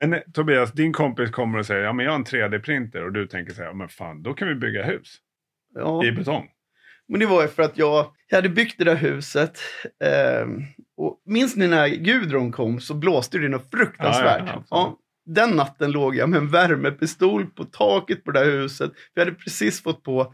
Men 0.00 0.12
eh, 0.12 0.20
Tobias, 0.32 0.72
din 0.72 0.92
kompis 0.92 1.30
kommer 1.30 1.58
och 1.58 1.66
säger 1.66 1.82
ja, 1.82 1.92
men 1.92 2.04
jag 2.04 2.12
har 2.12 2.18
en 2.18 2.24
3D-printer 2.24 3.04
och 3.04 3.12
du 3.12 3.26
tänker 3.26 3.54
så 3.54 3.62
här, 3.62 3.72
men 3.72 3.88
fan, 3.88 4.22
då 4.22 4.34
kan 4.34 4.48
vi 4.48 4.54
bygga 4.54 4.84
hus 4.84 5.16
Ja. 5.74 6.04
i 6.04 6.12
betong. 6.12 6.48
Men 7.08 7.20
det 7.20 7.26
var 7.26 7.42
ju 7.42 7.48
för 7.48 7.62
att 7.62 7.78
jag, 7.78 8.06
jag 8.28 8.36
hade 8.38 8.48
byggt 8.48 8.74
det 8.78 8.84
där 8.84 8.96
huset. 8.96 9.58
ehm, 10.04 10.62
och 10.96 11.22
minns 11.26 11.56
ni 11.56 11.68
när 11.68 11.88
Gudrun 11.88 12.52
kom 12.52 12.80
så 12.80 12.94
blåste 12.94 13.38
det 13.38 13.48
något 13.48 13.70
fruktansvärt. 13.70 14.42
Ja, 14.46 14.52
ja, 14.54 14.64
Ja, 14.70 14.98
den 15.34 15.50
natten 15.50 15.90
låg 15.92 16.16
jag 16.16 16.28
med 16.28 16.38
en 16.38 16.48
värmepistol 16.48 17.46
på 17.46 17.64
taket 17.64 18.24
på 18.24 18.30
det 18.30 18.44
där 18.44 18.50
huset. 18.50 18.92
Vi 19.14 19.20
hade 19.20 19.32
precis 19.34 19.82
fått 19.82 20.02
på 20.02 20.20
eh, 20.20 20.26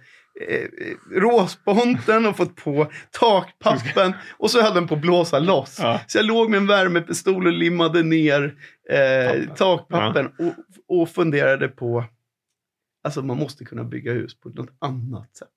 råsponten 1.10 2.26
och 2.26 2.36
fått 2.36 2.56
på 2.56 2.86
takpappen 3.10 4.12
och 4.38 4.50
så 4.50 4.62
höll 4.62 4.74
den 4.74 4.88
på 4.88 4.94
att 4.94 5.00
blåsa 5.00 5.38
loss. 5.38 5.78
Ja. 5.82 6.00
Så 6.06 6.18
jag 6.18 6.24
låg 6.26 6.50
med 6.50 6.58
en 6.58 6.66
värmepistol 6.66 7.46
och 7.46 7.52
limmade 7.52 8.02
ner 8.02 8.54
eh, 8.90 9.26
Pappen. 9.26 9.54
takpappen 9.56 10.26
och, 10.26 11.00
och 11.00 11.08
funderade 11.08 11.68
på, 11.68 12.04
alltså 13.04 13.22
man 13.22 13.36
måste 13.36 13.64
kunna 13.64 13.84
bygga 13.84 14.12
hus 14.12 14.40
på 14.40 14.48
något 14.48 14.70
annat 14.78 15.36
sätt. 15.36 15.48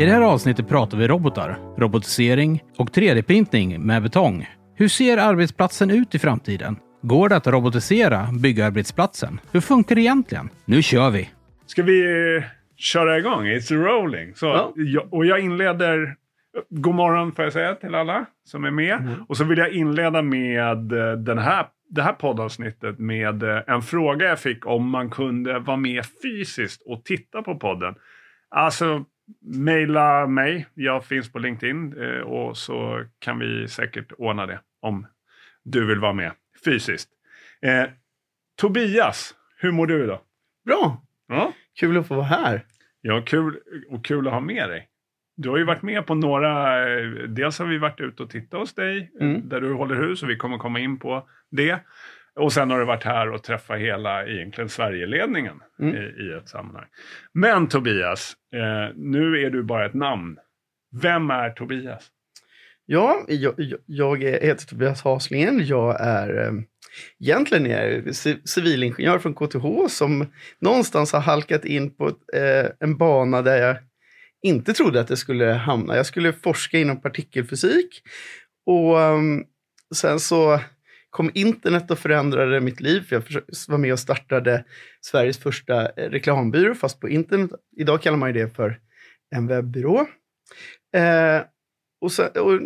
I 0.00 0.04
det 0.04 0.12
här 0.12 0.22
avsnittet 0.22 0.68
pratar 0.68 0.98
vi 0.98 1.08
robotar, 1.08 1.58
robotisering 1.76 2.64
och 2.76 2.90
3D-printning 2.90 3.80
med 3.80 4.02
betong. 4.02 4.48
Hur 4.74 4.88
ser 4.88 5.18
arbetsplatsen 5.18 5.90
ut 5.90 6.14
i 6.14 6.18
framtiden? 6.18 6.76
Går 7.02 7.28
det 7.28 7.36
att 7.36 7.46
robotisera 7.46 8.28
byggarbetsplatsen? 8.32 9.40
Hur 9.52 9.60
funkar 9.60 9.94
det 9.94 10.00
egentligen? 10.00 10.48
Nu 10.64 10.82
kör 10.82 11.10
vi! 11.10 11.30
Ska 11.66 11.82
vi 11.82 12.00
eh, 12.36 12.44
köra 12.78 13.18
igång? 13.18 13.46
It's 13.46 13.74
rolling. 13.74 14.34
Så, 14.34 14.46
Ja. 14.46 14.72
jag, 14.76 15.14
och 15.14 15.26
jag 15.26 15.40
inleder... 15.40 16.16
God 16.70 16.94
morgon 16.94 17.32
får 17.32 17.44
jag 17.44 17.52
säga 17.52 17.74
till 17.74 17.94
alla 17.94 18.26
som 18.44 18.64
är 18.64 18.70
med. 18.70 18.96
Mm. 18.98 19.22
Och 19.28 19.36
så 19.36 19.44
vill 19.44 19.58
jag 19.58 19.72
inleda 19.72 20.22
med 20.22 20.92
eh, 20.92 21.12
den 21.12 21.38
här, 21.38 21.66
det 21.90 22.02
här 22.02 22.12
poddavsnittet 22.12 22.98
med 22.98 23.42
eh, 23.42 23.62
en 23.66 23.82
fråga 23.82 24.26
jag 24.28 24.40
fick 24.40 24.66
om 24.66 24.90
man 24.90 25.10
kunde 25.10 25.58
vara 25.58 25.76
med 25.76 26.04
fysiskt 26.22 26.82
och 26.86 27.04
titta 27.04 27.42
på 27.42 27.54
podden. 27.58 27.94
Alltså, 28.48 29.04
mejla 29.42 30.26
mig. 30.26 30.66
Jag 30.74 31.04
finns 31.04 31.32
på 31.32 31.38
LinkedIn 31.38 31.94
eh, 32.02 32.20
och 32.20 32.56
så 32.56 33.04
kan 33.18 33.38
vi 33.38 33.68
säkert 33.68 34.12
ordna 34.18 34.46
det 34.46 34.60
om 34.82 35.06
du 35.64 35.86
vill 35.86 35.98
vara 35.98 36.12
med 36.12 36.32
fysiskt. 36.64 37.08
Eh, 37.62 37.84
Tobias, 38.60 39.34
hur 39.58 39.72
mår 39.72 39.86
du 39.86 40.04
idag? 40.04 40.20
Bra, 40.66 41.02
Ja. 41.28 41.52
kul 41.80 41.96
att 41.98 42.06
få 42.08 42.14
vara 42.14 42.26
här. 42.26 42.64
Ja, 43.00 43.22
kul 43.26 43.58
och 43.90 44.04
kul 44.04 44.26
att 44.26 44.32
ha 44.32 44.40
med 44.40 44.68
dig. 44.70 44.88
Du 45.36 45.48
har 45.48 45.56
ju 45.58 45.64
varit 45.64 45.82
med 45.82 46.06
på 46.06 46.14
några, 46.14 46.82
eh, 46.98 47.06
dels 47.28 47.58
har 47.58 47.66
vi 47.66 47.78
varit 47.78 48.00
ute 48.00 48.22
och 48.22 48.30
tittat 48.30 48.60
hos 48.60 48.74
dig 48.74 49.10
eh, 49.20 49.26
Mm. 49.28 49.48
där 49.48 49.60
du 49.60 49.72
håller 49.72 49.94
hus 49.94 50.22
och 50.22 50.30
vi 50.30 50.36
kommer 50.36 50.58
komma 50.58 50.78
in 50.80 50.98
på 50.98 51.28
det. 51.50 51.78
Och 52.34 52.52
sen 52.52 52.70
har 52.70 52.78
du 52.78 52.84
varit 52.84 53.04
här 53.04 53.30
och 53.32 53.42
träffat 53.42 53.78
hela 53.78 54.26
egentligen 54.26 54.68
Sverigeledningen 54.68 55.60
Mm. 55.80 55.94
i, 55.94 55.98
i 55.98 56.32
ett 56.32 56.48
sammanhang. 56.48 56.86
Men 57.32 57.68
Tobias, 57.68 58.36
eh, 58.54 58.94
nu 58.96 59.42
är 59.46 59.50
du 59.50 59.62
bara 59.62 59.86
ett 59.86 59.94
namn. 59.94 60.38
Vem 61.02 61.30
är 61.30 61.50
Tobias? 61.50 62.08
Ja, 62.86 63.24
jag, 63.28 63.54
jag- 63.86 64.16
heter 64.22 64.66
Tobias 64.66 65.02
Haslingen. 65.04 65.66
Jag 65.66 66.00
är 66.00 66.46
eh, 66.46 66.52
egentligen 67.20 67.66
är 67.66 68.02
jag 68.06 68.14
civilingenjör 68.48 69.18
från 69.18 69.34
KTH 69.34 69.88
som 69.88 70.26
någonstans 70.58 71.12
har 71.12 71.20
halkat 71.20 71.64
in 71.64 71.90
på 71.90 72.08
eh, 72.08 72.66
en 72.80 72.96
bana 72.96 73.42
där 73.42 73.66
jag 73.66 73.76
inte 74.42 74.72
trodde 74.72 75.00
att 75.00 75.10
jag 75.10 75.18
skulle 75.18 75.44
hamna. 75.44 75.96
Jag 75.96 76.06
skulle 76.06 76.32
forska 76.32 76.78
inom 76.78 77.00
partikelfysik 77.00 78.02
och 78.66 79.00
ehm, 79.00 79.44
sen 79.94 80.20
så 80.20 80.60
kom 81.10 81.30
internet 81.34 81.90
och 81.90 81.98
förändrade 81.98 82.60
mitt 82.60 82.80
liv. 82.80 83.00
För 83.08 83.16
jag 83.16 83.42
var 83.68 83.78
med 83.78 83.92
och 83.92 83.98
startade 83.98 84.64
Sveriges 85.00 85.38
första 85.38 85.88
eh, 85.88 86.10
reklambyrå, 86.10 86.74
fast 86.74 87.00
på 87.00 87.08
internet. 87.08 87.50
Idag 87.76 88.02
kallar 88.02 88.16
man 88.16 88.34
ju 88.34 88.40
det 88.40 88.56
för 88.56 88.80
en 89.30 89.46
webbyrå. 89.46 90.06
Eh, 90.94 91.42
och, 92.00 92.12
sen, 92.12 92.30
och 92.40 92.60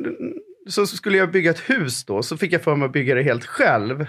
så 0.69 0.87
skulle 0.87 1.19
jag 1.19 1.33
bygga 1.33 1.50
ett 1.50 1.71
hus 1.71 2.05
då, 2.05 2.23
så 2.23 2.37
fick 2.37 2.53
jag 2.53 2.62
för 2.62 2.77
mig 2.77 2.87
att 2.87 2.93
bygga 2.93 3.15
det 3.15 3.23
helt 3.23 3.45
själv. 3.45 4.06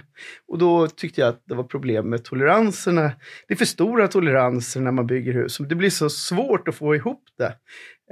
Och 0.47 0.57
då 0.57 0.87
tyckte 0.87 1.21
jag 1.21 1.27
att 1.27 1.43
det 1.45 1.55
var 1.55 1.63
problem 1.63 2.09
med 2.09 2.23
toleranserna. 2.23 3.11
Det 3.47 3.53
är 3.53 3.57
för 3.57 3.65
stora 3.65 4.07
toleranser 4.07 4.81
när 4.81 4.91
man 4.91 5.07
bygger 5.07 5.33
hus. 5.33 5.57
Det 5.57 5.75
blir 5.75 5.89
så 5.89 6.09
svårt 6.09 6.67
att 6.67 6.75
få 6.75 6.95
ihop 6.95 7.23
det. 7.37 7.55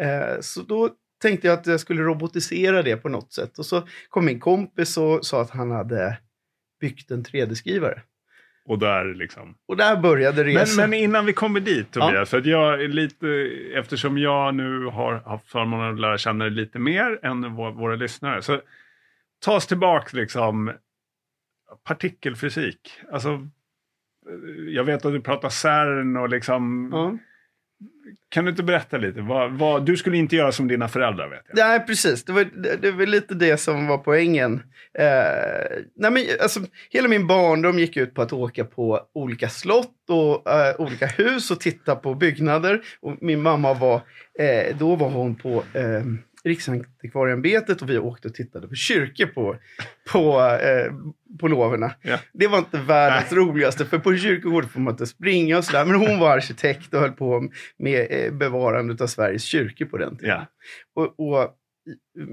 Eh, 0.06 0.40
så 0.42 0.62
då 0.62 0.90
tänkte 1.22 1.48
jag 1.48 1.60
att 1.60 1.68
jag 1.68 1.80
skulle 1.80 2.02
robotisera 2.02 2.84
det 2.84 2.98
på 2.98 3.10
något 3.10 3.34
sätt. 3.34 3.60
Och 3.60 3.66
så 3.66 3.88
kom 4.10 4.26
min 4.26 4.40
kompis 4.40 4.98
och 4.98 5.26
sa 5.26 5.42
att 5.42 5.50
han 5.50 5.72
hade 5.72 6.18
byggt 6.82 7.12
en 7.12 7.24
3D-skrivare. 7.24 8.02
Och 8.66 8.80
där 8.80 9.06
liksom. 9.14 9.56
Och 9.68 9.78
där 9.78 9.98
började 10.02 10.44
Men, 10.44 10.54
resan. 10.54 10.90
men 10.90 11.00
innan 11.00 11.26
vi 11.26 11.34
kommer 11.34 11.60
dit 11.60 11.92
Tobias, 11.92 12.14
Ja. 12.14 12.26
för 12.26 12.38
att 12.38 12.46
jag 12.46 12.84
är 12.84 12.88
lite, 12.88 13.28
eftersom 13.76 14.18
jag 14.18 14.56
nu 14.56 14.86
har 14.86 15.14
haft 15.26 15.48
förmånen 15.50 15.94
att 15.94 16.00
lära 16.00 16.18
känna 16.18 16.44
dig 16.46 16.54
lite 16.54 16.80
mer 16.80 17.20
än 17.26 17.46
vå- 17.46 17.72
våra 17.78 17.96
lyssnare. 17.96 18.42
Så 18.42 18.62
ta 19.46 19.56
oss 19.56 19.68
tillbaka 19.68 20.18
liksom 20.18 20.72
partikelfysik. 21.88 22.92
Alltså, 23.12 23.30
eh, 23.30 24.64
jag 24.68 24.84
vet 24.84 25.06
att 25.06 25.14
du 25.14 25.22
pratar 25.22 25.50
CERN 25.50 26.18
och 26.18 26.30
liksom, 26.30 26.90
Ja 26.94 27.18
kan 28.30 28.46
du 28.46 28.52
inte 28.52 28.64
berätta 28.64 28.98
lite? 28.98 29.22
Vad, 29.22 29.52
vad, 29.52 29.86
du 29.86 29.98
skulle 29.98 30.18
inte 30.18 30.36
göra 30.36 30.52
som 30.52 30.68
dina 30.68 30.88
föräldrar 30.88 31.30
vet 31.30 31.42
jag. 31.48 31.58
Nej, 31.58 31.80
precis. 31.80 32.24
Det 32.24 32.34
var, 32.34 32.44
det, 32.44 32.76
det 32.82 32.92
var 32.92 33.06
lite 33.06 33.34
det 33.34 33.58
som 33.58 33.88
var 33.88 33.98
poängen. 33.98 34.54
Eh, 35.00 35.78
nej, 35.96 36.12
men, 36.12 36.24
alltså, 36.42 36.60
hela 36.90 37.08
min 37.08 37.28
barndom 37.28 37.80
gick 37.80 37.98
ut 37.98 38.14
på 38.14 38.22
att 38.22 38.34
åka 38.34 38.66
på 38.66 39.02
olika 39.14 39.50
slott 39.50 40.10
och 40.10 40.52
eh, 40.52 40.76
olika 40.82 41.06
hus 41.06 41.52
och 41.52 41.60
titta 41.60 41.96
på 41.96 42.16
byggnader. 42.16 42.82
Och 43.02 43.18
min 43.22 43.42
mamma 43.42 43.74
var, 43.74 44.02
eh, 44.40 44.78
då 44.78 44.96
var 44.96 45.10
hon 45.10 45.36
på 45.36 45.64
eh, 45.74 46.04
Riksantikvarieämbetet 46.44 47.82
och 47.82 47.90
vi 47.90 47.98
åkte 47.98 48.28
och 48.28 48.34
tittade 48.34 48.68
på 48.68 48.76
kyrkor 48.76 49.26
på, 49.26 49.56
på, 50.12 50.42
eh, 50.42 50.94
på 51.40 51.48
loverna. 51.48 51.92
Ja. 52.02 52.20
Det 52.34 52.48
var 52.48 52.58
inte 52.58 52.78
världens 52.78 53.34
roligaste, 53.34 53.86
för 53.86 54.00
på 54.00 54.18
kyrkogård 54.18 54.72
får 54.72 54.80
man 54.80 54.94
inte 54.94 55.08
springa 55.08 55.58
och 55.58 55.66
sådär. 55.66 55.86
Men 55.86 55.96
hon 55.96 56.20
var 56.20 56.38
arkitekt 56.38 56.94
och 56.94 57.00
höll 57.00 57.12
på 57.12 57.50
med 57.78 58.08
eh, 58.10 58.34
bevarandet 58.34 59.02
av 59.02 59.08
Sveriges 59.08 59.44
kyrkor 59.44 59.86
på 59.86 59.98
den 59.98 60.18
tiden. 60.18 60.36
Ja. 60.36 60.48
Och, 60.96 61.20
och 61.20 61.58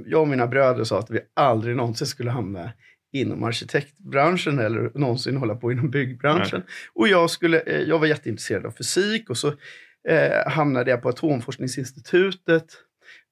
jag 0.06 0.20
och 0.20 0.28
mina 0.28 0.46
bröder 0.46 0.84
sa 0.84 0.98
att 0.98 1.10
vi 1.10 1.20
aldrig 1.34 1.76
någonsin 1.76 2.06
skulle 2.06 2.30
hamna 2.30 2.72
inom 3.12 3.44
arkitektbranschen 3.44 4.58
eller 4.58 4.90
någonsin 4.94 5.36
hålla 5.36 5.54
på 5.54 5.72
inom 5.72 5.90
byggbranschen. 5.90 6.62
Och 6.94 7.08
jag, 7.08 7.30
skulle, 7.30 7.60
eh, 7.60 7.80
jag 7.80 7.98
var 7.98 8.06
jätteintresserad 8.06 8.66
av 8.66 8.70
fysik 8.70 9.30
och 9.30 9.36
så 9.36 9.48
eh, 10.08 10.46
hamnade 10.46 10.90
jag 10.90 11.02
på 11.02 11.08
Atomforskningsinstitutet 11.08 12.64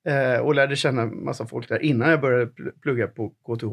eh, 0.06 0.38
och 0.40 0.54
lärde 0.54 0.76
känna 0.76 1.02
en 1.02 1.24
massa 1.24 1.46
folk 1.46 1.68
där 1.68 1.82
innan 1.82 2.10
jag 2.10 2.20
började 2.20 2.44
pl- 2.46 2.80
plugga 2.82 3.06
på 3.06 3.28
KTH. 3.30 3.64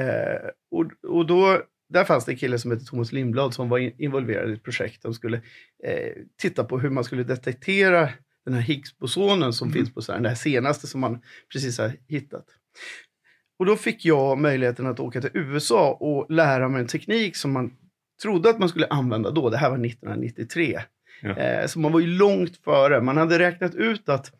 Eh, 0.00 0.48
och, 0.70 1.10
och 1.16 1.26
då, 1.26 1.62
där 1.88 2.04
fanns 2.04 2.24
det 2.24 2.32
en 2.32 2.36
kille 2.38 2.58
som 2.58 2.70
hette 2.70 2.84
Thomas 2.84 3.12
Lindblad 3.12 3.54
som 3.54 3.68
var 3.68 3.78
in, 3.78 3.92
involverad 3.98 4.50
i 4.50 4.52
ett 4.52 4.62
projekt. 4.62 5.02
De 5.02 5.14
skulle 5.14 5.36
eh, 5.84 6.12
titta 6.42 6.64
på 6.64 6.78
hur 6.78 6.90
man 6.90 7.04
skulle 7.04 7.24
detektera 7.24 8.08
den 8.44 8.54
här 8.54 8.60
Higgsbosonen 8.62 9.52
som 9.52 9.68
Mm. 9.68 9.74
finns 9.78 9.94
på 9.94 10.02
CERN, 10.02 10.22
det 10.22 10.28
här 10.28 10.36
senaste 10.36 10.86
som 10.86 11.00
man 11.00 11.22
precis 11.52 11.78
har 11.78 11.92
hittat. 12.08 12.44
Och 13.58 13.66
då 13.66 13.76
fick 13.76 14.04
jag 14.04 14.38
möjligheten 14.38 14.86
att 14.86 15.00
åka 15.00 15.20
till 15.20 15.30
USA 15.34 15.92
och 16.00 16.30
lära 16.30 16.68
mig 16.68 16.80
en 16.80 16.86
teknik 16.86 17.36
som 17.36 17.52
man 17.52 17.72
trodde 18.22 18.50
att 18.50 18.58
man 18.58 18.68
skulle 18.68 18.86
använda 18.86 19.30
då. 19.30 19.50
Det 19.50 19.56
här 19.56 19.70
var 19.70 19.86
1993. 19.86 20.80
Ja. 21.22 21.36
Eh, 21.36 21.66
så 21.66 21.78
man 21.80 21.92
var 21.92 22.00
ju 22.00 22.06
långt 22.06 22.56
före. 22.56 23.00
Man 23.00 23.16
hade 23.16 23.38
räknat 23.38 23.74
ut 23.74 24.08
att 24.08 24.32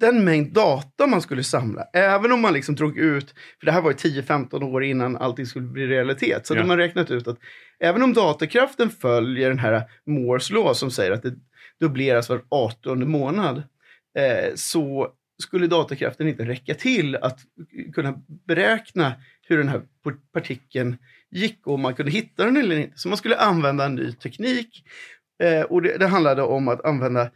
den 0.00 0.24
mängd 0.24 0.52
data 0.52 1.06
man 1.06 1.22
skulle 1.22 1.44
samla, 1.44 1.84
även 1.92 2.32
om 2.32 2.40
man 2.40 2.52
liksom 2.52 2.74
drog 2.74 2.98
ut, 2.98 3.30
för 3.60 3.66
det 3.66 3.72
här 3.72 3.80
var 3.80 3.90
ju 3.90 3.96
10-15 3.96 4.62
år 4.64 4.84
innan 4.84 5.16
allting 5.16 5.46
skulle 5.46 5.66
bli 5.66 5.86
realitet, 5.86 6.46
så 6.46 6.54
Ja. 6.54 6.58
hade 6.58 6.68
man 6.68 6.76
räknat 6.78 7.10
ut 7.10 7.28
att 7.28 7.38
även 7.80 8.02
om 8.02 8.12
datorkraften 8.12 8.90
följer 8.90 9.48
den 9.48 9.58
här 9.58 9.82
Moores 10.06 10.50
law 10.50 10.74
som 10.74 10.90
säger 10.90 11.12
att 11.12 11.22
det 11.22 11.34
dubbleras 11.80 12.28
var 12.28 12.42
18 12.50 13.10
månad, 13.10 13.56
eh, 14.18 14.54
så 14.54 15.08
skulle 15.42 15.66
datorkraften 15.66 16.28
inte 16.28 16.44
räcka 16.44 16.74
till 16.74 17.16
att 17.16 17.40
kunna 17.94 18.14
beräkna 18.46 19.12
hur 19.48 19.58
den 19.58 19.68
här 19.68 19.82
partikeln 20.32 20.96
gick 21.30 21.66
och 21.66 21.74
om 21.74 21.80
man 21.80 21.94
kunde 21.94 22.12
hitta 22.12 22.44
den 22.44 22.56
eller 22.56 22.76
inte. 22.76 22.98
Så 22.98 23.08
man 23.08 23.18
skulle 23.18 23.36
använda 23.36 23.84
en 23.84 23.94
ny 23.94 24.12
teknik 24.12 24.84
eh, 25.42 25.62
och 25.62 25.82
det, 25.82 25.98
det 25.98 26.06
handlade 26.06 26.42
om 26.42 26.68
att 26.68 26.84
använda 26.84 27.30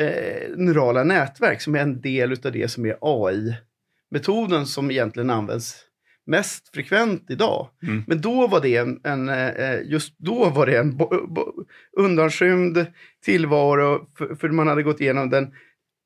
eh, 0.00 0.50
neurala 0.56 1.04
nätverk 1.04 1.60
som 1.60 1.74
är 1.74 1.80
en 1.80 2.00
del 2.00 2.32
av 2.32 2.52
det 2.52 2.68
som 2.70 2.86
är 2.86 2.96
AI-metoden 3.00 4.66
som 4.66 4.90
egentligen 4.90 5.30
används 5.30 5.84
mest 6.26 6.68
frekvent 6.74 7.30
idag. 7.30 7.68
Mm. 7.82 8.04
Men 8.06 8.20
då 8.20 8.46
var 8.46 8.60
det 8.60 8.76
en, 8.76 9.00
en 9.04 9.28
eh, 9.28 9.80
just 9.84 10.18
då 10.18 10.50
var 10.50 10.66
det 10.66 10.78
en 10.78 10.96
bo, 10.96 11.26
bo, 11.26 11.64
undanskymd 11.96 12.86
tillvaro 13.24 14.08
för, 14.18 14.34
för 14.34 14.48
man 14.48 14.68
hade 14.68 14.82
gått 14.82 15.00
igenom 15.00 15.30
den 15.30 15.44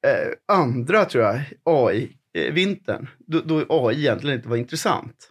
eh, 0.06 0.56
andra, 0.56 1.04
tror 1.04 1.24
jag, 1.24 1.40
AI-vintern. 1.64 3.06
Då, 3.26 3.40
då 3.40 3.64
AI 3.68 3.98
egentligen 3.98 4.36
inte 4.36 4.48
var 4.48 4.56
intressant. 4.56 5.30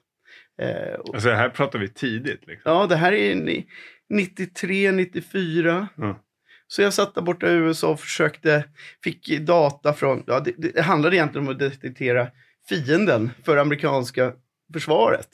Eh, 0.61 0.99
och, 0.99 1.15
Alltså 1.15 1.29
här 1.29 1.49
pratar 1.49 1.79
vi 1.79 1.89
tidigt. 1.89 2.47
Liksom. 2.47 2.71
ja, 2.71 2.87
det 2.87 2.95
här 2.95 3.11
är 3.13 3.35
ni- 3.35 3.67
93, 4.09 4.91
94. 4.91 5.87
Ja. 5.95 6.19
Så 6.67 6.81
jag 6.81 6.93
satt 6.93 7.15
där 7.15 7.21
borta 7.21 7.47
i 7.47 7.53
USA 7.53 7.87
och 7.87 7.99
försökte, 7.99 8.63
fick 9.03 9.39
data 9.39 9.93
från, 9.93 10.23
ja, 10.27 10.39
det, 10.39 10.73
det 10.73 10.81
handlade 10.81 11.15
egentligen 11.15 11.47
om 11.47 11.53
att 11.53 11.59
detektera 11.59 12.27
fienden 12.69 13.31
för 13.45 13.57
amerikanska 13.57 14.33
försvaret. 14.73 15.29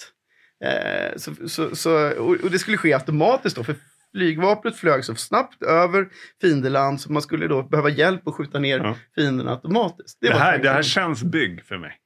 Eh, 0.65 1.17
så, 1.17 1.49
så, 1.49 1.75
så, 1.75 2.09
och, 2.19 2.35
och 2.43 2.51
det 2.51 2.59
skulle 2.59 2.77
ske 2.77 2.93
automatiskt 2.93 3.55
då, 3.55 3.63
för 3.63 3.75
flygvapnet 4.15 4.75
flög 4.75 5.05
så 5.05 5.15
snabbt 5.15 5.63
över 5.63 6.07
fiendeland 6.41 7.01
så 7.01 7.11
man 7.11 7.21
skulle 7.21 7.47
då 7.47 7.63
behöva 7.63 7.89
hjälp 7.89 8.27
att 8.27 8.35
skjuta 8.35 8.59
ner 8.59 8.79
Ja. 8.79 8.95
fienden 9.15 9.47
automatiskt. 9.47 10.17
Det, 10.21 10.29
var 10.29 10.39
här, 10.39 10.57
det 10.57 10.69
här 10.69 10.83
känns 10.83 11.23
bygg 11.23 11.65
för 11.65 11.77
mig. 11.77 11.97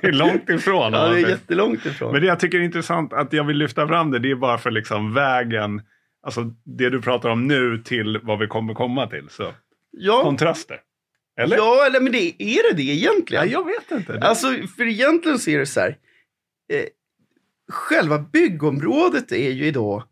det 0.00 0.06
är 0.06 0.12
långt 0.12 0.48
ifrån. 0.50 0.92
Ja, 0.92 1.08
det 1.08 1.20
är 1.20 1.28
jättelångt 1.28 1.86
ifrån. 1.86 2.12
Men 2.12 2.20
det 2.20 2.26
jag 2.26 2.40
tycker 2.40 2.58
är 2.58 2.62
intressant 2.62 3.12
att 3.12 3.32
jag 3.32 3.44
vill 3.44 3.56
lyfta 3.56 3.88
fram 3.88 4.10
det, 4.10 4.18
det 4.18 4.30
är 4.30 4.34
bara 4.34 4.58
för 4.58 4.70
liksom 4.70 5.14
vägen, 5.14 5.82
alltså 6.22 6.44
det 6.64 6.90
du 6.90 7.02
pratar 7.02 7.28
om 7.28 7.46
nu 7.46 7.78
till 7.84 8.20
vad 8.22 8.38
vi 8.38 8.46
kommer 8.46 8.74
komma 8.74 9.06
till. 9.06 9.28
Så 9.30 9.52
ja, 9.90 10.22
kontraster. 10.22 10.80
Eller? 11.40 11.56
ja, 11.56 11.86
eller 11.86 12.00
men 12.00 12.12
det, 12.12 12.42
är 12.42 12.70
det 12.70 12.76
det 12.76 12.82
egentligen? 12.92 13.44
Ja, 13.44 13.50
jag 13.52 13.64
vet 13.66 13.90
inte. 14.00 14.12
Det- 14.12 14.26
Alltså, 14.28 14.46
för 14.76 14.86
egentligen 14.86 15.38
så 15.38 15.50
är 15.50 15.58
det 15.58 15.66
så 15.66 15.80
här. 15.80 15.88
Eh, 16.72 16.84
själva 17.72 18.18
byggområdet 18.18 19.32
är 19.32 19.50
ju 19.50 19.66
idag 19.66 20.02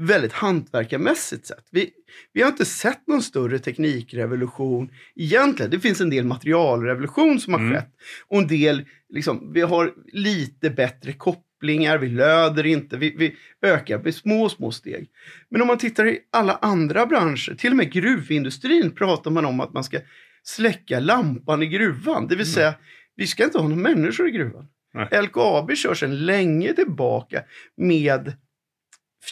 väldigt 0.00 0.32
hantverkarmässigt 0.32 1.46
sett. 1.46 1.64
Vi, 1.70 1.90
vi 2.32 2.42
har 2.42 2.48
inte 2.50 2.64
sett 2.64 3.06
någon 3.06 3.22
större 3.22 3.58
teknikrevolution 3.58 4.90
egentligen. 5.16 5.70
Det 5.70 5.80
finns 5.80 6.00
en 6.00 6.10
del 6.10 6.24
materialrevolution 6.24 7.40
som 7.40 7.52
har 7.52 7.60
Mm. 7.60 7.72
skett. 7.74 7.88
Och 8.28 8.38
en 8.38 8.46
del, 8.46 8.84
liksom, 9.08 9.52
vi 9.52 9.60
har 9.60 9.94
lite 10.12 10.70
bättre 10.70 11.12
kopplingar, 11.12 11.42
vi 11.62 12.08
löder 12.08 12.66
inte, 12.66 12.96
vi, 12.96 13.14
vi 13.16 13.36
ökar 13.62 13.98
med 13.98 14.14
små, 14.14 14.48
små 14.48 14.70
steg. 14.70 15.10
Men 15.48 15.60
om 15.60 15.66
man 15.66 15.78
tittar 15.78 16.06
i 16.06 16.18
alla 16.32 16.58
andra 16.62 17.06
branscher, 17.06 17.54
till 17.54 17.70
och 17.70 17.76
med 17.76 17.92
gruvindustrin 17.92 18.90
pratar 18.90 19.30
man 19.30 19.44
om 19.44 19.60
att 19.60 19.72
man 19.72 19.84
ska 19.84 19.98
släcka 20.42 21.00
lampan 21.00 21.62
i 21.62 21.66
gruvan. 21.66 22.26
Det 22.26 22.36
vill 22.36 22.52
säga, 22.52 22.74
vi 23.16 23.26
ska 23.26 23.44
inte 23.44 23.58
ha 23.58 23.68
några 23.68 23.82
människor 23.82 24.28
i 24.28 24.30
gruvan. 24.30 24.66
Nej. 24.94 25.22
LKAB 25.22 25.76
kör 25.76 25.94
sedan 25.94 26.26
länge 26.26 26.72
tillbaka 26.72 27.42
med 27.76 28.32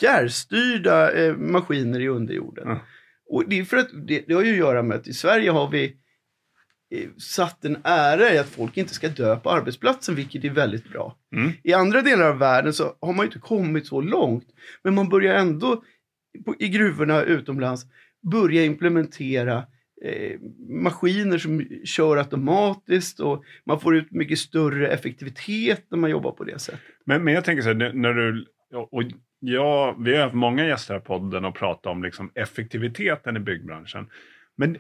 fjärrstyrda 0.01 1.13
eh, 1.13 1.37
maskiner 1.37 2.01
i 2.01 2.09
underjorden. 2.09 2.69
Ja. 2.69 2.81
Och 3.31 3.45
det, 3.49 3.59
är 3.59 3.65
för 3.65 3.77
att, 3.77 3.89
det, 4.07 4.25
det 4.27 4.35
har 4.35 4.43
ju 4.43 4.53
att 4.53 4.59
göra 4.59 4.83
med 4.83 4.97
att 4.97 5.09
i 5.09 5.13
Sverige 5.13 5.51
har 5.51 5.71
vi 5.71 5.97
satt 7.19 7.65
en 7.65 7.79
ära 7.85 8.35
i 8.35 8.39
att 8.39 8.49
folk 8.49 8.77
inte 8.77 8.95
ska 8.95 9.09
dö 9.09 9.37
på 9.37 9.51
arbetsplatsen, 9.51 10.15
vilket 10.15 10.45
är 10.45 10.51
väldigt 10.51 10.89
bra. 10.89 11.17
Mm. 11.37 11.51
I 11.63 11.73
andra 11.73 12.03
delar 12.03 12.31
av 12.31 12.39
världen 12.39 12.73
så 12.73 12.97
har 13.01 13.13
man 13.13 13.25
ju 13.25 13.27
inte 13.27 13.39
kommit 13.39 13.87
så 13.87 14.01
långt, 14.01 14.47
men 14.83 14.95
man 14.95 15.09
börjar 15.09 15.35
ändå 15.35 15.83
på, 16.45 16.55
i 16.59 16.69
gruvorna 16.69 17.23
utomlands 17.23 17.87
börja 18.23 18.65
implementera 18.65 19.65
eh, 20.05 20.41
maskiner 20.69 21.39
som 21.39 21.67
kör 21.85 22.17
automatiskt 22.17 23.21
och 23.21 23.45
man 23.67 23.81
får 23.81 23.97
ut 23.97 24.11
mycket 24.11 24.39
större 24.39 24.89
effektivitet 24.89 25.87
när 25.91 25.99
man 25.99 26.11
jobbar 26.11 26.33
på 26.33 26.45
det 26.45 26.59
sättet. 26.59 26.81
Men, 27.07 27.25
men 27.25 27.35
jag 27.35 27.45
tänker 27.45 27.63
så 27.63 27.69
här, 27.69 27.93
när- 27.95 28.15
du... 28.15 28.47
Och 28.91 29.03
ja, 29.41 29.97
vi 29.99 30.17
har 30.17 30.23
haft 30.23 30.35
många 30.35 30.67
gäster 30.67 30.95
här 30.95 31.01
i 31.01 31.05
podden 31.05 31.45
och 31.45 31.55
pratat 31.55 31.87
om 31.87 32.03
liksom 32.03 32.31
effektiviteten 32.35 33.37
i 33.37 33.41
byggbranschen. 33.41 34.07
Men 34.57 34.77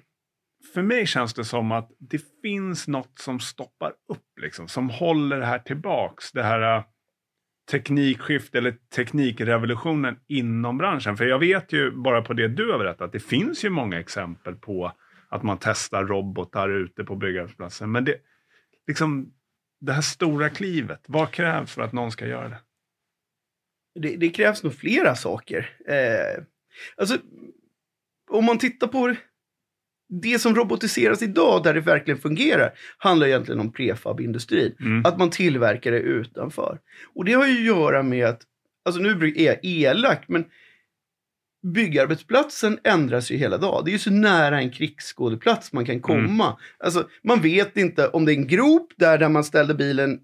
för 0.74 0.82
mig 0.82 1.06
känns 1.06 1.34
det 1.34 1.44
som 1.44 1.72
att 1.72 1.90
det 1.98 2.22
finns 2.42 2.88
något 2.88 3.18
som 3.18 3.40
stoppar 3.40 3.90
upp, 4.08 4.38
liksom, 4.40 4.68
som 4.68 4.90
håller 4.90 5.40
det 5.40 5.46
här 5.46 5.58
tillbaks. 5.58 6.32
Det 6.32 6.42
här 6.42 6.76
uh, 6.78 6.84
teknikskiftet 7.70 8.54
eller 8.54 8.76
teknikrevolutionen 8.94 10.16
inom 10.28 10.78
branschen. 10.78 11.16
För 11.16 11.24
jag 11.24 11.38
vet 11.38 11.72
ju 11.72 11.90
bara 11.90 12.22
på 12.22 12.32
det 12.32 12.48
du 12.48 12.70
har 12.70 12.78
berättat, 12.78 13.12
det 13.12 13.20
finns 13.20 13.64
ju 13.64 13.70
många 13.70 14.00
exempel 14.00 14.54
på 14.54 14.92
att 15.28 15.42
man 15.42 15.58
testar 15.60 16.04
robotar 16.04 16.68
ute 16.68 17.04
på 17.04 17.16
byggarbetsplatsen. 17.16 17.92
Men 17.92 18.04
det, 18.04 18.16
liksom, 18.86 19.32
det 19.80 19.92
här 19.92 20.02
stora 20.02 20.48
klivet, 20.48 21.04
vad 21.06 21.30
krävs 21.30 21.74
för 21.74 21.82
att 21.82 21.92
någon 21.92 22.12
ska 22.12 22.26
göra 22.26 22.48
det? 22.48 22.58
Det, 24.00 24.16
det 24.16 24.30
krävs 24.30 24.62
nog 24.62 24.74
flera 24.74 25.14
saker. 25.14 25.76
Eh, 25.88 26.44
alltså, 26.96 27.18
om 28.30 28.44
man 28.44 28.58
tittar 28.58 28.86
på 28.86 29.14
det 30.10 30.38
som 30.38 30.54
robotiseras 30.54 31.22
idag, 31.22 31.62
där 31.62 31.74
det 31.74 31.80
verkligen 31.80 32.20
fungerar, 32.20 32.72
handlar 32.98 33.26
egentligen 33.26 33.60
om 33.60 33.72
prefabindustrin. 33.72 34.76
Mm. 34.80 35.06
Att 35.06 35.18
man 35.18 35.30
tillverkar 35.30 35.92
det 35.92 35.98
utanför. 35.98 36.78
Och 37.14 37.24
det 37.24 37.32
har 37.32 37.46
ju 37.46 37.54
att 37.54 37.78
göra 37.78 38.02
med 38.02 38.26
att, 38.26 38.42
alltså 38.84 39.00
nu 39.00 39.34
är 39.36 39.46
jag 39.46 39.58
elak, 39.62 40.24
men 40.28 40.44
byggarbetsplatsen 41.74 42.78
ändras 42.84 43.30
ju 43.30 43.36
hela 43.36 43.58
dagen. 43.58 43.84
Det 43.84 43.90
är 43.90 43.92
ju 43.92 43.98
så 43.98 44.10
nära 44.10 44.60
en 44.60 44.70
krigsskådeplats 44.70 45.72
man 45.72 45.84
kan 45.86 46.00
komma. 46.00 46.58
Alltså, 46.78 47.08
man 47.24 47.40
vet 47.40 47.76
inte 47.76 48.08
om 48.08 48.24
det 48.24 48.32
är 48.32 48.36
en 48.36 48.46
grop 48.46 48.92
där, 48.96 49.18
där 49.18 49.28
man 49.28 49.44
ställde 49.44 49.74
bilen 49.74 50.20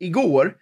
igår, 0.00 0.56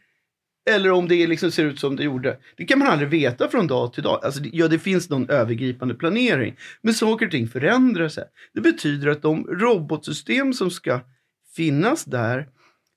eller 0.74 0.90
om 0.90 1.08
det 1.08 1.26
liksom 1.26 1.50
ser 1.50 1.64
ut 1.64 1.80
som 1.80 1.96
det 1.96 2.04
gjorde. 2.04 2.38
Det 2.56 2.64
kan 2.64 2.78
man 2.78 2.88
aldrig 2.88 3.08
veta 3.10 3.48
från 3.48 3.66
dag 3.66 3.92
till 3.92 4.02
dag. 4.02 4.20
Alltså, 4.24 4.40
ja, 4.52 4.68
det 4.68 4.78
finns 4.78 5.10
någon 5.10 5.30
övergripande 5.30 5.94
planering. 5.94 6.56
Men 6.82 6.94
saker 6.94 7.26
och 7.26 7.32
ting 7.32 7.48
förändrar 7.48 8.08
sig. 8.08 8.24
Det 8.54 8.60
betyder 8.60 9.08
att 9.08 9.22
de 9.22 9.44
robotsystem 9.46 10.52
som 10.52 10.70
ska 10.70 11.00
finnas 11.56 12.04
där, 12.04 12.48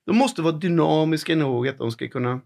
de 0.06 0.18
måste 0.18 0.42
vara 0.42 0.54
dynamiska 0.58 1.36
nog 1.36 1.68
att 1.68 1.78
de 1.78 1.92
ska 1.92 2.08
kunna 2.08 2.42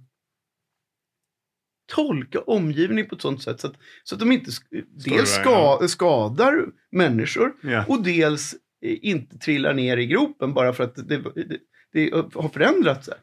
tolka 1.95 2.39
omgivningen 2.41 3.09
på 3.09 3.15
ett 3.15 3.21
sånt 3.21 3.43
sätt 3.43 3.59
så 3.59 3.67
att, 3.67 3.75
så 4.03 4.15
att 4.15 4.19
de 4.19 4.31
inte 4.31 4.51
sk- 4.51 4.85
dels 5.05 5.29
ska, 5.29 5.77
ja. 5.81 5.87
skadar 5.87 6.65
människor 6.91 7.53
Ja. 7.63 7.85
och 7.87 8.03
dels 8.03 8.53
eh, 8.85 8.97
inte 9.01 9.37
trillar 9.37 9.73
ner 9.73 9.97
i 9.97 10.05
gropen 10.05 10.53
bara 10.53 10.73
för 10.73 10.83
att 10.83 10.95
det, 10.95 11.17
det, 11.17 11.57
det 11.93 12.11
har 12.13 12.49
förändrat 12.49 13.05
sig. 13.05 13.13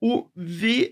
Och 0.00 0.32
vi, 0.34 0.88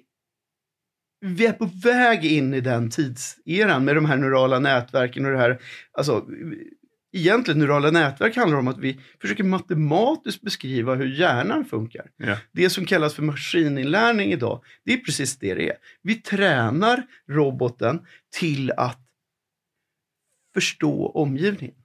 vi 1.21 1.47
är 1.47 1.53
på 1.53 1.71
väg 1.83 2.25
in 2.25 2.55
i 2.55 2.61
den 2.61 2.91
tidseran 2.91 3.85
med 3.85 3.95
de 3.95 4.05
här 4.05 4.17
neurala 4.17 4.59
nätverken 4.59 5.27
och 5.27 5.33
det 5.33 5.39
här. 5.39 5.59
Alltså, 5.93 6.27
egentligen 7.13 7.59
neurala 7.59 7.91
nätverk 7.91 8.37
handlar 8.37 8.59
om 8.59 8.69
att 8.69 8.79
vi 8.79 9.01
försöker 9.21 9.45
matematiskt 9.45 10.43
beskriva 10.43 10.95
hur 10.95 11.07
hjärnan 11.07 11.65
funkar. 11.65 12.11
Ja. 12.17 12.37
Det 12.53 12.71
som 12.71 12.85
kallas 12.85 13.15
för 13.15 13.23
maskininlärning 13.23 14.33
idag, 14.33 14.65
det 14.85 14.93
är 14.93 14.97
precis 14.97 15.39
det 15.39 15.55
det 15.55 15.69
är. 15.69 15.77
Vi 16.03 16.15
tränar 16.15 17.03
roboten 17.29 18.01
till 18.39 18.73
att 18.77 19.01
förstå 20.55 21.09
omgivningen. 21.09 21.77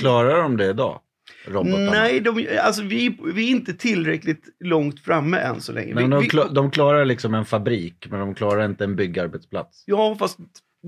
Klarar 0.00 0.42
de 0.42 0.56
det 0.56 0.70
idag? 0.70 1.00
Robotarna? 1.46 1.90
Nej, 1.90 2.20
de, 2.20 2.48
alltså 2.62 2.82
vi, 2.82 3.18
vi 3.34 3.46
är 3.46 3.50
inte 3.50 3.74
tillräckligt 3.74 4.44
långt 4.60 5.00
framme 5.00 5.38
än 5.38 5.60
så 5.60 5.72
länge. 5.72 5.94
Men 5.94 6.04
vi, 6.04 6.10
de, 6.10 6.20
vi, 6.22 6.28
kla- 6.28 6.54
de 6.54 6.70
klarar 6.70 7.04
liksom 7.04 7.34
en 7.34 7.44
fabrik, 7.44 8.06
men 8.10 8.20
de 8.20 8.34
klarar 8.34 8.64
inte 8.64 8.84
en 8.84 8.96
byggarbetsplats. 8.96 9.82
ja, 9.86 10.16
fast 10.18 10.38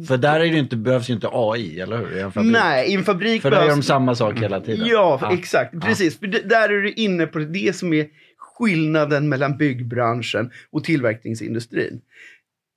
För 0.09 0.16
där 0.16 0.40
är 0.40 0.52
det 0.52 0.59
inte, 0.59 0.76
behövs 0.76 1.11
ju 1.11 1.14
inte 1.14 1.28
AI, 1.33 1.81
eller 1.81 1.97
hur? 1.99 2.16
I 2.16 2.21
en 2.21 2.33
fabrik. 2.33 2.52
nej, 2.52 2.90
i 2.90 2.95
en 2.95 3.05
fabrik 3.05 3.43
För 3.43 3.50
där 3.50 3.57
gör 3.61 3.69
de 3.69 3.73
behövs- 3.81 3.83
samma 3.87 4.14
sak 4.14 4.38
hela 4.38 4.61
tiden. 4.61 4.87
Ja, 4.87 5.19
Ja. 5.23 5.33
exakt. 5.33 5.81
Precis. 5.81 6.19
För 6.19 6.26
det, 6.26 6.49
där 6.49 6.69
är 6.69 6.83
du 6.83 6.93
inne 6.93 7.26
på 7.26 7.38
det 7.38 7.76
som 7.76 7.93
är 7.93 8.07
skillnaden 8.38 9.28
mellan 9.28 9.57
byggbranschen 9.57 10.50
och 10.71 10.85
tillverkningsindustrin. 10.85 12.00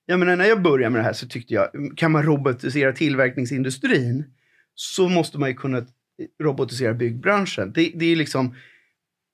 Jag 0.06 0.20
menar, 0.20 0.36
när 0.36 0.46
jag 0.46 0.62
började 0.62 0.90
med 0.90 1.00
det 1.00 1.06
här 1.06 1.14
så 1.14 1.28
tyckte 1.28 1.54
jag, 1.54 1.68
kan 1.96 2.12
man 2.12 2.24
robotisera 2.24 2.92
tillverkningsindustrin 2.94 4.26
så 4.76 5.10
måste 5.10 5.38
man 5.38 5.50
ju 5.50 5.56
kunna 5.56 5.86
robotisera 6.44 6.94
byggbranschen. 6.94 7.72
Det, 7.74 7.92
det 7.96 8.06
är 8.06 8.16
liksom... 8.16 8.56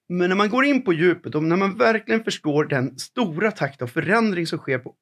Men 0.09 0.29
när 0.29 0.35
man 0.35 0.49
går 0.49 0.65
in 0.65 0.81
på 0.81 0.93
djupet 0.93 1.35
och 1.35 1.43
när 1.43 1.55
man 1.55 1.77
verkligen 1.77 2.23
förstår 2.23 2.65
den 2.65 2.99
stora 2.99 3.51
takt 3.51 3.81
av 3.81 3.87
förändring 3.87 4.47
som 4.47 4.59
sker 4.59 4.77
på 4.79 4.95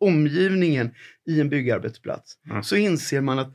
omgivningen 0.00 0.90
i 1.28 1.40
en 1.40 1.48
byggarbetsplats 1.48 2.38
Mm. 2.50 2.62
så 2.62 2.76
inser 2.76 3.20
man 3.20 3.38
att 3.38 3.54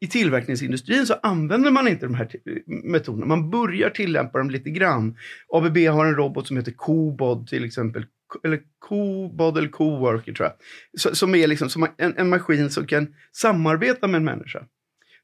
i 0.00 0.06
tillverkningsindustrin 0.06 1.06
så 1.06 1.14
använder 1.22 1.70
man 1.70 1.88
inte 1.88 2.06
de 2.06 2.14
här 2.14 2.28
metoderna. 2.66 3.26
Man 3.26 3.50
börjar 3.50 3.90
tillämpa 3.90 4.38
dem 4.38 4.50
lite 4.50 4.70
grann. 4.70 5.16
ABB 5.52 5.76
har 5.76 6.06
en 6.06 6.14
robot 6.14 6.46
som 6.46 6.56
heter 6.56 6.72
Cobod 6.72 7.46
till 7.46 7.64
exempel. 7.64 8.06
Eller 8.44 8.60
Cobod 8.78 9.58
eller 9.58 9.68
Coworker 9.68 10.32
tror 10.32 10.48
jag. 10.48 11.16
Som 11.16 11.34
är 11.34 11.46
liksom 11.46 11.70
som 11.70 11.88
en, 11.98 12.14
en 12.16 12.28
maskin 12.28 12.70
som 12.70 12.86
kan 12.86 13.14
samarbeta 13.32 14.06
med 14.06 14.18
en 14.18 14.24
människa. 14.24 14.66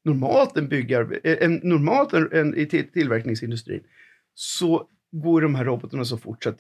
Normalt, 0.05 0.57
en 0.57 0.69
byggar, 0.69 1.21
en, 1.27 1.61
normalt 1.63 2.13
en, 2.13 2.29
en, 2.33 2.57
i 2.57 2.67
till- 2.67 2.93
tillverkningsindustrin 2.93 3.81
så 4.35 4.89
går 5.13 5.41
de 5.41 5.55
här 5.55 5.65
robotarna 5.65 6.05
så 6.05 6.19
fort 6.19 6.43
så 6.43 6.49
att 6.49 6.59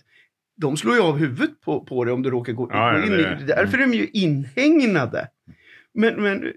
de 0.56 0.76
slår 0.76 0.94
ju 0.94 1.00
av 1.02 1.16
huvudet 1.18 1.60
på, 1.60 1.84
på 1.84 2.04
det 2.04 2.12
om 2.12 2.22
du 2.22 2.30
råkar 2.30 2.52
gå, 2.52 2.68
Ja, 2.72 2.92
gå 2.92 2.98
ja, 2.98 3.04
in 3.04 3.10
det 3.10 3.20
i 3.20 3.24
är- 3.24 3.36
det. 3.36 3.44
Därför 3.46 3.78
är 3.78 3.86
de 3.86 3.94
ju 3.94 4.06
inhägnade. 4.12 5.28
Men, 5.94 6.22
men 6.22 6.52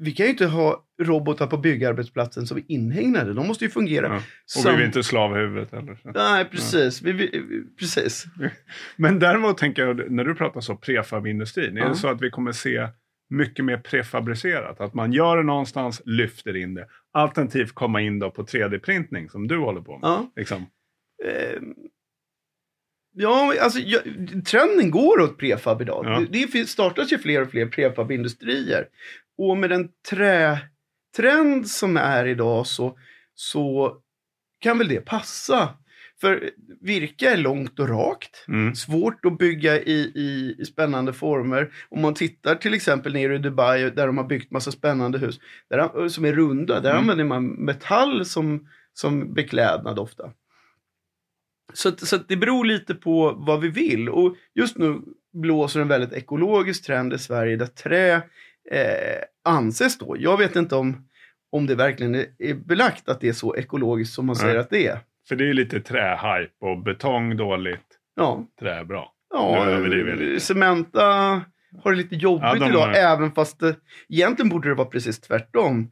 vi 0.00 0.12
kan 0.12 0.26
ju 0.26 0.30
inte 0.32 0.46
ha 0.46 0.84
robotar 1.02 1.46
på 1.46 1.56
byggarbetsplatsen 1.56 2.46
som 2.46 2.56
är 2.58 2.64
inhägnade. 2.68 3.32
De 3.34 3.46
måste 3.46 3.64
ju 3.64 3.70
fungera. 3.70 4.06
Ja. 4.06 4.16
Och 4.16 4.22
som- 4.46 4.70
vi 4.72 4.76
vill 4.76 4.86
inte 4.86 5.02
slavhuvudet 5.02 5.72
heller. 5.72 5.98
så. 6.02 6.10
Nej, 6.14 6.44
precis. 6.44 7.02
Vi, 7.02 7.12
vi, 7.12 7.30
precis. 7.78 8.24
Men 8.96 9.18
däremot 9.18 9.58
tänker 9.58 9.82
jag, 9.86 10.10
när 10.10 10.24
du 10.24 10.34
pratar 10.34 10.60
så 10.60 10.76
prefabindustrin, 10.76 11.76
är 11.76 11.80
Ja. 11.80 11.88
det 11.88 11.94
så 11.94 12.08
att 12.08 12.22
vi 12.22 12.30
kommer 12.30 12.52
se 12.52 12.88
mycket 13.28 13.64
mer 13.64 13.76
prefabricerat? 13.76 14.80
Att 14.80 14.94
man 14.94 15.12
gör 15.12 15.36
det 15.36 15.42
någonstans, 15.42 16.02
lyfter 16.04 16.56
in 16.56 16.74
det. 16.74 16.88
Alternativt 17.12 17.74
komma 17.74 18.00
in 18.00 18.18
då 18.18 18.30
på 18.30 18.42
3D-printning 18.42 19.28
som 19.28 19.48
du 19.48 19.58
håller 19.58 19.80
på 19.80 19.98
med. 19.98 20.08
Ja. 20.08 20.32
Liksom. 20.36 20.66
Eh, 21.24 21.60
ja, 23.14 23.54
alltså 23.60 23.78
jag, 23.78 24.02
trenden 24.46 24.90
går 24.90 25.20
åt 25.20 25.38
prefab 25.38 25.82
idag. 25.82 26.04
Ja. 26.06 26.24
Det, 26.30 26.46
det 26.52 26.68
startas 26.68 27.12
ju 27.12 27.18
fler 27.18 27.42
och 27.42 27.50
fler 27.50 27.66
prefabindustrier. 27.66 28.88
Och 29.38 29.56
med 29.56 29.70
den 29.70 29.88
trätrend 30.10 31.68
som 31.68 31.96
är 31.96 32.26
idag 32.26 32.66
så, 32.66 32.98
så 33.34 33.96
kan 34.60 34.78
väl 34.78 34.88
det 34.88 35.00
passa. 35.00 35.74
För 36.20 36.50
virke 36.80 37.30
är 37.30 37.36
långt 37.36 37.78
och 37.78 37.88
rakt. 37.88 38.44
Mm. 38.48 38.74
Svårt 38.74 39.24
att 39.24 39.38
bygga 39.38 39.80
i, 39.80 40.12
i, 40.14 40.56
i 40.58 40.64
spännande 40.64 41.12
former. 41.12 41.72
Om 41.88 42.00
man 42.02 42.14
tittar 42.14 42.54
till 42.54 42.74
exempel 42.74 43.12
nere 43.12 43.34
i 43.34 43.38
Dubai 43.38 43.90
där 43.90 44.06
de 44.06 44.18
har 44.18 44.24
byggt 44.24 44.50
massa 44.50 44.72
spännande 44.72 45.18
hus 45.18 45.40
där, 45.70 46.08
som 46.08 46.24
är 46.24 46.32
runda. 46.32 46.80
Där 46.80 46.90
Mm. 46.90 47.00
använder 47.02 47.24
man 47.24 47.46
metall 47.46 48.24
som, 48.24 48.68
som 48.92 49.34
beklädnad 49.34 49.98
ofta. 49.98 50.30
Så, 51.72 51.88
att, 51.88 52.00
så 52.00 52.16
att 52.16 52.28
det 52.28 52.36
beror 52.36 52.64
lite 52.64 52.94
på 52.94 53.32
vad 53.38 53.60
vi 53.60 53.68
vill. 53.68 54.08
Och 54.08 54.36
just 54.54 54.78
nu 54.78 55.00
blåser 55.32 55.80
en 55.80 55.88
väldigt 55.88 56.12
ekologisk 56.12 56.84
trend 56.86 57.12
i 57.12 57.18
Sverige 57.18 57.56
där 57.56 57.66
trä 57.66 58.14
eh, 58.70 59.22
anses 59.44 59.98
då. 59.98 60.16
Jag 60.18 60.36
vet 60.38 60.56
inte 60.56 60.76
om, 60.76 61.08
om 61.52 61.66
det 61.66 61.74
verkligen 61.74 62.14
är, 62.14 62.54
belagt 62.54 63.08
att 63.08 63.20
det 63.20 63.28
är 63.28 63.32
så 63.32 63.56
ekologiskt 63.56 64.14
som 64.14 64.26
man 64.26 64.36
säger 64.36 64.56
att 64.56 64.70
det 64.70 64.86
är. 64.86 64.98
För 65.28 65.36
det 65.36 65.44
är 65.44 65.46
ju 65.46 65.54
lite 65.54 65.80
trähype 65.80 66.52
och 66.60 66.82
betong 66.82 67.36
dåligt, 67.36 67.98
Ja, 68.16 68.46
trä 68.60 68.84
bra. 68.84 69.12
Ja. 69.34 70.38
Cementa 70.40 71.02
har 71.82 71.90
det 71.90 71.96
lite 71.96 72.14
jobbigt 72.16 72.44
Ja, 72.44 72.54
de 72.54 72.68
idag, 72.70 72.86
har- 72.86 72.92
även 72.94 73.32
fast 73.32 73.60
det, 73.60 73.76
egentligen 74.08 74.48
borde 74.48 74.68
det 74.68 74.74
vara 74.74 74.88
precis 74.88 75.20
tvärtom. 75.20 75.90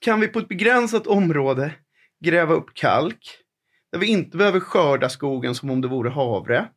Kan 0.00 0.20
vi 0.20 0.28
på 0.28 0.38
ett 0.38 0.48
begränsat 0.48 1.06
område 1.06 1.74
gräva 2.24 2.54
upp 2.54 2.74
kalk, 2.74 3.28
där 3.92 3.98
vi 3.98 4.06
inte 4.06 4.36
behöver 4.36 4.60
skörda 4.60 5.08
skogen 5.08 5.54
som 5.54 5.70
om 5.70 5.80
det 5.80 5.88
vore 5.88 6.10
havre, 6.10 6.68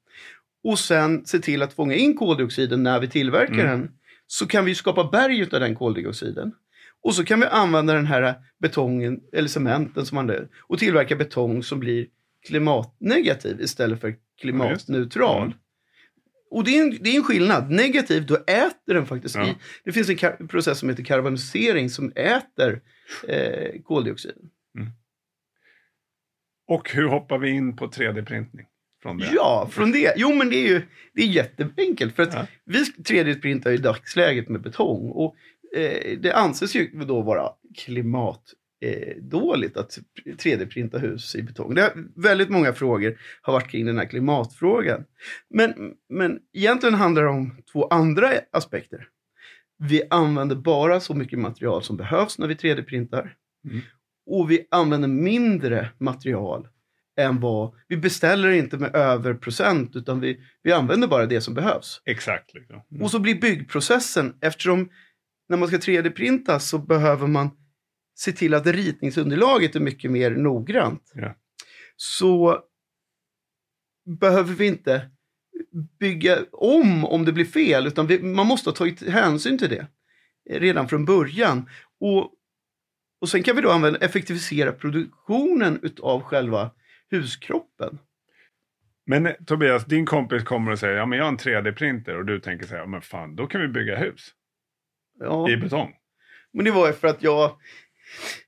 och 0.63 0.79
sen 0.79 1.25
se 1.25 1.39
till 1.39 1.62
att 1.62 1.74
fånga 1.74 1.96
in 1.96 2.17
koldioxiden 2.17 2.84
när 2.84 3.00
vi 3.00 3.08
tillverkar 3.08 3.53
Mm. 3.53 3.65
den, 3.67 3.91
så 4.27 4.48
kan 4.48 4.65
vi 4.65 4.75
skapa 4.75 5.03
berg 5.12 5.43
av 5.43 5.60
den 5.60 5.75
koldioxiden. 5.75 6.51
Och 7.03 7.15
så 7.15 7.25
kan 7.25 7.39
vi 7.39 7.46
använda 7.46 7.93
den 7.93 8.05
här 8.05 8.36
betongen, 8.60 9.20
eller 9.34 9.48
cementen 9.50 10.05
som 10.05 10.15
man 10.15 10.27
gör, 10.27 10.48
och 10.62 10.79
tillverka 10.79 11.15
betong 11.15 11.63
som 11.63 11.79
blir 11.79 12.08
klimatnegativ 12.48 13.62
istället 13.62 14.01
för 14.01 14.15
klimatneutral. 14.41 15.46
Mm. 15.46 15.58
Och 16.51 16.63
det 16.63 16.77
är, 16.77 16.81
en, 16.84 16.98
det 17.01 17.10
är 17.10 17.15
en 17.15 17.24
skillnad. 17.24 17.72
Negativ, 17.72 18.25
då 18.25 18.36
äter 18.36 18.93
den 18.93 19.05
faktiskt 19.05 19.36
Ja. 19.36 19.48
i. 19.48 19.55
Det 19.84 19.91
finns 19.91 20.10
en 20.10 20.48
process 20.48 20.79
som 20.79 20.89
heter 20.89 21.03
karbonisering 21.03 21.89
som 21.89 22.12
äter 22.15 22.81
eh, 23.27 23.81
koldioxid. 23.84 24.36
Och 26.67 26.91
hur 26.91 27.08
hoppar 27.08 27.38
vi 27.38 27.50
in 27.50 27.75
på 27.75 27.88
3D-printning? 27.88 28.65
Från 29.01 29.17
det? 29.17 29.29
Ja, 29.34 29.70
från 29.72 29.91
det. 29.91 30.13
Jo, 30.17 30.34
men 30.36 30.50
det 30.50 30.55
är 30.55 30.67
ju 30.67 30.81
det 31.13 31.22
är 31.22 31.27
jätteenkelt. 31.27 32.15
För 32.15 32.24
att 32.24 32.34
Ja. 32.34 32.46
vi 32.65 32.84
3D-printar 32.84 33.72
i 33.72 33.77
dagsläget 33.77 34.50
med 34.50 34.62
betong. 34.62 35.12
Och 35.12 35.36
eh, 35.75 36.18
det 36.20 36.34
anses 36.34 36.75
ju 36.75 36.88
då 36.88 37.22
vara 37.22 37.50
klimatdåligt 37.78 38.56
eh, 38.82 39.16
dåligt 39.22 39.78
att 39.78 40.00
3D-printa 40.25 40.98
hus 40.98 41.36
i 41.36 41.44
betong. 41.44 41.75
Det 41.75 41.82
är, 41.82 41.92
väldigt 42.16 42.50
många 42.50 42.74
frågor 42.74 43.20
har 43.42 43.54
varit 43.54 43.72
kring 43.72 43.86
den 43.86 43.98
här 43.98 44.06
klimatfrågan. 44.06 45.06
Men, 45.50 45.94
men 46.10 46.40
egentligen 46.54 46.96
handlar 46.96 47.24
det 47.24 47.30
om 47.30 47.56
två 47.72 47.88
andra 47.88 48.32
aspekter. 48.51 49.08
Vi 49.78 50.04
använder 50.10 50.56
bara 50.56 51.00
så 51.00 51.13
mycket 51.13 51.40
material 51.40 51.84
som 51.84 51.98
behövs 51.98 52.40
när 52.40 52.48
vi 52.48 52.54
3D-printar. 52.54 53.34
Mm. 53.70 53.82
Och 54.25 54.51
vi 54.51 54.68
använder 54.72 55.08
mindre 55.08 55.90
material 55.98 56.68
än 57.20 57.40
vad... 57.40 57.74
Vi 57.88 57.98
beställer 57.98 58.50
inte 58.50 58.78
med 58.78 58.96
över 58.96 59.34
procent 59.34 59.96
utan 59.96 60.20
vi, 60.20 60.40
vi 60.63 60.72
använder 60.72 61.08
bara 61.08 61.25
det 61.25 61.42
som 61.42 61.54
behövs. 61.54 62.01
Exakt. 62.06 62.54
Liksom. 62.54 62.82
Mm. 62.92 63.04
Och 63.04 63.12
så 63.12 63.20
blir 63.20 63.42
byggprocessen, 63.42 64.34
eftersom 64.42 64.90
när 65.51 65.58
man 65.58 65.67
ska 65.67 65.77
3D-printa 65.77 66.60
så 66.60 66.77
behöver 66.77 67.27
man 67.27 67.50
se 68.15 68.31
till 68.31 68.53
att 68.53 68.67
ritningsunderlaget 68.67 69.75
är 69.75 69.79
mycket 69.79 70.12
mer 70.12 70.31
noggrant. 70.31 71.12
Ja. 71.15 71.36
Så 71.96 72.60
behöver 74.20 74.53
vi 74.53 74.67
inte 74.67 75.10
bygga 76.00 76.38
om 76.51 77.05
om 77.05 77.25
det 77.25 77.34
blir 77.34 77.46
fel, 77.46 77.88
utan 77.88 78.08
vi, 78.08 78.22
man 78.22 78.48
måste 78.48 78.70
ha 78.70 78.75
tagit 78.75 79.10
hänsyn 79.10 79.58
till 79.58 79.70
det 79.70 79.88
redan 80.50 80.88
från 80.88 81.05
början. 81.05 81.70
Och, 82.00 82.34
och 83.22 83.29
sen 83.29 83.43
kan 83.43 83.55
vi 83.55 83.62
då 83.62 83.72
använda, 83.72 84.00
effektivisera 84.00 84.72
produktionen 84.72 85.79
utav 85.84 86.22
själva 86.22 86.72
huskroppen. 87.10 88.00
Men 89.05 89.25
eh, 89.25 89.34
Tobias, 89.46 89.86
din 89.86 90.05
kompis 90.05 90.43
kommer 90.43 90.72
och 90.72 90.79
säger 90.79 90.98
ja 90.98 91.05
men 91.05 91.17
jag 91.17 91.25
har 91.25 91.31
en 91.31 91.38
3D-printer 91.38 92.17
och 92.17 92.25
du 92.25 92.39
tänker 92.39 92.67
säga 92.67 92.79
ja 92.79 92.88
men 92.88 93.01
fan 93.01 93.36
då 93.36 93.48
kan 93.48 93.62
vi 93.62 93.67
bygga 93.67 93.98
hus 93.98 94.34
Ja. 95.24 95.50
i 95.50 95.58
betong. 95.58 95.90
Men 96.54 96.66
det 96.66 96.72
var 96.72 96.88
ju 96.88 96.94
för 96.94 97.08
att 97.08 97.24
jag, 97.24 97.51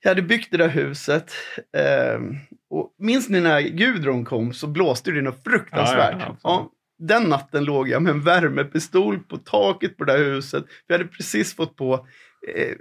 jag 0.02 0.12
hade 0.12 0.22
byggt 0.22 0.52
det 0.52 0.58
där 0.58 0.70
huset. 0.70 1.32
ehm, 1.78 2.36
och 2.70 2.96
minns 3.00 3.30
ni 3.30 3.40
när 3.42 3.62
Gudrun 3.62 4.26
kom 4.26 4.54
så 4.54 4.68
blåste 4.68 5.12
det 5.12 5.22
något 5.22 5.44
fruktansvärt. 5.44 6.16
Ja, 6.20 6.26
ja, 6.28 6.38
Ja, 6.44 6.70
den 7.00 7.24
natten 7.24 7.64
låg 7.66 7.90
jag 7.90 8.02
med 8.02 8.12
en 8.12 8.22
värmepistol 8.22 9.20
på 9.20 9.38
taket 9.38 9.98
på 9.98 10.04
det 10.04 10.14
där 10.18 10.24
huset. 10.24 10.66
Vi 10.88 10.94
hade 10.94 11.06
precis 11.08 11.56
fått 11.56 11.76
på 11.76 12.08
eh, 12.56 12.76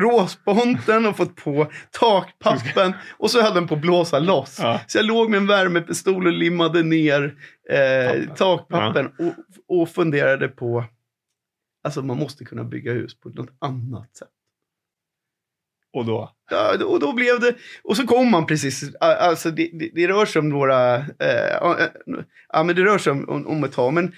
råsponten 0.00 1.06
och 1.06 1.16
fått 1.16 1.36
på 1.36 1.70
takpappen 1.90 2.92
och 3.18 3.30
så 3.30 3.42
höll 3.42 3.54
den 3.54 3.68
på 3.68 3.74
att 3.74 3.80
blåsa 3.80 4.18
loss. 4.18 4.58
Ja. 4.62 4.80
Så 4.86 4.98
jag 4.98 5.04
låg 5.06 5.30
med 5.30 5.38
en 5.38 5.46
värmepistol 5.46 6.26
och 6.26 6.32
limmade 6.32 6.82
ner 6.82 7.34
eh, 7.70 8.08
Pappen. 8.10 8.34
takpappen 8.36 9.06
och, 9.06 9.80
och 9.82 9.88
funderade 9.88 10.48
på 10.48 10.84
Alltså 11.86 12.02
man 12.02 12.16
måste 12.16 12.44
kunna 12.44 12.64
bygga 12.64 12.92
hus 12.92 13.20
på 13.20 13.28
något 13.28 13.50
annat 13.58 14.16
sätt. 14.16 14.28
Och 15.92 16.04
då? 16.04 16.32
Ja, 16.50 16.84
och 16.84 17.00
då 17.00 17.12
blev 17.12 17.40
det, 17.40 17.54
och 17.82 17.96
så 17.96 18.06
kom 18.06 18.30
man 18.30 18.46
precis, 18.46 18.94
alltså 19.00 19.50
det, 19.50 19.70
det, 19.72 19.90
det 19.94 20.08
rör 20.08 20.26
sig 20.26 20.40
om 20.40 20.48
några, 20.48 20.96
eh, 20.96 21.50
ja, 21.60 21.78
eh, 21.80 21.88
ja 22.48 22.62
men 22.62 22.76
det 22.76 22.84
rör 22.84 22.98
sig 22.98 23.12
om, 23.12 23.46
om, 23.46 23.64
ett 23.64 23.72
tag, 23.72 23.94
men 23.94 24.14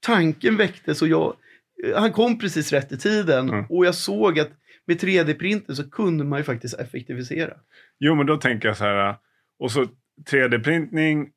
tanken 0.00 0.56
väcktes 0.56 1.02
och 1.02 1.08
jag, 1.08 1.36
eh, 1.84 2.00
han 2.00 2.12
kom 2.12 2.38
precis 2.38 2.72
rätt 2.72 2.92
i 2.92 2.98
tiden 2.98 3.50
Mm. 3.50 3.64
och 3.68 3.86
jag 3.86 3.94
såg 3.94 4.38
att 4.40 4.50
med 4.86 5.00
3D-printer 5.00 5.74
så 5.74 5.90
kunde 5.90 6.24
man 6.24 6.38
ju 6.38 6.44
faktiskt 6.44 6.80
effektivisera. 6.80 7.54
Jo 7.98 8.14
men 8.14 8.26
då 8.26 8.36
tänker 8.36 8.68
jag 8.68 8.76
så 8.76 8.84
här. 8.84 9.16
Och 9.58 9.72
så 9.72 9.86
3D-printning. 10.30 11.30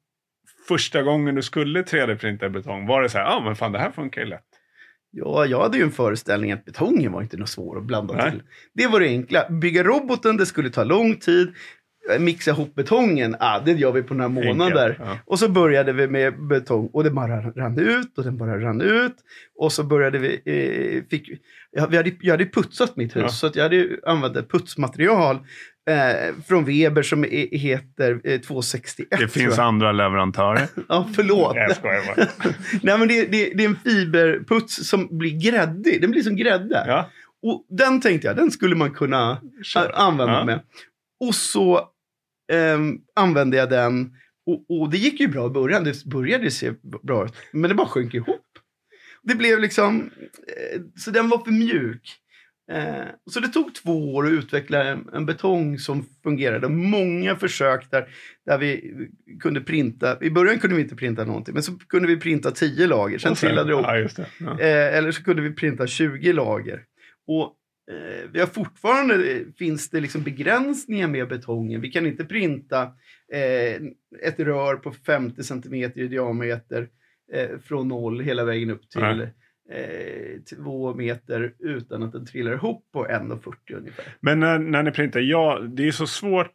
Första 0.68 1.02
gången 1.04 1.36
du 1.36 1.42
skulle 1.42 1.82
3D-printa 1.82 2.46
i 2.46 2.50
betong. 2.50 2.88
Var 2.88 3.02
det 3.02 3.10
så 3.10 3.18
här. 3.18 3.26
Ja 3.26 3.42
men 3.46 3.56
fan 3.56 3.72
det 3.72 3.80
här 3.80 3.92
funkar 3.92 4.22
ju 4.22 4.28
lätt. 4.28 4.55
Ja, 5.18 5.46
jag 5.46 5.62
hade 5.62 5.78
ju 5.78 5.84
en 5.84 5.92
föreställning 5.92 6.52
att 6.52 6.66
betongen 6.66 7.12
var 7.12 7.22
inte 7.22 7.38
något 7.38 7.50
svår 7.50 7.78
att 7.78 7.84
blanda 7.84 8.14
Nej. 8.14 8.32
till. 8.32 8.42
Det 8.74 8.88
var 8.88 9.00
det 9.00 9.08
enkla. 9.08 9.50
Bygga 9.50 9.84
roboten, 9.84 10.38
det 10.38 10.46
skulle 10.46 10.70
ta 10.70 10.84
lång 10.84 11.16
tid. 11.16 11.54
Eh, 12.14 12.20
Mixa 12.20 12.52
ihop 12.52 12.76
betongen, 12.76 13.36
ah, 13.40 13.60
det 13.60 13.72
gör 13.72 13.92
vi 13.92 14.04
på 14.04 14.14
några 14.14 14.30
månader. 14.30 14.98
Ja. 15.00 15.18
Och 15.26 15.40
så 15.40 15.50
började 15.50 15.94
vi 15.94 16.08
med 16.08 16.48
betong 16.48 16.90
och 16.94 17.04
det 17.04 17.12
bara 17.12 17.42
rann 17.42 17.80
ut 17.80 18.18
och 18.18 18.24
den 18.24 18.38
bara 18.38 18.60
rann 18.62 18.82
ut. 18.82 19.16
Och 19.56 19.72
så 19.72 19.84
började 19.84 20.18
vi, 20.20 20.34
eh, 20.46 21.04
fick, 21.10 21.30
ja, 21.72 21.88
vi 21.90 21.98
hade, 21.98 22.12
jag 22.22 22.34
hade 22.34 22.46
putsat 22.46 22.96
mitt 22.96 23.16
hus 23.16 23.24
Ja. 23.24 23.30
så 23.30 23.52
jag 23.54 23.64
hade 23.64 23.88
använt 24.06 24.52
putsmaterial 24.52 25.40
eh, 25.90 26.34
från 26.48 26.66
Weber 26.66 27.04
som 27.04 27.24
heter 27.52 28.22
eh, 28.24 28.40
261. 28.42 29.08
Det 29.10 29.18
tror 29.18 29.28
finns 29.28 29.60
andra 29.60 29.92
leverantörer. 29.92 30.68
Ja, 30.90 31.10
förlåt. 31.16 31.56
Jag 31.56 31.76
skojar 31.76 32.16
bara. 32.16 32.28
Nej, 32.84 32.98
men 32.98 33.08
det, 33.08 33.26
det, 33.26 33.52
det 33.56 33.64
är 33.64 33.70
en 33.70 33.76
fiberputs 33.84 34.88
som 34.90 35.18
blir 35.18 35.52
gräddig. 35.52 36.02
Den 36.02 36.12
blir 36.12 36.24
som 36.24 36.36
grädde. 36.36 36.84
Ja, 36.88 37.10
Och 37.44 37.66
den 37.70 38.02
tänkte 38.02 38.28
jag, 38.28 38.36
den 38.36 38.52
skulle 38.52 38.76
man 38.76 38.92
kunna 38.92 39.42
kör. 39.64 39.92
använda 39.96 40.34
Ja. 40.34 40.46
med. 40.46 40.60
Och 41.20 41.36
så 41.36 41.82
ehm, 42.52 42.98
använde 43.16 43.58
jag 43.58 43.70
den. 43.70 44.14
Och, 44.48 44.82
och 44.82 44.90
det 44.90 44.98
gick 44.98 45.20
ju 45.20 45.28
bra 45.28 45.48
i 45.48 45.50
början. 45.50 45.84
Det 45.84 46.06
började 46.06 46.52
se 46.52 46.72
bra 47.04 47.26
ut. 47.26 47.34
Men 47.52 47.70
det 47.70 47.76
bara 47.76 47.88
sjönk 47.88 48.14
ihop. 48.14 48.42
Det 49.24 49.36
blev 49.36 49.60
liksom... 49.60 50.10
Eh, 50.48 50.82
så 50.98 51.12
den 51.12 51.30
var 51.30 51.38
för 51.38 51.52
mjuk. 51.52 52.16
Eh, 52.72 53.06
så 53.32 53.40
det 53.40 53.48
tog 53.48 53.76
två 53.76 54.16
år 54.16 54.26
att 54.26 54.32
utveckla 54.32 54.84
en, 54.84 55.10
en 55.14 55.26
betong 55.26 55.80
som 55.80 56.06
fungerade. 56.24 56.70
Många 56.70 57.36
försök 57.36 57.92
där, 57.92 58.08
där 58.46 58.58
vi 58.58 58.94
kunde 59.40 59.62
printa. 59.62 60.18
I 60.22 60.30
början 60.30 60.60
kunde 60.60 60.76
vi 60.76 60.82
inte 60.82 60.96
printa 60.96 61.26
någonting. 61.26 61.54
Men 61.54 61.64
så 61.64 61.78
kunde 61.90 62.08
vi 62.08 62.18
printa 62.18 62.52
tio 62.52 62.88
lager. 62.88 63.18
Sen 63.18 63.36
trillade 63.36 63.70
det 63.70 63.74
ihop. 63.74 64.12
Ja. 64.18 64.26
Ja. 64.40 64.60
Eh, 64.60 64.98
eller 64.98 65.12
så 65.12 65.24
kunde 65.24 65.42
vi 65.42 65.52
printa 65.52 65.88
20 65.88 66.34
lager. 66.34 66.84
Och 67.28 67.56
eh, 67.92 68.30
vi 68.32 68.40
har 68.40 68.48
fortfarande, 68.48 69.32
eh, 69.32 69.42
finns 69.58 69.90
det 69.90 70.00
liksom 70.00 70.24
begränsningar 70.24 71.08
med 71.08 71.28
betongen. 71.28 71.82
Vi 71.82 71.92
kan 71.92 72.06
inte 72.06 72.26
printa 72.26 72.82
eh, 73.34 73.82
ett 74.28 74.40
rör 74.40 74.76
på 74.76 74.92
50 74.92 75.44
centimeter 75.44 76.02
i 76.02 76.08
diameter 76.08 76.88
eh, 77.34 77.60
från 77.64 77.88
noll 77.88 78.22
hela 78.22 78.44
vägen 78.44 78.70
upp 78.70 78.90
till 78.90 79.02
Nej. 79.02 79.34
Eh, 79.72 80.42
två 80.56 80.94
meter 80.94 81.54
utan 81.60 82.04
att 82.04 82.12
den 82.12 82.26
trillar 82.26 82.54
ihop 82.54 82.92
på 82.94 83.08
1,40 83.08 83.54
ungefär. 83.78 84.06
Men 84.20 84.40
när, 84.40 84.60
när 84.60 84.84
ni 84.84 84.92
printar, 84.92 85.20
ja, 85.20 85.60
det 85.60 85.88
är 85.88 85.92
så 85.92 86.08
svårt. 86.08 86.54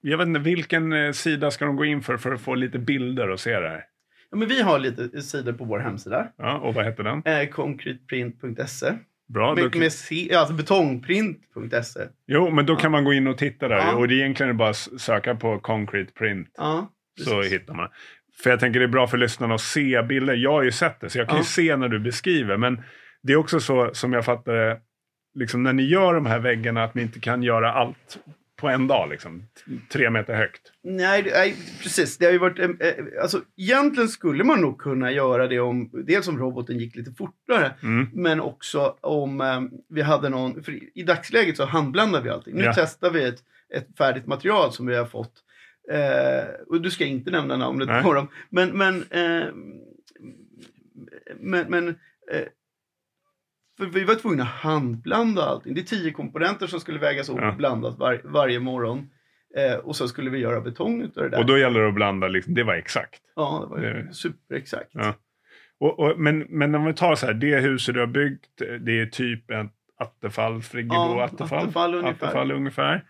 Jag 0.00 0.18
vet 0.18 0.26
inte, 0.26 0.40
vilken 0.40 0.92
eh, 0.92 1.12
sida 1.12 1.50
ska 1.50 1.64
de 1.64 1.76
gå 1.76 1.84
in 1.84 2.02
för 2.02 2.16
för 2.16 2.32
att 2.32 2.40
få 2.40 2.54
lite 2.54 2.78
bilder 2.78 3.30
och 3.30 3.40
se 3.40 3.60
det 3.60 3.68
här? 3.68 3.84
Ja, 4.30 4.36
men 4.36 4.48
vi 4.48 4.62
har 4.62 4.78
lite 4.78 5.22
sidor 5.22 5.52
på 5.52 5.64
vår 5.64 5.78
hemsida. 5.78 6.28
Ja, 6.36 6.58
och 6.58 6.74
vad 6.74 6.84
heter 6.84 7.02
den? 7.04 7.22
Eh, 7.24 7.48
concreteprint.se. 7.48 8.92
Bra. 9.28 9.54
Med, 9.54 9.76
med 9.76 9.92
C, 9.92 10.34
alltså 10.34 10.54
betongprint.se. 10.54 12.00
jo, 12.26 12.50
men 12.50 12.66
då 12.66 12.76
kan 12.76 12.92
man 12.92 13.04
gå 13.04 13.12
in 13.12 13.26
och 13.26 13.38
titta 13.38 13.68
där. 13.68 13.76
Ja. 13.76 13.94
Och 13.96 14.08
det 14.08 14.14
är 14.14 14.18
egentligen 14.18 14.56
bara 14.56 14.68
att 14.70 14.88
söka 15.00 15.34
på 15.34 15.58
concrete 15.58 16.12
print. 16.12 16.48
Ja, 16.56 16.92
Så 17.24 17.42
hittar 17.42 17.74
man. 17.74 17.88
För 18.42 18.50
jag 18.50 18.60
tänker 18.60 18.80
det 18.80 18.86
är 18.86 18.88
bra 18.88 19.06
för 19.06 19.18
lyssnarna 19.18 19.54
att 19.54 19.60
se 19.60 20.02
bilder. 20.02 20.34
Jag 20.34 20.52
har 20.52 20.62
ju 20.62 20.72
sett 20.72 21.00
det, 21.00 21.10
så 21.10 21.18
jag 21.18 21.28
kan 21.28 21.36
Ja. 21.36 21.42
ju 21.42 21.46
se 21.46 21.76
när 21.76 21.88
du 21.88 21.98
beskriver. 21.98 22.56
Men 22.56 22.82
det 23.22 23.32
är 23.32 23.36
också 23.36 23.60
så, 23.60 23.90
som 23.92 24.12
jag 24.12 24.24
fattar 24.24 24.52
det, 24.52 24.80
liksom 25.34 25.62
när 25.62 25.72
ni 25.72 25.82
gör 25.82 26.14
de 26.14 26.26
här 26.26 26.38
väggarna, 26.38 26.84
att 26.84 26.94
ni 26.94 27.02
inte 27.02 27.20
kan 27.20 27.42
göra 27.42 27.72
allt 27.72 28.18
på 28.60 28.68
en 28.68 28.86
dag. 28.86 29.08
Liksom. 29.10 29.42
Tre 29.92 30.10
meter 30.10 30.34
högt. 30.34 30.72
Nej, 30.84 31.22
nej, 31.34 31.56
precis. 31.82 32.18
Det 32.18 32.26
har 32.26 32.38
varit, 32.38 32.58
eh, 32.58 32.68
alltså, 33.22 33.40
egentligen 33.56 34.08
skulle 34.08 34.44
man 34.44 34.60
nog 34.60 34.78
kunna 34.78 35.12
göra 35.12 35.46
det 35.46 35.60
om, 35.60 35.90
dels 36.06 36.28
om 36.28 36.38
roboten 36.38 36.78
gick 36.78 36.96
lite 36.96 37.10
fortare, 37.12 37.70
Mm. 37.82 38.08
men 38.12 38.40
också 38.40 38.96
om 39.00 39.40
eh, 39.40 39.60
vi 39.88 40.02
hade 40.02 40.28
någon, 40.28 40.62
för 40.62 40.72
i, 40.72 40.90
i 40.94 41.02
dagsläget 41.02 41.56
så 41.56 41.64
handblandar 41.64 42.20
vi 42.22 42.30
allting. 42.30 42.54
Nu 42.54 42.64
Ja. 42.64 42.72
testar 42.76 43.10
vi 43.10 43.24
ett, 43.24 43.38
ett 43.74 43.86
färdigt 43.98 44.26
material 44.26 44.72
som 44.72 44.86
vi 44.86 44.96
har 44.96 45.06
fått. 45.06 45.32
Eh, 45.92 46.44
och 46.68 46.80
du 46.80 46.90
ska 46.90 47.04
inte 47.04 47.30
nämna 47.30 47.56
namnet 47.56 47.88
Nej. 47.88 48.02
på 48.02 48.14
dem. 48.14 48.28
Men, 48.50 48.78
men, 48.78 49.02
eh, 49.10 49.46
men, 51.40 51.66
men 51.70 51.88
eh, 52.32 52.42
för 53.78 53.86
vi 53.86 54.04
var 54.04 54.14
tvungna 54.14 54.42
att 54.42 54.48
handblanda 54.48 55.42
allting. 55.42 55.74
Det 55.74 55.80
är 55.80 55.84
tio 55.84 56.10
komponenter 56.12 56.66
som 56.66 56.80
skulle 56.80 56.98
vägas 56.98 57.28
upp 57.28 57.38
Ja. 57.40 57.50
och 57.50 57.56
blandas 57.56 57.98
var, 57.98 58.20
varje 58.24 58.60
morgon. 58.60 59.10
Eh, 59.56 59.74
och 59.76 59.96
så 59.96 60.08
skulle 60.08 60.30
vi 60.30 60.38
göra 60.38 60.60
betong 60.60 61.02
utav 61.02 61.22
det 61.24 61.30
där. 61.30 61.38
Och 61.38 61.46
då 61.46 61.58
gäller 61.58 61.80
det 61.80 61.88
att 61.88 61.94
blanda, 61.94 62.28
liksom, 62.28 62.54
det 62.54 62.62
var 62.62 62.74
exakt. 62.74 63.20
ja, 63.36 63.60
det 63.62 63.74
var 63.74 63.80
det- 63.80 64.14
superexakt. 64.14 64.90
Ja. 64.92 65.14
Och, 65.80 65.98
och, 65.98 66.20
men, 66.20 66.38
men 66.38 66.74
om 66.74 66.84
vi 66.84 66.94
tar 66.94 67.14
så 67.14 67.26
här, 67.26 67.34
det 67.34 67.60
huset 67.60 67.94
du 67.94 68.00
har 68.00 68.06
byggt, 68.06 68.62
det 68.80 69.00
är 69.00 69.06
typ 69.06 69.50
en 69.50 69.70
Attefall, 69.98 70.62
Friggebo 70.62 70.94
Ja, 70.94 71.24
Attefall. 71.24 71.58
Attefall 71.64 71.94
ungefär. 71.94 72.26
Attefall 72.26 72.52
ungefär. 72.52 73.04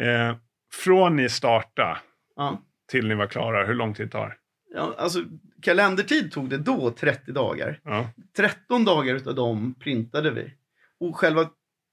Eh, 0.00 0.36
från 0.84 1.16
ni 1.16 1.28
startade 1.28 1.96
Ja. 2.40 2.62
till 2.90 3.08
ni 3.08 3.14
var 3.14 3.26
klara, 3.26 3.66
hur 3.66 3.74
lång 3.74 3.94
tid 3.94 4.10
tar? 4.10 4.36
Ja, 4.74 4.94
alltså, 4.98 5.18
kalendertid 5.62 6.32
tog 6.32 6.50
det 6.50 6.58
då 6.58 6.90
30 6.90 7.32
dagar. 7.32 7.80
Ja. 7.84 8.10
13 8.36 8.84
dagar 8.84 9.14
utav 9.14 9.34
dem 9.34 9.74
printade 9.80 10.30
vi. 10.30 10.54
Och 11.00 11.16
själva 11.16 11.50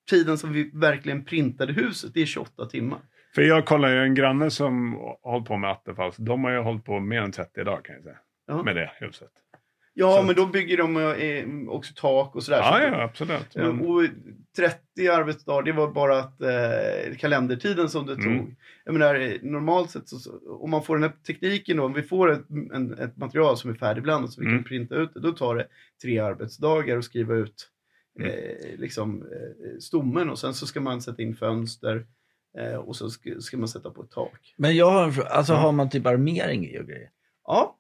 tiden 0.10 0.38
som 0.38 0.54
vi 0.54 0.72
verkligen 0.74 1.26
printade 1.26 1.74
huset, 1.74 2.14
det 2.14 2.22
är 2.22 2.26
28 2.26 2.66
timmar. 2.66 3.00
För 3.36 3.42
jag 3.42 3.66
kollar 3.66 3.90
ju 3.90 4.00
en 4.00 4.16
granne 4.16 4.52
som 4.52 4.94
har 4.94 5.32
hållit 5.32 5.48
på 5.48 5.58
med 5.58 5.72
Attefall, 5.72 6.14
så 6.14 6.22
de 6.22 6.44
har 6.44 6.52
ju 6.52 6.58
hållit 6.60 6.86
på 6.86 7.00
mer 7.00 7.22
än 7.22 7.32
30 7.32 7.64
dagar 7.64 7.82
kan 7.82 7.96
jag 7.96 8.04
säga. 8.04 8.18
Ja, 8.48 8.64
Med 8.64 8.76
det 8.76 8.92
huset. 9.00 9.32
Ja 10.00 10.18
Så- 10.18 10.24
men 10.24 10.36
då 10.36 10.46
bygger 10.46 10.78
de 10.78 10.98
eh, 10.98 11.70
också 11.74 11.94
tak 11.96 12.36
och 12.36 12.44
sådär. 12.44 12.58
Ja, 12.60 12.74
Så 12.74 12.80
ja, 12.84 13.02
absolut. 13.04 13.48
Ja, 13.54 13.72
Men, 13.72 13.86
Och 13.88 14.04
30 14.56 15.08
arbetsdagar, 15.10 15.64
det 15.64 15.72
var 15.72 15.92
bara 15.92 16.20
att 16.20 16.42
eh, 16.42 17.16
kalendertiden 17.18 17.90
som 17.90 18.06
det 18.06 18.14
Mm. 18.14 18.38
tog. 18.38 18.56
Jag 18.86 18.94
menar, 18.94 19.16
eh, 19.16 19.32
normalt 19.42 19.92
sett, 19.92 20.10
så, 20.10 20.20
så, 20.20 20.32
om 20.64 20.70
man 20.72 20.84
får 20.84 20.96
den 20.96 21.04
här 21.04 21.14
tekniken 21.28 21.78
då, 21.78 21.86
om 21.86 21.94
vi 21.94 22.04
får 22.04 22.32
ett, 22.32 22.50
en, 22.74 22.94
ett 23.00 23.18
material 23.18 23.58
som 23.58 23.70
är 23.70 23.76
färdigblandat 23.76 24.32
så 24.32 24.42
vi 24.42 24.48
Mm. 24.48 24.58
kan 24.58 24.64
printa 24.64 24.96
ut 24.96 25.14
det, 25.14 25.20
då 25.20 25.32
tar 25.32 25.56
det 25.56 25.68
tre 26.02 26.20
arbetsdagar 26.20 26.98
att 26.98 27.06
skriva 27.06 27.36
ut 27.36 27.70
Mm. 28.20 28.32
eh, 28.32 28.80
liksom, 28.80 29.22
eh, 29.22 29.80
stommen 29.80 30.30
och 30.30 30.40
sen 30.40 30.54
så 30.54 30.66
ska 30.68 30.82
man 30.82 31.02
sätta 31.02 31.22
in 31.22 31.36
fönster 31.36 32.06
eh, 32.58 32.76
och 32.76 32.96
så 32.96 33.10
ska, 33.10 33.42
ska 33.42 33.58
man 33.58 33.68
sätta 33.68 33.90
på 33.92 34.04
ett 34.04 34.12
tak. 34.12 34.54
Men 34.58 34.76
jag 34.76 34.92
har 34.92 35.04
en 35.04 35.14
fråga, 35.14 35.30
alltså 35.30 35.54
har 35.54 35.72
man 35.72 35.90
typ 35.90 36.06
armering 36.06 36.66
i 36.68 36.80
och 36.80 36.86
grejer? 36.86 37.10
Ja, 37.46 37.78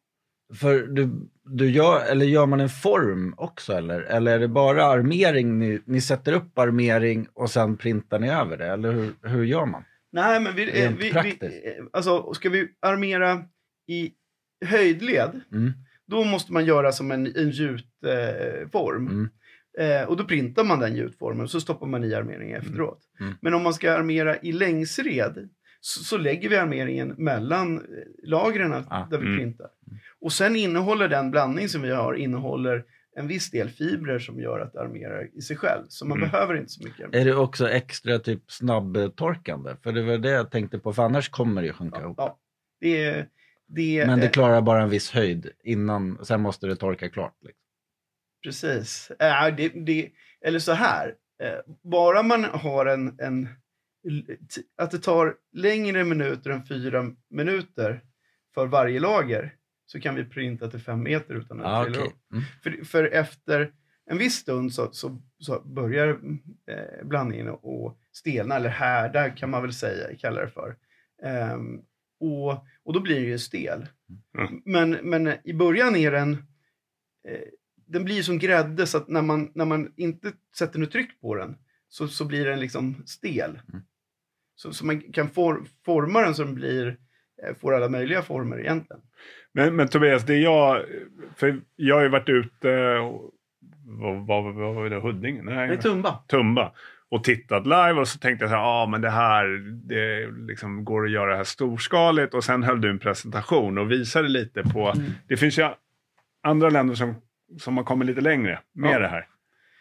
För 0.59 0.79
du, 0.87 1.09
du 1.49 1.69
gör, 1.69 2.05
eller 2.11 2.25
gör 2.25 2.45
man 2.45 2.59
en 2.59 2.69
form 2.69 3.33
också 3.37 3.73
eller? 3.73 4.01
Eller 4.01 4.31
är 4.35 4.39
det 4.39 4.47
bara 4.47 4.85
armering, 4.85 5.59
ni, 5.59 5.79
ni 5.85 6.01
sätter 6.01 6.33
upp 6.33 6.59
armering 6.59 7.27
och 7.33 7.49
sen 7.49 7.77
printar 7.77 8.19
ni 8.19 8.29
över 8.29 8.57
det? 8.57 8.65
Eller 8.67 8.91
hur, 8.91 9.13
hur 9.23 9.43
gör 9.43 9.65
man? 9.65 9.83
nej 10.11 10.39
men 10.39 10.55
vi, 10.55 10.83
eh, 10.83 10.91
vi, 10.99 11.11
vi 11.23 11.37
eh, 11.41 11.85
alltså 11.93 12.33
ska 12.33 12.49
vi 12.49 12.67
armera 12.81 13.43
i 13.87 14.11
höjdled 14.65 15.41
Mm. 15.51 15.73
Då 16.07 16.23
måste 16.23 16.53
man 16.53 16.65
göra 16.65 16.91
som 16.91 17.11
en, 17.11 17.25
en 17.35 17.49
gjutform. 17.49 19.07
Mm. 19.07 19.29
Eh, 19.79 20.07
och 20.07 20.17
då 20.17 20.23
printar 20.23 20.63
man 20.63 20.79
den 20.79 20.95
gjutformen 20.95 21.41
och 21.43 21.49
så 21.51 21.61
stoppar 21.61 21.87
man 21.87 22.03
i 22.03 22.13
armeringen 22.13 22.61
efteråt. 22.61 22.99
Mm. 23.19 23.33
Men 23.41 23.53
om 23.53 23.63
man 23.63 23.73
ska 23.73 23.91
armera 23.93 24.37
i 24.37 24.51
längsred 24.51 25.49
så, 25.79 26.03
så 26.03 26.17
lägger 26.17 26.49
vi 26.49 26.57
armeringen 26.57 27.15
mellan 27.17 27.77
eh, 27.77 27.83
lagren 28.23 28.73
Ah. 28.89 29.07
där 29.11 29.17
vi 29.17 29.25
Mm. 29.25 29.37
printar. 29.39 29.67
Och 30.21 30.33
sen 30.33 30.55
innehåller 30.55 31.07
den 31.07 31.31
blandning 31.31 31.69
som 31.69 31.81
vi 31.81 31.91
har 31.91 32.13
innehåller 32.13 32.85
en 33.15 33.27
viss 33.27 33.51
del 33.51 33.69
fibrer 33.69 34.19
som 34.19 34.39
gör 34.39 34.59
att 34.59 34.73
det 34.73 34.81
armerar 34.81 35.29
i 35.33 35.41
sig 35.41 35.57
själv. 35.57 35.83
Så 35.87 36.05
man 36.05 36.17
Mm. 36.17 36.29
behöver 36.29 36.55
inte 36.57 36.71
så 36.71 36.83
mycket. 36.83 37.15
Är 37.15 37.25
det 37.25 37.35
också 37.35 37.69
extra 37.69 38.19
typ 38.19 38.51
snabbtorkande? 38.51 39.75
För 39.83 39.91
det 39.91 40.03
var 40.03 40.17
det 40.17 40.29
jag 40.29 40.51
tänkte 40.51 40.79
på, 40.79 40.93
för 40.93 41.03
annars 41.03 41.29
kommer 41.29 41.61
det 41.61 41.67
ju 41.67 41.73
sjunka 41.73 41.99
ihop. 42.01 42.15
Ja, 42.17 42.39
det, 42.79 43.05
är- 43.05 43.27
det, 43.67 44.07
Men 44.07 44.19
det 44.19 44.27
klarar 44.27 44.61
bara 44.61 44.81
en 44.81 44.89
viss 44.89 45.11
höjd 45.11 45.49
innan, 45.63 46.25
sen 46.25 46.41
måste 46.41 46.67
det 46.67 46.75
torka 46.75 47.09
klart. 47.09 47.35
Liksom. 47.41 47.61
Precis. 48.43 49.11
Äh, 49.19 49.55
det, 49.57 49.69
det, 49.69 50.09
eller 50.41 50.59
så 50.59 50.71
här. 50.71 51.15
Eh, 51.43 51.73
bara 51.83 52.23
man 52.23 52.43
har 52.43 52.85
en, 52.85 53.15
en... 53.19 53.47
Att 54.77 54.91
det 54.91 54.99
tar 54.99 55.35
längre 55.53 56.03
minuter 56.03 56.49
än 56.49 56.65
fyra 56.65 57.11
minuter 57.29 58.01
för 58.53 58.65
varje 58.67 58.99
lager 58.99 59.53
så 59.87 59.99
kan 59.99 60.15
vi 60.15 60.25
printa 60.25 60.69
till 60.69 60.79
fem 60.79 61.03
meter 61.03 61.35
utan 61.35 61.59
att 61.61 61.65
Ja, 61.65 61.83
trilla 61.83 61.99
okej. 61.99 62.13
upp. 62.13 62.31
Mm. 62.31 62.43
För, 62.63 62.85
för 62.85 63.03
efter 63.03 63.71
en 64.09 64.17
viss 64.17 64.35
stund 64.35 64.73
så, 64.73 64.91
så, 64.91 65.21
så 65.39 65.61
börjar 65.61 66.09
eh, 66.67 67.05
blandningen 67.07 67.47
att 67.47 67.97
stelna, 68.11 68.55
eller 68.55 68.69
härda 68.69 69.29
kan 69.29 69.49
man 69.49 69.61
väl 69.61 69.73
säga, 69.73 70.17
kalla 70.17 70.41
det 70.41 70.49
för. 70.49 70.75
Ehm, 71.23 71.81
och, 72.19 72.51
och 72.83 72.93
då 72.93 72.99
blir 72.99 73.15
den 73.15 73.23
ju 73.29 73.39
stel. 73.39 73.87
Mm. 74.37 74.61
Men, 74.65 74.91
men 74.91 75.33
i 75.43 75.53
början 75.53 75.95
är 75.95 76.11
den, 76.11 76.31
eh, 77.27 77.47
den 77.87 78.03
blir 78.03 78.21
som 78.21 78.39
grädde 78.39 78.87
så 78.87 78.97
att 78.97 79.07
när 79.07 79.21
man, 79.21 79.51
när 79.55 79.65
man 79.65 79.93
inte 79.97 80.31
sätter 80.57 80.79
något 80.79 80.91
tryck 80.91 81.21
på 81.21 81.35
den 81.35 81.57
så, 81.89 82.07
så 82.07 82.25
blir 82.25 82.45
den 82.45 82.59
liksom 82.59 83.03
stel. 83.05 83.59
Mm. 83.69 83.81
Så, 84.55 84.73
så 84.73 84.85
man 84.85 85.01
kan 85.01 85.29
for, 85.29 85.65
forma 85.85 86.21
den 86.21 86.35
så 86.35 86.43
den 86.43 86.55
blir, 86.55 86.87
eh, 86.87 86.93
får 87.61 87.75
alla 87.75 87.89
möjliga 87.89 88.21
former 88.21 88.59
egentligen. 88.59 89.01
men, 89.53 89.75
men 89.75 89.87
Tobias, 89.87 90.23
det 90.25 90.37
jag... 90.37 90.81
För 91.35 91.59
jag 91.75 91.95
har 91.95 92.03
ju 92.03 92.09
varit 92.09 92.29
ute... 92.29 92.97
och- 92.97 93.31
Vad 93.85 94.27
vad- 94.27 94.53
vad 94.55 94.75
var 94.75 94.89
det? 94.89 94.99
Huddinge? 94.99 95.41
Det 95.43 95.55
Nej, 95.55 95.69
är 95.69 95.77
tumba. 95.77 96.19
Tumba. 96.27 96.71
Och 97.09 97.23
tittat 97.23 97.63
live 97.63 97.93
och 97.93 98.07
så 98.07 98.19
tänkte 98.19 98.43
jag 98.43 98.49
så 98.49 98.55
här, 98.55 98.63
ja 98.63 98.83
ah, 98.83 98.85
men 98.87 99.01
det 99.01 99.09
här 99.09 99.45
det 99.87 100.31
liksom 100.47 100.85
går 100.85 101.05
att 101.05 101.11
göra 101.11 101.31
det 101.31 101.37
här 101.37 101.43
storskaligt. 101.43 102.33
Och 102.33 102.43
sen 102.43 102.63
höll 102.63 102.81
du 102.81 102.89
en 102.89 102.99
presentation 102.99 103.77
och 103.77 103.91
visade 103.91 104.27
lite 104.27 104.63
på... 104.63 104.87
Mm. 104.95 105.11
Det 105.27 105.37
finns 105.37 105.59
ju 105.59 105.69
andra 106.43 106.69
länder 106.69 106.95
som, 106.95 107.15
som 107.59 107.77
har 107.77 107.83
kommit 107.83 108.07
lite 108.07 108.21
längre 108.21 108.59
med 108.73 108.91
Ja. 108.95 108.99
det 108.99 109.07
här. 109.07 109.27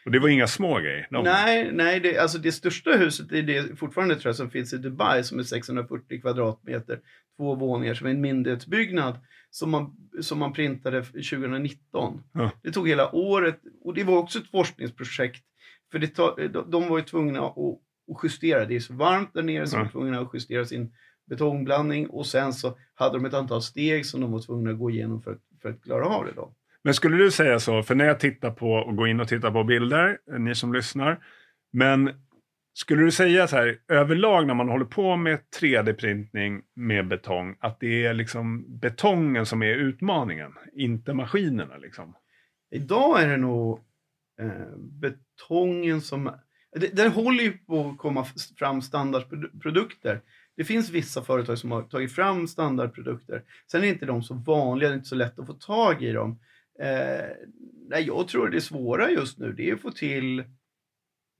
Och 0.06 0.12
det 0.12 0.18
var 0.18 0.28
inga 0.28 0.46
små 0.46 0.78
grejer. 0.78 1.06
De, 1.10 1.24
Nej, 1.24 1.70
nej 1.72 2.00
det, 2.00 2.18
alltså 2.18 2.38
det 2.38 2.52
största 2.52 2.90
huset 2.90 3.32
är 3.32 3.42
det 3.42 3.76
fortfarande 3.78 4.14
tror 4.14 4.28
jag 4.28 4.36
som 4.36 4.50
finns 4.50 4.72
i 4.72 4.78
Dubai 4.78 5.24
som 5.24 5.38
är 5.38 5.42
640 5.42 6.20
kvadratmeter, 6.20 7.00
två 7.36 7.54
våningar 7.54 7.94
som 7.94 8.06
är 8.06 8.10
en 8.10 8.20
myndighetsbyggnad 8.20 9.18
som 9.50 9.70
man, 9.70 9.96
som 10.22 10.38
man 10.38 10.52
printade 10.52 11.02
2019. 11.02 12.22
Ja. 12.32 12.50
Det 12.62 12.70
tog 12.72 12.88
hela 12.88 13.14
året 13.14 13.60
och 13.84 13.94
det 13.94 14.04
var 14.04 14.18
också 14.18 14.38
ett 14.38 14.50
forskningsprojekt 14.50 15.44
för 15.92 15.98
det 15.98 16.16
de, 16.48 16.70
de 16.70 16.88
var 16.88 16.98
ju 16.98 17.04
tvungna 17.04 17.40
att, 17.46 17.58
att 17.58 18.20
justera, 18.22 18.64
det 18.64 18.76
är 18.76 18.80
så 18.80 18.94
varmt 18.94 19.34
där 19.34 19.42
nere 19.42 19.66
så 19.66 19.76
de 19.76 19.82
var 19.82 19.90
tvungna 19.90 20.20
att 20.20 20.30
justera 20.34 20.64
sin 20.64 20.92
betongblandning 21.30 22.06
och 22.10 22.26
sen 22.26 22.52
så 22.52 22.78
hade 22.94 23.18
de 23.18 23.24
ett 23.24 23.34
antal 23.34 23.62
steg 23.62 24.06
som 24.06 24.20
de 24.20 24.32
var 24.32 24.40
tvungna 24.40 24.70
att 24.70 24.78
gå 24.78 24.90
igenom 24.90 25.22
för, 25.22 25.30
att- 25.32 25.42
för 25.62 25.68
att 25.68 25.82
klara 25.82 26.06
av 26.06 26.24
det. 26.26 26.32
Då. 26.36 26.54
Men 26.86 26.94
skulle 26.94 27.16
du 27.16 27.30
säga 27.30 27.60
så, 27.60 27.82
för 27.82 27.94
när 27.94 28.04
jag 28.04 28.20
tittar 28.20 28.50
på 28.50 28.72
och 28.72 28.96
går 28.96 29.08
in 29.08 29.20
och 29.20 29.28
tittar 29.28 29.50
på 29.50 29.64
bilder, 29.64 30.18
eh, 30.32 30.38
ni 30.38 30.54
som 30.54 30.72
lyssnar. 30.72 31.24
Men 31.72 32.10
skulle 32.74 33.02
du 33.02 33.10
säga 33.10 33.48
så 33.48 33.56
här, 33.56 33.78
överlag 33.88 34.46
när 34.46 34.54
man 34.54 34.68
håller 34.68 34.84
på 34.84 35.16
med 35.16 35.38
3D-printning 35.60 36.62
med 36.76 37.08
betong, 37.08 37.56
att 37.60 37.80
det 37.80 38.06
är 38.06 38.14
liksom 38.14 38.78
betongen 38.78 39.46
som 39.46 39.62
är 39.62 39.74
utmaningen, 39.74 40.52
inte 40.76 41.14
maskinerna 41.14 41.76
liksom? 41.76 42.14
Idag 42.70 43.22
är 43.22 43.28
det 43.28 43.36
nog 43.36 43.80
eh, 44.40 44.78
betongen 44.78 46.00
som... 46.00 46.32
Det, 46.76 46.96
det 46.96 47.08
håller 47.08 47.44
ju 47.44 47.52
på 47.52 47.88
att 47.88 47.98
komma 47.98 48.26
fram 48.58 48.82
standardprodukter. 48.82 50.20
Det 50.56 50.64
finns 50.64 50.90
vissa 50.90 51.22
företag 51.22 51.58
som 51.58 51.72
har 51.72 51.82
tagit 51.82 52.14
fram 52.14 52.48
standardprodukter. 52.48 53.42
Sen 53.70 53.84
är 53.84 53.88
inte 53.88 54.06
de 54.06 54.22
så 54.22 54.34
vanliga, 54.34 54.88
det 54.88 54.94
är 54.94 54.96
inte 54.96 55.08
så 55.08 55.14
lätt 55.14 55.38
att 55.38 55.46
få 55.46 55.52
tag 55.52 56.02
i 56.02 56.12
dem. 56.12 56.38
Eh, 56.78 58.00
jag 58.00 58.28
tror 58.28 58.48
det 58.48 58.60
svåra 58.60 59.10
just 59.10 59.38
nu 59.38 59.52
det 59.52 59.70
är 59.70 59.74
att 59.74 59.80
få 59.80 59.90
till 59.90 60.44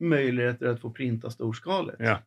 möjligheter 0.00 0.66
att 0.66 0.80
få 0.80 0.90
printa 0.90 1.30
storskaligt. 1.30 1.96
Ja. 2.00 2.22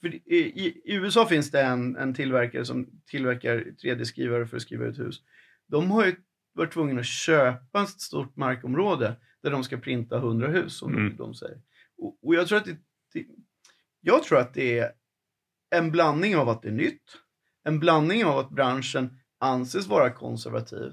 För 0.00 0.14
i, 0.14 0.36
i, 0.36 0.82
USA 0.84 1.26
finns 1.26 1.50
det 1.50 1.62
en, 1.62 1.96
en 1.96 2.14
tillverkare 2.14 2.64
som 2.64 3.02
tillverkar 3.06 3.58
3D-skrivare 3.58 4.46
för 4.46 4.56
att 4.56 4.62
skriva 4.62 4.84
ut 4.84 4.98
hus. 4.98 5.22
De 5.66 5.90
har 5.90 6.06
ju 6.06 6.14
varit 6.54 6.72
tvungna 6.72 7.00
att 7.00 7.06
köpa 7.06 7.82
ett 7.82 8.00
stort 8.00 8.36
markområde 8.36 9.16
där 9.42 9.50
de 9.50 9.64
ska 9.64 9.76
printa 9.76 10.16
100 10.16 10.48
hus, 10.48 10.76
som 10.76 10.94
Mm. 10.94 11.16
de 11.16 11.34
säger. 11.34 11.60
Och, 11.98 12.18
och 12.22 12.34
jag, 12.34 12.48
tror 12.48 12.58
att 12.58 12.64
det, 12.64 12.76
det, 13.14 13.26
jag 14.00 14.22
tror 14.22 14.38
att 14.38 14.54
det 14.54 14.78
är 14.78 14.92
en 15.70 15.90
blandning 15.90 16.36
av 16.36 16.48
att 16.48 16.62
det 16.62 16.68
är 16.68 16.72
nytt, 16.72 17.02
en 17.64 17.80
blandning 17.80 18.24
av 18.24 18.38
att 18.38 18.50
branschen 18.50 19.18
anses 19.38 19.86
vara 19.86 20.10
konservativ. 20.10 20.92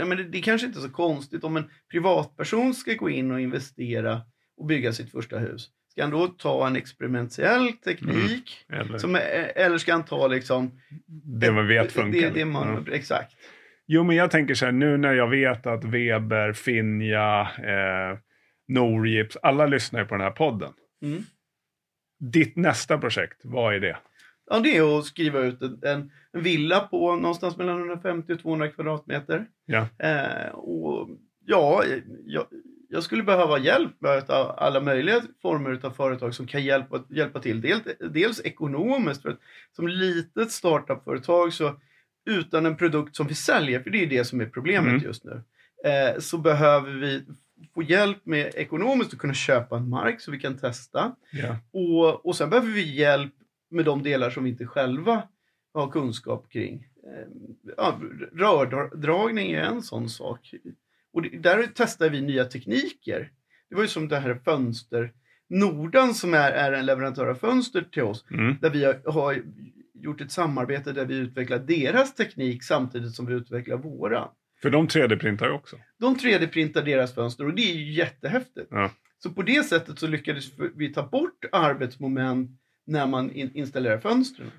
Och 0.00 0.08
men 0.08 0.18
det, 0.18 0.24
det 0.24 0.40
kanske 0.40 0.66
inte 0.66 0.78
är 0.78 0.82
så 0.82 0.90
konstigt 0.90 1.44
om 1.44 1.56
en 1.56 1.70
privatperson 1.90 2.74
ska 2.74 2.94
gå 2.94 3.10
in 3.10 3.30
och 3.30 3.40
investera 3.40 4.20
och 4.56 4.66
bygga 4.66 4.92
sitt 4.92 5.10
första 5.12 5.38
hus. 5.38 5.70
Ska 5.90 6.02
han 6.02 6.10
då 6.10 6.26
ta 6.26 6.66
en 6.66 6.76
experimentell 6.76 7.72
teknik? 7.72 8.58
Eller 8.72 8.98
Som, 8.98 9.14
är- 9.14 9.52
eller 9.56 9.78
ska 9.78 9.92
han 9.92 10.04
ta 10.04 10.26
liksom... 10.26 10.80
det 11.40 11.52
man 11.52 11.68
vet 11.68 11.92
funkar. 11.92 12.20
Det, 12.20 12.30
det 12.30 12.44
man, 12.44 12.84
Ja. 12.86 12.94
Exakt. 12.94 13.32
Jo, 13.86 14.04
men 14.04 14.16
jag 14.16 14.30
tänker 14.30 14.54
så 14.54 14.64
här, 14.64 14.72
nu 14.72 14.96
när 14.96 15.12
jag 15.14 15.30
vet 15.30 15.66
att 15.66 15.84
Weber, 15.84 16.52
Finja, 16.52 17.40
eh, 17.58 18.18
Norgips, 18.68 19.36
alla 19.42 19.66
lyssnar 19.66 20.00
ju 20.00 20.06
på 20.06 20.14
den 20.14 20.24
här 20.24 20.30
podden. 20.30 20.72
Mm. 21.02 21.22
Ditt 22.32 22.56
nästa 22.56 22.98
projekt, 22.98 23.40
vad 23.44 23.74
är 23.74 23.80
det? 23.80 23.96
Ja, 24.50 24.60
det 24.60 24.76
är 24.76 24.98
att 24.98 25.04
skriva 25.04 25.40
ut 25.40 25.62
en, 25.62 25.78
en, 25.82 26.10
villa 26.42 26.80
på 26.80 27.16
någonstans 27.16 27.56
mellan 27.56 27.78
150 27.78 28.32
och 28.32 28.40
200 28.40 28.68
kvadratmeter. 28.68 29.46
Ja. 29.66 29.88
Eh, 29.98 30.48
och 30.54 31.08
ja, 31.46 31.84
jag, 32.24 32.46
jag 32.88 33.02
skulle 33.02 33.22
behöva 33.22 33.58
hjälp 33.58 34.04
av 34.28 34.54
alla 34.58 34.80
möjliga 34.80 35.22
former 35.42 35.80
av 35.82 35.90
företag 35.90 36.34
som 36.34 36.46
kan 36.46 36.64
hjälpa, 36.64 37.04
hjälpa 37.08 37.40
till. 37.40 37.60
Dels, 37.60 37.82
dels 38.10 38.40
ekonomiskt, 38.44 39.22
för 39.22 39.28
att 39.28 39.40
som 39.72 39.88
litet 39.88 40.50
startupföretag 40.50 41.52
så 41.52 41.74
utan 42.26 42.66
en 42.66 42.76
produkt 42.76 43.16
som 43.16 43.26
vi 43.26 43.34
säljer, 43.34 43.80
för 43.80 43.90
det 43.90 44.02
är 44.02 44.06
det 44.06 44.24
som 44.24 44.40
är 44.40 44.46
problemet 44.46 44.88
Mm. 44.88 45.02
just 45.02 45.24
nu, 45.24 45.42
eh, 45.84 46.20
så 46.20 46.38
behöver 46.38 46.92
vi 46.92 47.24
få 47.74 47.82
hjälp 47.82 48.26
med 48.26 48.52
ekonomiskt 48.54 49.12
att 49.12 49.18
kunna 49.18 49.34
köpa 49.34 49.76
en 49.76 49.88
mark 49.88 50.20
så 50.20 50.30
vi 50.30 50.38
kan 50.38 50.58
testa. 50.58 51.12
Ja. 51.30 51.56
Och, 51.72 52.26
och 52.26 52.36
sen 52.36 52.50
behöver 52.50 52.68
vi 52.68 52.96
hjälp 52.96 53.32
med 53.70 53.84
de 53.84 54.02
delar 54.02 54.30
som 54.30 54.44
vi 54.44 54.50
inte 54.50 54.66
själva 54.66 55.22
har 55.74 55.90
kunskap 55.90 56.50
kring. 56.52 56.74
Eh, 57.06 57.28
Ja, 57.76 58.00
rördragning 58.32 59.52
är 59.52 59.62
en 59.62 59.82
sån 59.82 60.08
sak. 60.08 60.54
Och 61.12 61.22
där 61.22 61.68
testar 61.74 62.10
vi 62.10 62.20
nya 62.20 62.44
tekniker. 62.44 63.30
Det 63.68 63.74
var 63.74 63.82
ju 63.82 63.88
som 63.88 64.08
det 64.08 64.18
här 64.18 64.34
fönster, 64.44 65.12
Nordan 65.48 66.14
som 66.14 66.34
är, 66.34 66.52
är 66.52 66.72
en 66.72 66.86
leverantör 66.86 67.26
av 67.26 67.34
fönster 67.34 67.82
till 67.92 68.02
oss, 68.02 68.24
Mm. 68.30 68.56
där 68.60 68.70
vi 68.70 68.84
har, 68.84 69.12
har 69.12 69.42
gjort 69.94 70.20
ett 70.20 70.32
samarbete 70.32 70.92
där 70.92 71.04
vi 71.04 71.16
utvecklar 71.16 71.58
deras 71.58 72.14
teknik 72.14 72.62
samtidigt 72.64 73.14
som 73.14 73.26
vi 73.26 73.34
utvecklar 73.34 73.76
våra. 73.76 74.28
För 74.62 74.70
de 74.70 74.88
3D-printar 74.88 75.46
ju 75.46 75.52
också. 75.52 75.76
De 75.98 76.16
3D-printar 76.16 76.82
deras 76.84 77.14
fönster 77.14 77.44
och 77.46 77.54
det 77.54 77.62
är 77.70 77.74
ju 77.74 77.92
jättehäftigt. 77.92 78.66
Ja. 78.70 78.90
Så 79.18 79.30
på 79.30 79.42
det 79.42 79.62
sättet 79.66 79.98
så 79.98 80.06
lyckades 80.06 80.44
vi 80.74 80.92
ta 80.94 81.06
bort 81.08 81.44
arbetsmoment 81.52 82.50
när 82.86 83.06
man 83.06 83.30
in 83.30 83.50
installerar 83.54 83.98
fönstren. 83.98 84.50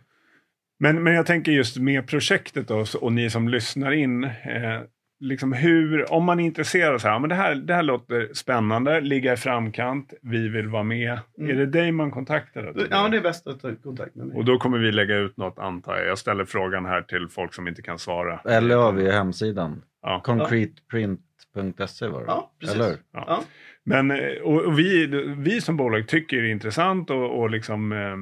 Men, 0.80 1.04
men 1.04 1.14
jag 1.14 1.26
tänker 1.26 1.52
just 1.52 1.78
med 1.78 2.08
projektet 2.08 2.68
då, 2.68 2.86
och 3.02 3.14
ni 3.14 3.30
som 3.30 3.50
lyssnar 3.50 3.92
in. 3.92 4.24
Eh, 4.24 4.82
liksom 5.20 5.54
hur, 5.54 6.14
om 6.14 6.24
man 6.26 6.40
är 6.40 6.44
intresserad, 6.44 7.02
så 7.02 7.08
här, 7.08 7.20
men 7.20 7.30
det, 7.30 7.36
här, 7.36 7.56
det 7.56 7.74
här 7.74 7.84
låter 7.84 8.34
spännande, 8.34 9.02
ligga 9.02 9.34
i 9.34 9.38
framkant, 9.38 10.14
vi 10.22 10.48
vill 10.48 10.68
vara 10.68 10.84
med. 10.84 11.20
Mm. 11.38 11.52
Är 11.52 11.56
det 11.56 11.66
dig 11.66 11.92
man 11.92 12.12
kontaktar? 12.12 12.74
Då, 12.76 12.86
Ja, 12.90 13.10
det 13.10 13.18
är 13.18 13.22
bäst 13.22 13.48
att 13.48 13.62
ta 13.62 13.76
kontakt 13.76 14.16
med 14.16 14.28
mig. 14.28 14.38
Och 14.38 14.46
då 14.46 14.58
kommer 14.58 14.78
vi 14.78 14.92
lägga 14.92 15.16
ut 15.16 15.38
något 15.38 15.60
antar 15.60 15.98
jag. 15.98 16.08
Jag 16.08 16.18
ställer 16.18 16.46
frågan 16.46 16.86
här 16.86 17.02
till 17.02 17.28
folk 17.30 17.54
som 17.54 17.68
inte 17.68 17.82
kan 17.82 18.00
svara. 18.00 18.40
Eller 18.46 18.76
har 18.76 18.92
vi 18.92 19.12
hemsidan. 19.12 19.82
Ja. 20.02 20.22
Concreteprint.se 20.26 22.08
var 22.08 22.20
det 22.20 22.26
Ja, 22.28 22.52
precis. 22.60 22.76
Eller? 22.76 22.98
Ja. 23.12 23.24
Ja. 23.28 23.44
Men 23.88 24.12
eh, 24.12 24.42
och, 24.44 24.62
och 24.62 24.80
vi, 24.80 25.08
vi 25.38 25.62
som 25.62 25.78
bolag 25.78 26.08
tycker 26.08 26.42
det 26.42 26.48
är 26.48 26.52
intressant 26.52 27.10
och, 27.10 27.40
och 27.40 27.50
liksom, 27.50 27.92
eh, 27.92 28.18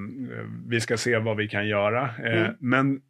vi 0.69 0.81
ska 0.81 0.97
se 0.97 1.17
vad 1.17 1.37
vi 1.37 1.47
kan 1.47 1.67
göra. 1.67 2.01
Eh, 2.03 2.35
Mm. 2.35 2.55
Men 2.59 3.01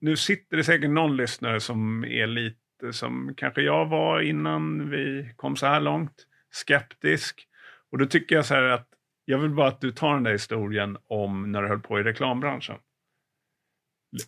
nu 0.00 0.16
sitter 0.16 0.56
det 0.56 0.64
säkert 0.64 0.90
någon 0.90 1.16
lyssnare 1.16 1.60
som 1.60 2.04
är 2.04 2.26
lite 2.26 2.92
som 2.92 3.34
kanske 3.36 3.62
jag 3.62 3.86
var 3.86 4.20
innan 4.20 4.90
vi 4.90 5.32
kom 5.36 5.56
så 5.56 5.66
här 5.66 5.80
långt. 5.80 6.26
Skeptisk. 6.50 7.46
Och 7.92 7.98
då 7.98 8.06
tycker 8.06 8.36
jag 8.36 8.46
så 8.46 8.54
här 8.54 8.62
att 8.62 8.88
jag 9.24 9.38
vill 9.38 9.50
bara 9.50 9.68
att 9.68 9.80
du 9.80 9.92
tar 9.92 10.14
den 10.14 10.22
där 10.22 10.32
historien 10.32 10.96
om 11.06 11.52
när 11.52 11.62
du 11.62 11.68
höll 11.68 11.80
på 11.80 12.00
i 12.00 12.02
reklambranschen. 12.02 12.76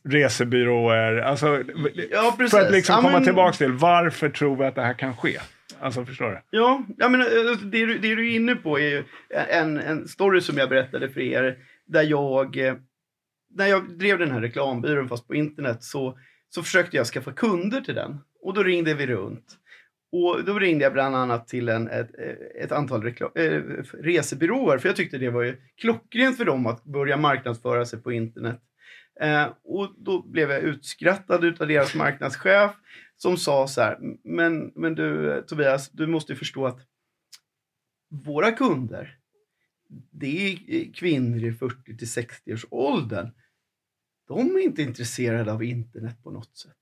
Resebyråer, 0.04 1.16
alltså 1.16 1.62
Ja, 2.10 2.36
för 2.50 2.60
att 2.60 2.72
liksom 2.72 3.02
komma 3.02 3.20
tillbaka 3.20 3.52
till 3.52 3.72
varför 3.72 4.28
tror 4.28 4.56
vi 4.56 4.64
att 4.64 4.74
det 4.74 4.82
här 4.82 4.94
kan 4.94 5.16
ske? 5.16 5.38
Alltså 5.80 6.04
förstår 6.04 6.30
du? 6.30 6.40
Ja, 6.50 6.82
jag 6.98 7.10
menar, 7.10 7.24
eh, 7.44 7.50
alltså, 7.50 7.66
det, 7.66 7.86
du- 7.86 7.98
det 7.98 8.14
du 8.14 8.30
är 8.32 8.36
inne 8.36 8.54
på 8.56 8.78
är 8.78 8.88
ju 8.88 9.04
en, 9.30 9.78
en 9.78 10.08
story 10.08 10.40
som 10.40 10.58
jag 10.58 10.68
berättade 10.68 11.08
för 11.08 11.20
er. 11.20 11.58
Där 11.86 12.02
jag, 12.02 12.56
eh, 12.56 12.74
när 13.54 13.66
jag 13.66 13.98
drev 13.98 14.18
den 14.18 14.30
här 14.30 14.40
reklambyrån 14.40 15.08
fast 15.08 15.26
på 15.26 15.34
internet 15.34 15.82
så, 15.82 16.18
så 16.48 16.62
försökte 16.62 16.96
jag 16.96 17.06
skaffa 17.06 17.32
kunder 17.32 17.80
till 17.80 17.94
den. 17.94 18.18
Och 18.40 18.54
då 18.54 18.62
ringde 18.62 18.94
vi 18.94 19.06
runt. 19.06 19.46
Och 20.12 20.44
då 20.44 20.58
ringde 20.58 20.84
jag 20.84 20.92
bland 20.92 21.16
annat 21.16 21.48
till 21.48 21.68
en, 21.68 21.88
ett, 21.88 22.10
eh, 22.18 22.62
ett 22.64 22.72
antal 22.72 23.02
reklam, 23.02 23.30
äh, 23.34 23.60
resebyråer. 24.02 24.78
För 24.78 24.88
jag 24.88 24.96
tyckte 24.96 25.18
det 25.18 25.30
var 25.30 25.42
ju 25.42 25.56
klockrent 25.80 26.36
för 26.36 26.44
dem 26.44 26.66
att 26.66 26.84
börja 26.84 27.16
marknadsföra 27.16 27.84
sig 27.84 28.02
på 28.02 28.12
internet. 28.12 28.60
Eh, 29.20 29.46
och 29.64 29.94
då 29.98 30.22
blev 30.22 30.50
jag 30.50 30.60
utskrattad 30.62 31.44
utav 31.44 31.68
deras 31.68 31.94
marknadschef 31.94 32.70
som 33.16 33.37
sa 33.37 33.68
så 33.68 33.81
här, 33.81 33.98
men, 34.24 34.72
men 34.74 34.94
du 34.94 35.33
eh, 35.33 35.40
Tobias, 35.40 35.90
du 35.90 36.07
måste 36.07 36.33
ju 36.33 36.38
förstå 36.38 36.66
att 36.66 36.81
våra 38.09 38.52
kunder, 38.52 39.18
det 40.11 40.52
är 40.52 40.92
kvinnor 40.92 41.44
i 41.44 41.52
40 41.52 41.96
till 41.96 42.11
60 42.11 42.55
års 42.55 42.66
åldern. 42.70 43.31
De 44.29 44.57
är 44.57 44.61
inte 44.61 44.83
intresserade 44.83 45.52
av 45.52 45.62
internet 45.62 46.22
på 46.22 46.31
något 46.31 46.57
sätt. 46.57 46.76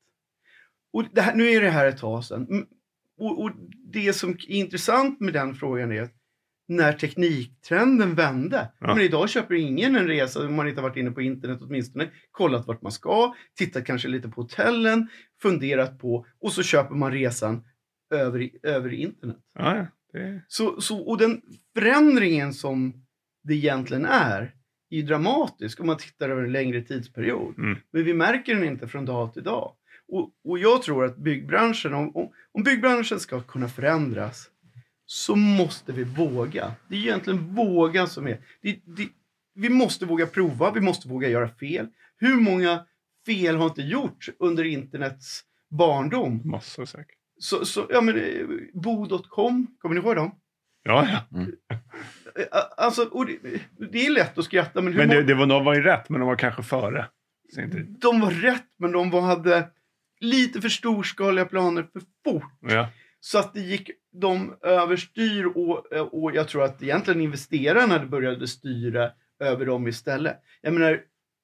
Och 0.93 1.05
det 1.13 1.21
här, 1.21 1.35
nu 1.35 1.49
är 1.49 1.61
det 1.61 1.71
här 1.71 1.87
ett 1.87 1.99
tag 1.99 2.25
sedan. 2.25 2.67
Och, 3.17 3.43
och 3.43 3.51
det 3.93 4.13
som 4.13 4.31
är 4.31 4.51
intressant 4.51 5.21
med 5.21 5.33
den 5.33 5.55
frågan 5.55 5.93
är 5.93 6.03
att 6.03 6.15
när 6.69 6.93
tekniktrenden 6.93 8.15
vände. 8.15 8.73
Ja. 8.81 8.95
Men 8.95 9.05
idag 9.05 9.31
köper 9.31 9.55
ingen 9.55 9.97
en 9.97 10.07
resa 10.07 10.47
om 10.47 10.55
man 10.55 10.69
inte 10.69 10.83
varit 10.83 10.97
inne 10.97 11.11
på 11.11 11.23
internet 11.23 11.59
åtminstone. 11.63 12.11
Kollat 12.31 12.67
vart 12.67 12.83
man 12.83 12.93
ska, 12.93 13.35
tittat 13.55 13.85
kanske 13.85 14.09
lite 14.09 14.29
på 14.29 14.41
hotellen, 14.41 15.09
funderat 15.43 15.99
på 15.99 16.27
och 16.41 16.53
så 16.53 16.63
köper 16.63 16.95
man 16.95 17.13
resan 17.13 17.65
över, 18.15 18.51
över 18.63 18.93
internet. 18.93 19.37
Ja, 19.55 19.87
det, 20.13 20.43
Så, 20.49 20.81
så, 20.81 20.99
och 20.99 21.19
den 21.19 21.43
förändringen 21.75 22.53
som 22.53 23.05
det 23.43 23.55
egentligen 23.55 24.05
är, 24.05 24.55
är 24.91 24.97
ju 24.97 25.03
dramatisk 25.03 25.81
om 25.81 25.87
man 25.87 25.97
tittar 25.97 26.29
över 26.29 26.43
en 26.43 26.53
längre 26.53 26.83
tidsperiod. 26.83 27.59
Mm. 27.59 27.79
Men 27.93 28.05
vi 28.05 28.15
märker 28.15 28.55
den 28.55 28.65
inte 28.65 28.89
från 28.89 29.05
dag 29.05 29.33
till 29.33 29.43
dag. 29.43 29.73
Och, 30.09 30.31
och 30.45 30.59
jag 30.59 30.83
tror 30.83 31.05
att 31.05 31.17
byggbranschen, 31.17 31.95
om, 31.95 32.17
om, 32.17 32.33
om 32.53 32.63
byggbranschen 32.63 33.21
ska 33.21 33.41
kunna 33.41 33.69
förändras, 33.69 34.51
så 35.07 35.37
måste 35.37 35.93
vi 35.93 36.05
våga. 36.05 36.73
Det 36.89 36.97
är 36.97 37.01
egentligen 37.01 37.55
våga 37.55 38.07
som 38.07 38.27
är... 38.27 38.41
Det, 38.63 38.81
det, 38.85 39.09
vi 39.55 39.69
måste 39.69 40.07
våga 40.07 40.27
prova, 40.27 40.71
vi 40.71 40.81
måste 40.81 41.09
våga 41.09 41.29
göra 41.29 41.49
fel. 41.49 41.89
Hur 42.17 42.37
många 42.37 42.85
fel 43.27 43.57
har 43.57 43.67
inte 43.67 43.83
gjorts 43.83 44.31
under 44.39 44.65
internets 44.65 45.41
barndom? 45.71 46.41
massor 46.45 46.85
säkert. 46.85 47.19
Så, 47.39 47.65
så, 47.65 47.87
ja, 47.91 48.01
men, 48.01 48.17
eh, 48.17 48.47
Bo.com, 48.75 49.67
kommer 49.79 49.95
ni 49.95 50.01
ihåg 50.01 50.17
dem? 50.17 50.35
Ja, 50.83 51.09
ja. 51.33 51.41
Eh, 51.41 52.47
Alltså, 52.77 53.05
och 53.05 53.27
det, 53.27 53.39
det 53.91 54.07
är 54.07 54.11
lätt 54.11 54.39
att 54.39 54.45
skratta, 54.45 54.81
men, 54.83 54.93
hur 54.93 54.99
Men 54.99 55.09
det, 55.09 55.23
det 55.23 55.35
var, 55.35 55.47
de 55.47 55.65
var 55.65 55.75
ju 55.75 55.83
rätt, 55.83 56.09
men 56.09 56.21
de 56.21 56.27
var 56.27 56.37
kanske 56.37 56.63
före. 56.63 57.07
De 58.01 58.21
var 58.21 58.31
rätt, 58.31 58.67
men 58.79 58.93
de 58.93 59.11
var, 59.11 59.21
hade 59.21 59.71
lite 60.21 60.61
för 60.61 60.69
storskaliga 60.69 61.45
planer 61.45 61.83
för 61.93 62.03
fort. 62.25 62.53
ja. 62.61 62.89
Så 63.25 63.39
att 63.39 63.55
det 63.55 63.61
gick 63.61 63.91
de 64.13 64.55
överstyr 64.63 65.45
och, 65.45 65.93
och 65.93 66.35
jag 66.35 66.49
tror 66.49 66.65
att 66.65 66.83
egentligen 66.83 67.21
investerarna 67.21 68.07
började 68.07 68.49
styra 68.49 69.11
över 69.41 69.67
dem 69.67 69.89
istället. 69.89 70.37
Jag 70.63 70.73
menar, 70.73 71.01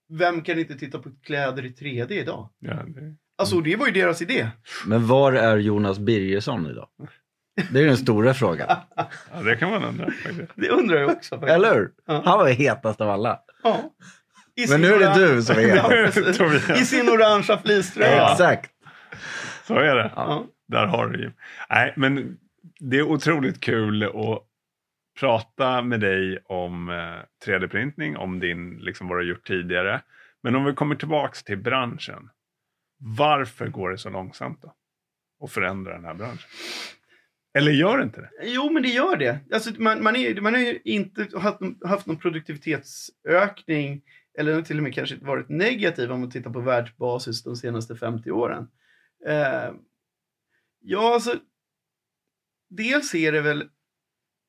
vem 0.08 0.42
kan 0.42 0.58
inte 0.58 0.74
titta 0.74 0.98
på 0.98 1.10
kläder 1.24 1.64
i 1.64 1.68
3D 1.68 2.12
idag? 2.12 2.48
Ja, 2.58 2.72
det, 2.72 3.16
Alltså, 3.38 3.60
det 3.60 3.76
var 3.76 3.86
ju 3.86 3.92
deras 3.92 4.22
idé. 4.22 4.48
Men 4.86 5.06
var 5.06 5.32
är 5.32 5.56
Jonas 5.56 5.98
Birgersson 5.98 6.66
idag? 6.70 6.88
Det 7.72 7.80
är 7.80 7.86
den 7.86 7.96
stora 7.96 8.34
frågan. 8.34 8.66
Ja, 8.96 9.42
det 9.44 9.56
kan 9.56 9.70
man 9.70 9.84
undra 9.84 10.06
faktiskt. 10.10 10.52
Det 10.54 10.68
undrar 10.68 11.00
jag 11.00 11.10
också. 11.10 11.34
faktiskt. 11.34 11.54
Eller 11.54 11.74
hur? 11.74 11.90
Ja. 12.06 12.22
Han 12.24 12.38
var 12.38 12.48
hetast 12.48 13.00
av 13.00 13.10
alla. 13.10 13.40
Ja. 13.62 13.94
Men 14.68 14.80
nu 14.80 14.88
är 14.88 14.98
det 14.98 15.26
du 15.26 15.42
som 15.42 15.56
är 15.58 15.62
hetast. 15.62 16.80
I 16.82 16.84
sin 16.84 17.08
orangea 17.08 17.58
fleecetröja. 17.58 18.16
Ja. 18.16 18.32
Exakt. 18.32 18.70
Så 19.66 19.74
är 19.74 19.94
det. 19.94 20.12
Ja. 20.16 20.46
Där 20.70 20.87
har 20.87 21.09
du 21.09 21.18
ju. 21.22 21.30
Nej, 21.70 21.92
men 21.96 22.38
det 22.80 22.98
är 22.98 23.02
otroligt 23.02 23.61
kul 23.61 24.02
att 24.04 24.46
prata 25.20 25.83
med 25.83 26.00
dig 26.00 26.38
om 26.44 26.88
eh, 26.90 27.46
3D-printning, 27.46 28.16
om 28.16 28.40
din, 28.40 28.78
liksom 28.78 29.09
vad 29.09 29.18
du 29.18 29.22
har 29.22 29.28
gjort 29.28 29.46
tidigare. 29.46 30.02
Men 30.42 30.56
om 30.56 30.64
vi 30.64 30.72
kommer 30.72 30.94
tillbaks 30.94 31.42
till 31.44 31.59
branschen. 31.59 32.30
Varför 32.98 33.68
går 33.68 33.90
det 33.90 33.98
så 33.98 34.11
långsamt 34.11 34.62
då? 34.62 34.74
Att 35.44 35.52
förändra 35.52 35.92
den 35.92 36.04
här 36.04 36.14
branschen? 36.14 36.48
Eller 37.59 37.72
gör 37.72 37.98
det 37.98 38.04
inte 38.04 38.20
det? 38.20 38.30
Jo, 38.42 38.70
men 38.70 38.83
det 38.83 38.88
gör 38.88 39.16
det. 39.16 39.38
Alltså, 39.52 39.70
man, 39.78 40.02
man, 40.02 40.16
är, 40.16 40.40
man 40.40 40.54
har 40.54 40.61
ju 40.61 40.80
inte 40.85 41.28
haft, 41.38 41.61
någon- 41.61 41.78
haft 41.85 42.06
någon 42.06 42.16
produktivitetsökning 42.18 44.02
eller 44.38 44.62
till 44.62 44.76
och 44.76 44.83
med 44.83 44.94
kanske 44.94 45.16
varit 45.16 45.48
negativ 45.48 46.12
om 46.12 46.20
man 46.20 46.30
tittar 46.30 46.50
på 46.50 46.61
världsbasis 46.61 47.42
de 47.42 47.56
senaste 47.56 47.96
50 47.96 48.30
åren. 48.30 48.68
Eh, 49.26 49.72
ja, 50.80 51.14
alltså. 51.14 51.38
Dels 52.70 53.14
är 53.14 53.32
det 53.32 53.40
väl 53.40 53.68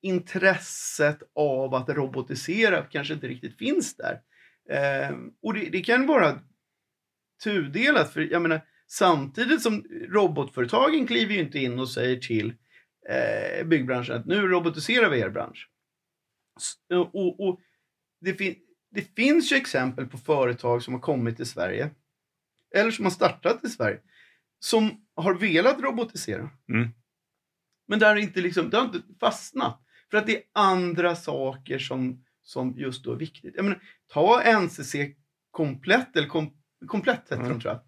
intresset 0.01 1.19
av 1.35 1.73
att 1.75 1.89
robotisera 1.89 2.85
kanske 2.85 3.13
inte 3.13 3.27
riktigt 3.27 3.57
finns 3.57 3.95
där. 3.95 4.21
Eh, 4.69 5.15
och 5.41 5.53
det, 5.53 5.69
det 5.69 5.81
kan 5.81 6.07
vara 6.07 6.39
tudelat, 7.43 8.13
för 8.13 8.21
jag 8.21 8.41
menar 8.41 8.61
samtidigt 8.87 9.61
som 9.61 9.83
robotföretagen 10.09 11.07
kliver 11.07 11.33
ju 11.33 11.39
inte 11.39 11.59
in 11.59 11.79
och 11.79 11.89
säger 11.89 12.17
till 12.17 12.53
eh, 13.09 13.65
byggbranschen 13.65 14.15
att 14.15 14.25
nu 14.25 14.47
robotiserar 14.47 15.09
vi 15.09 15.19
er 15.19 15.29
bransch. 15.29 15.69
Eh, 16.91 16.99
och, 16.99 17.39
och 17.39 17.59
det, 18.21 18.33
fin- 18.33 18.59
det 18.91 19.15
finns 19.15 19.51
ju 19.51 19.55
exempel 19.55 20.07
på 20.07 20.17
företag 20.17 20.83
som 20.83 20.93
har 20.93 21.01
kommit 21.01 21.37
till 21.37 21.45
Sverige 21.45 21.89
eller 22.75 22.91
som 22.91 23.05
har 23.05 23.11
startat 23.11 23.65
i 23.65 23.69
Sverige 23.69 23.99
som 24.63 25.06
har 25.15 25.34
velat 25.34 25.82
robotisera. 25.82 26.50
Mm. 26.69 26.89
Men 27.88 28.00
där 28.00 28.15
det 28.15 28.21
inte 28.21 28.41
liksom, 28.41 28.69
det 28.69 28.78
har 28.78 28.86
inte 28.86 29.02
fastnat. 29.19 29.82
För 30.12 30.17
att 30.17 30.26
det 30.26 30.36
är 30.38 30.43
andra 30.54 31.15
saker 31.15 31.80
som, 31.80 32.24
som 32.41 32.78
just 32.78 33.04
då 33.04 33.12
är 33.12 33.15
viktigt. 33.15 33.54
Jag 33.56 33.63
menar, 33.63 33.82
ta 34.08 34.60
NCC 34.60 34.95
komplett, 35.52 36.17
eller 36.17 36.28
kom, 36.28 36.54
komplett 36.88 37.19
heter 37.19 37.36
Mm. 37.36 37.50
de 37.50 37.62
tror 37.62 37.74
jag. 37.74 37.82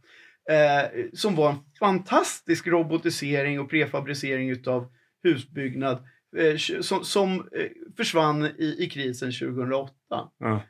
Eh, 0.49 0.89
som 1.13 1.35
var 1.35 1.49
en 1.49 1.59
fantastisk 1.79 2.67
robotisering 2.67 3.59
och 3.59 3.69
prefabricering 3.69 4.49
utav 4.49 4.91
husbyggnad 5.23 6.03
eh, 6.37 6.57
som, 6.81 7.05
som 7.05 7.39
eh, 7.39 7.69
försvann 7.97 8.45
i, 8.45 8.75
i 8.79 8.89
krisen 8.89 9.31
2008. 9.31 9.93
Ja. 10.39 10.63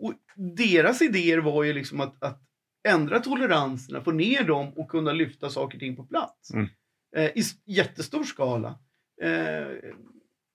Och 0.00 0.14
deras 0.56 1.02
idéer 1.02 1.38
var 1.38 1.64
ju 1.64 1.72
liksom 1.72 2.00
att, 2.00 2.22
att 2.22 2.45
ändra 2.86 3.20
toleranserna, 3.20 4.04
få 4.04 4.12
ner 4.12 4.44
dem 4.44 4.72
och 4.76 4.88
kunna 4.90 5.12
lyfta 5.12 5.50
saker 5.50 5.76
och 5.76 5.80
ting 5.80 5.96
på 5.96 6.04
plats. 6.04 6.50
Mm. 6.54 6.68
Eh, 7.16 7.24
I 7.24 7.42
jättestor 7.64 8.24
skala. 8.24 8.78
Eh, 9.22 9.66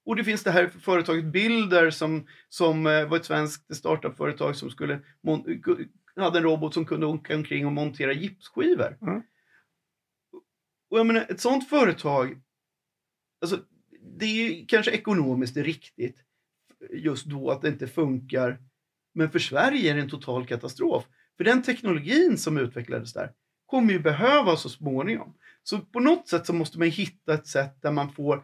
och 0.05 0.15
det 0.15 0.23
finns 0.23 0.43
det 0.43 0.51
här 0.51 0.67
företaget 0.67 1.25
Bilder 1.25 1.89
som, 1.89 2.27
som 2.49 2.87
eh, 2.87 3.07
var 3.07 3.17
ett 3.17 3.25
svenskt 3.25 3.75
startupföretag 3.75 4.55
som 4.55 4.69
skulle 4.69 4.99
hade 6.15 6.37
en 6.37 6.43
robot 6.43 6.73
som 6.73 6.85
kunde 6.85 7.05
åka 7.05 7.35
omkring 7.35 7.65
och 7.65 7.71
montera 7.71 8.13
gipsskivor. 8.13 8.97
Mm. 9.01 9.21
Och 10.89 10.99
jag 10.99 11.05
menar, 11.05 11.25
ett 11.29 11.39
sånt 11.39 11.69
företag, 11.69 12.41
alltså, 13.41 13.59
det 14.17 14.25
är 14.25 14.67
kanske 14.67 14.91
ekonomiskt 14.91 15.57
riktigt 15.57 16.17
just 16.89 17.25
då 17.25 17.51
att 17.51 17.61
det 17.61 17.67
inte 17.67 17.87
funkar. 17.87 18.59
Men 19.13 19.31
för 19.31 19.39
Sverige 19.39 19.91
är 19.91 19.95
det 19.95 20.01
en 20.01 20.09
total 20.09 20.47
katastrof. 20.47 21.05
För 21.41 21.45
den 21.45 21.61
teknologin 21.61 22.37
som 22.37 22.57
utvecklades 22.57 23.13
där 23.13 23.31
kommer 23.65 23.93
ju 23.93 23.99
behövas 23.99 24.61
så 24.61 24.69
småningom. 24.69 25.33
Så 25.63 25.79
på 25.79 25.99
något 25.99 26.27
sätt 26.27 26.45
så 26.45 26.53
måste 26.53 26.79
man 26.79 26.87
hitta 26.87 27.33
ett 27.33 27.47
sätt 27.47 27.81
där 27.81 27.91
man 27.91 28.11
får 28.11 28.43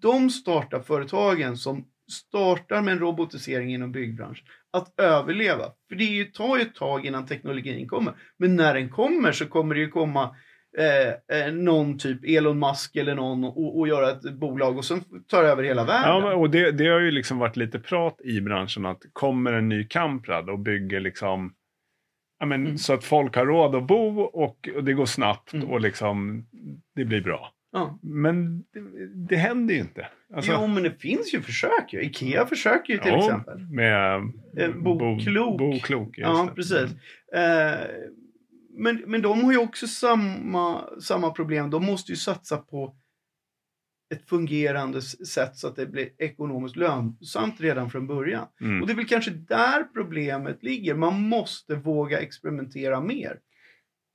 de 0.00 0.30
startup-företagen 0.30 1.56
som 1.56 1.84
startar 2.12 2.82
med 2.82 2.92
en 2.92 2.98
robotisering 2.98 3.74
inom 3.74 3.92
byggbranschen 3.92 4.46
att 4.70 5.00
överleva. 5.00 5.64
För 5.88 5.96
det 5.96 6.04
ju, 6.04 6.24
tar 6.24 6.56
ju 6.56 6.62
ett 6.62 6.74
tag 6.74 7.06
innan 7.06 7.26
teknologin 7.26 7.88
kommer. 7.88 8.14
Men 8.36 8.56
när 8.56 8.74
den 8.74 8.88
kommer 8.88 9.32
så 9.32 9.46
kommer 9.46 9.74
det 9.74 9.80
ju 9.80 9.88
komma 9.88 10.36
eh, 10.78 11.38
eh, 11.38 11.52
någon 11.52 11.98
typ 11.98 12.20
Elon 12.24 12.58
Musk 12.58 12.96
eller 12.96 13.14
någon 13.14 13.44
och, 13.44 13.78
och 13.78 13.88
göra 13.88 14.10
ett 14.10 14.32
bolag 14.32 14.78
och 14.78 14.84
sen 14.84 15.04
tar 15.26 15.44
över 15.44 15.62
hela 15.62 15.84
världen. 15.84 16.22
Ja, 16.22 16.34
och 16.34 16.50
det, 16.50 16.72
det 16.72 16.88
har 16.88 17.00
ju 17.00 17.10
liksom 17.10 17.38
varit 17.38 17.56
lite 17.56 17.78
prat 17.78 18.20
i 18.24 18.40
branschen 18.40 18.86
att 18.86 19.02
kommer 19.12 19.52
en 19.52 19.68
ny 19.68 19.84
Kamprad 19.84 20.50
och 20.50 20.58
bygger 20.58 21.00
liksom 21.00 21.54
ja, 22.38 22.46
men, 22.46 22.60
Mm. 22.66 22.78
så 22.78 22.92
att 22.92 23.04
folk 23.04 23.36
har 23.36 23.46
råd 23.46 23.74
att 23.74 23.86
bo 23.86 24.20
och, 24.20 24.68
och 24.76 24.84
det 24.84 24.92
går 24.92 25.06
snabbt 25.06 25.52
Mm. 25.52 25.68
och 25.68 25.80
liksom 25.80 26.46
det 26.94 27.04
blir 27.04 27.20
bra. 27.22 27.52
Ja. 27.72 27.98
Men 28.02 28.58
det, 28.58 29.26
det 29.28 29.36
händer 29.36 29.74
ju 29.74 29.80
inte. 29.80 30.06
Alltså, 30.34 30.52
jo, 30.60 30.66
men 30.66 30.82
det 30.82 30.90
finns 31.00 31.34
ju 31.34 31.40
försök. 31.40 31.92
Ju. 31.92 32.00
Ikea 32.02 32.46
försöker 32.46 32.92
ju 32.92 32.98
till 32.98 33.12
ja, 33.12 33.18
exempel. 33.18 33.58
Med 33.70 34.20
Eh, 34.58 34.70
Bo 34.70 35.18
Klok. 35.18 35.58
Bo, 35.58 35.72
just 35.72 35.90
Ja, 36.16 36.46
det. 36.48 36.54
precis. 36.54 36.90
Eh, 37.34 37.86
men, 38.78 39.02
men 39.06 39.22
de 39.22 39.44
har 39.44 39.52
ju 39.52 39.58
också 39.58 39.86
samma, 39.86 40.84
samma 41.00 41.30
problem. 41.30 41.70
De 41.70 41.84
måste 41.86 42.12
ju 42.12 42.16
satsa 42.16 42.56
på 42.56 42.94
ett 44.14 44.28
fungerande 44.28 45.02
sätt 45.02 45.56
så 45.56 45.68
att 45.68 45.76
det 45.76 45.86
blir 45.86 46.08
ekonomiskt 46.18 46.76
lönsamt 46.76 47.60
redan 47.60 47.90
från 47.90 48.06
början. 48.06 48.46
Mm. 48.60 48.80
Och 48.80 48.86
det 48.86 48.92
är 48.92 48.96
väl 48.96 49.06
kanske 49.06 49.30
där 49.30 49.84
problemet 49.84 50.62
ligger. 50.62 50.94
Man 50.94 51.20
måste 51.20 51.74
våga 51.74 52.20
experimentera 52.20 53.00
mer. 53.00 53.38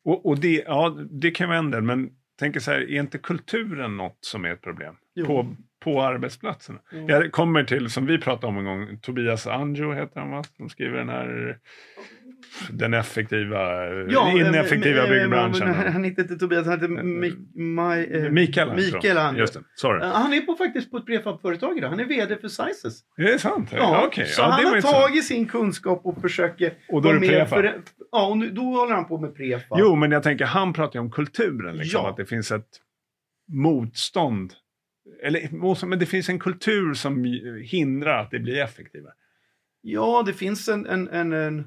Och, 0.06 0.26
och 0.26 0.40
det, 0.40 0.64
ja, 0.68 0.98
det 1.10 1.32
kan 1.32 1.72
del, 1.72 1.82
men 1.82 2.10
tänker 2.40 2.60
så 2.60 2.72
här, 2.72 2.80
är 2.80 3.00
inte 3.00 3.18
kulturen 3.18 3.98
något 3.98 4.18
som 4.22 4.46
är 4.46 4.54
ett 4.54 4.62
problem? 4.62 4.96
Jo. 5.16 5.26
På, 5.26 5.56
på 5.84 6.02
arbetsplatserna. 6.02 6.80
Jo. 6.92 7.06
Jag 7.10 7.32
kommer 7.32 7.64
till, 7.64 7.90
som 7.90 8.06
vi 8.06 8.18
pratade 8.18 8.48
om 8.48 8.58
en 8.58 8.66
gång, 8.66 9.00
Tobias 9.00 9.48
Anjo 9.48 9.94
heter 9.94 10.20
han 10.20 10.32
va? 10.32 10.44
Som 10.58 10.70
skriver 10.70 10.98
den 10.98 11.10
här 11.10 11.60
den 12.72 12.94
effektiva, 12.94 13.86
ineffektiva 14.32 14.98
eh, 14.98 15.04
eh, 15.04 15.10
byggbranschen. 15.10 15.74
Han 15.74 16.04
heter 16.04 16.22
inte 16.22 16.36
Tobias, 16.36 16.66
han 16.66 16.74
heter 16.74 16.88
Maj- 16.88 18.26
eh, 18.26 18.32
Mikael. 18.32 18.76
Mikael 18.76 19.18
Anjo. 19.18 19.40
Just 19.40 19.54
det, 19.54 19.60
sorry. 19.76 20.02
Eh, 20.06 20.12
Han 20.12 20.34
är 20.34 20.42
på, 20.42 20.56
faktiskt 20.56 20.92
på 20.92 20.98
ett 20.98 21.06
prefabföretag 21.06 21.78
idag. 21.78 21.90
Han 21.90 22.00
är 22.00 22.06
vd 22.06 22.36
för 22.38 22.48
Sizes. 22.48 23.00
Är 23.18 23.24
det 23.24 23.40
sant? 23.40 23.70
Ja, 23.72 24.04
Okej, 24.08 24.26
så 24.28 24.42
ja, 24.42 24.46
han 24.50 24.66
har 24.66 24.82
tagit 24.82 25.26
sin 25.26 25.46
kunskap 25.48 26.02
och 26.06 26.22
försöker 26.22 26.74
Och 26.90 27.02
då 27.02 27.10
är 27.10 27.14
det 27.14 27.20
prefab. 27.20 27.50
för- 27.50 27.82
Ja, 28.12 28.28
och 28.28 28.38
nu, 28.38 28.50
då 28.50 28.62
håller 28.62 28.94
han 28.96 29.06
på 29.08 29.18
med 29.18 29.36
prefab. 29.36 29.78
Jo, 29.82 29.96
men 29.96 30.12
jag 30.12 30.24
tänker, 30.24 30.46
han 30.46 30.74
pratar 30.74 31.00
ju 31.00 31.00
om 31.00 31.12
kulturen. 31.12 31.78
Liksom, 31.78 32.02
Ja. 32.04 32.10
Att 32.10 32.18
det 32.18 32.26
finns 32.26 32.52
ett 32.52 32.68
motstånd. 33.52 34.54
Eller 35.24 35.86
men 35.86 36.00
det 36.00 36.06
finns 36.06 36.30
en 36.30 36.40
kultur 36.40 36.94
som 36.94 37.24
hindrar 37.64 38.22
att 38.22 38.32
det 38.32 38.40
blir 38.40 38.58
effektivare. 38.64 39.14
Ja, 39.82 40.24
det 40.26 40.34
finns 40.34 40.70
en, 40.70 40.86
en, 40.86 41.08
en, 41.10 41.34
en... 41.34 41.66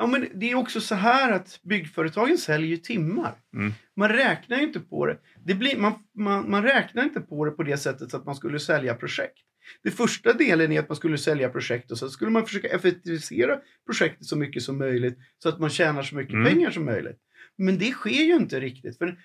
Ja, 0.00 0.06
men 0.06 0.28
det 0.34 0.50
är 0.50 0.54
också 0.54 0.80
så 0.80 0.94
här 0.94 1.32
att 1.32 1.60
byggföretagen 1.62 2.38
säljer 2.38 2.68
ju 2.68 2.76
timmar. 2.76 3.34
Mm. 3.54 3.72
Man 3.96 4.08
räknar 4.08 4.56
ju 4.56 4.62
inte 4.62 4.80
på 4.80 5.06
det. 5.06 5.18
det 5.44 5.54
blir, 5.54 5.76
man, 5.76 5.92
man, 6.14 6.50
man 6.50 6.62
räknar 6.62 7.04
inte 7.04 7.20
på 7.20 7.44
det 7.44 7.50
på 7.50 7.62
det 7.62 7.76
sättet 7.76 8.14
att 8.14 8.26
man 8.26 8.34
skulle 8.34 8.58
sälja 8.58 8.94
projekt. 8.94 9.38
Det 9.82 9.90
första 9.90 10.32
delen 10.32 10.72
är 10.72 10.80
att 10.80 10.88
man 10.88 10.96
skulle 10.96 11.18
sälja 11.18 11.48
projekt 11.48 11.90
och 11.90 11.98
så 11.98 12.08
skulle 12.08 12.30
man 12.30 12.46
försöka 12.46 12.68
effektivisera 12.68 13.60
projektet 13.86 14.26
så 14.26 14.36
mycket 14.36 14.62
som 14.62 14.78
möjligt 14.78 15.18
så 15.38 15.48
att 15.48 15.58
man 15.60 15.70
tjänar 15.70 16.02
så 16.02 16.16
mycket 16.16 16.34
Mm. 16.34 16.46
pengar 16.46 16.70
som 16.70 16.84
möjligt. 16.84 17.18
Men 17.58 17.78
det 17.78 17.90
sker 17.90 18.24
ju 18.24 18.36
inte 18.36 18.60
riktigt. 18.60 18.98
För 18.98 19.18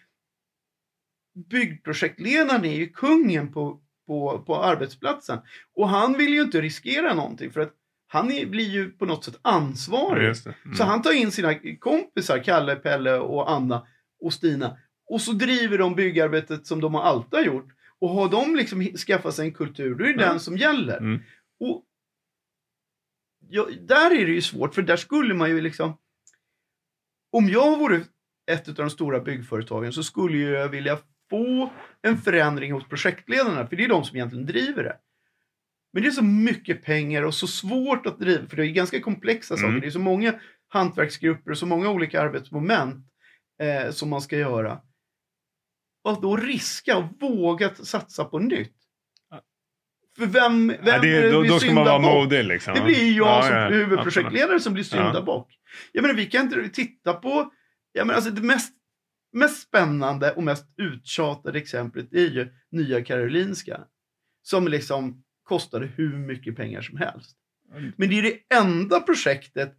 byggprojektledaren 1.49 2.65
är 2.65 2.75
ju 2.75 2.87
kungen 2.89 3.53
på, 3.53 3.81
på, 4.07 4.43
på 4.47 4.63
arbetsplatsen. 4.63 5.39
Och 5.73 5.89
han 5.89 6.17
vill 6.17 6.33
ju 6.33 6.41
inte 6.41 6.61
riskera 6.61 7.13
någonting 7.13 7.51
för 7.51 7.61
att 7.61 7.73
han 8.15 8.31
är, 8.31 8.45
blir 8.45 8.69
ju 8.69 8.91
på 8.91 9.05
något 9.05 9.23
sätt 9.23 9.39
ansvarig. 9.41 10.23
Mm. 10.25 10.75
Så 10.77 10.83
han 10.83 11.01
tar 11.01 11.11
in 11.11 11.31
sina 11.31 11.55
kompisar, 11.79 12.43
Kalle, 12.43 12.75
Pelle 12.75 13.17
och 13.17 13.51
Anna 13.51 13.87
och 14.21 14.33
Stina. 14.33 14.77
Och 15.09 15.21
så 15.21 15.31
driver 15.31 15.77
de 15.77 15.95
byggarbetet 15.95 16.67
som 16.67 16.81
de 16.81 16.93
har 16.93 17.01
alltid 17.01 17.33
har 17.39 17.45
gjort. 17.45 17.67
Och 17.99 18.09
har 18.09 18.29
de 18.29 18.55
liksom 18.55 18.81
skaffat 18.83 19.35
sig 19.35 19.45
en 19.45 19.53
kultur, 19.53 19.95
då 19.95 20.05
är 20.05 20.13
det 20.13 20.23
Ja. 20.23 20.29
den 20.29 20.39
som 20.39 20.57
gäller. 20.57 20.97
Mm. 20.97 21.21
Och 21.59 21.83
ja, 23.49 23.67
där 23.81 24.11
är 24.11 24.25
det 24.25 24.31
ju 24.31 24.41
svårt, 24.41 24.75
för 24.75 24.81
där 24.81 24.97
skulle 24.97 25.33
man 25.33 25.49
ju 25.49 25.61
liksom... 25.61 25.97
Om 27.31 27.49
jag 27.49 27.79
vore 27.79 28.01
ett 28.51 28.67
av 28.67 28.73
de 28.75 28.89
stora 28.89 29.19
byggföretagen 29.19 29.93
så 29.93 30.03
skulle 30.03 30.37
jag 30.37 30.69
vilja 30.69 30.97
få 31.29 31.71
en 32.01 32.17
förändring 32.17 32.71
hos 32.71 32.83
projektledarna, 32.87 33.67
för 33.67 33.75
det 33.75 33.83
är 33.83 33.89
de 33.89 34.03
som 34.03 34.15
egentligen 34.17 34.45
driver 34.45 34.83
det. 34.83 34.97
Men 35.95 36.03
det 36.03 36.09
är 36.09 36.11
så 36.11 36.23
mycket 36.23 36.83
pengar 36.83 37.23
och 37.23 37.33
så 37.33 37.47
svårt 37.47 38.05
att 38.05 38.19
driva, 38.19 38.47
för 38.47 38.57
det 38.57 38.67
är 38.67 38.71
ganska 38.71 39.01
komplexa 39.01 39.55
saker. 39.55 39.67
Mm. 39.69 39.81
Det 39.81 39.87
är 39.87 39.91
så 39.91 39.99
många 39.99 40.33
hantverksgrupper 40.67 41.51
och 41.51 41.57
så 41.57 41.65
många 41.65 41.89
olika 41.89 42.21
arbetsmoment 42.21 43.05
eh, 43.61 43.91
som 43.91 44.09
man 44.09 44.21
ska 44.21 44.37
göra. 44.37 44.81
att 46.09 46.21
då 46.21 46.37
riska 46.37 46.97
och 46.97 47.05
våga 47.19 47.75
satsa 47.75 48.25
på 48.25 48.39
nytt. 48.39 48.75
För 50.17 50.25
vem, 50.25 50.67
vem 50.67 50.77
Ja, 50.85 50.99
det, 50.99 51.31
då, 51.31 51.41
blir 51.41 51.49
då 51.49 51.59
ska 51.59 51.73
man 51.73 51.85
vara 51.85 51.99
modig 51.99 52.45
liksom. 52.45 52.73
Det 52.73 52.81
blir 52.81 53.17
jag 53.17 53.27
Ja, 53.27 53.41
som 53.43 53.55
ja, 53.55 53.69
huvudprojektledare 53.69 54.59
som 54.59 54.73
blir 54.73 54.83
syndabock. 54.83 55.59
Jag 55.91 56.01
menar, 56.01 56.15
vi 56.15 56.25
kan 56.25 56.41
inte 56.41 56.69
titta 56.69 57.13
på... 57.13 57.51
Jag 57.91 58.07
menar, 58.07 58.15
alltså 58.15 58.31
det 58.31 58.41
mest, 58.41 58.73
mest 59.33 59.67
spännande 59.67 60.31
och 60.31 60.43
mest 60.43 60.65
uttjatade 60.77 61.59
exemplet 61.59 62.13
är 62.13 62.29
ju 62.29 62.53
Nya 62.71 63.03
Karolinska. 63.03 63.81
Som 64.43 64.67
liksom 64.67 65.24
kostade 65.45 65.85
hur 65.85 66.17
mycket 66.17 66.55
pengar 66.55 66.81
som 66.81 66.97
helst. 66.97 67.35
Men 67.95 68.09
det 68.09 68.19
är 68.19 68.23
det 68.23 68.55
enda 68.55 68.99
projektet 68.99 69.73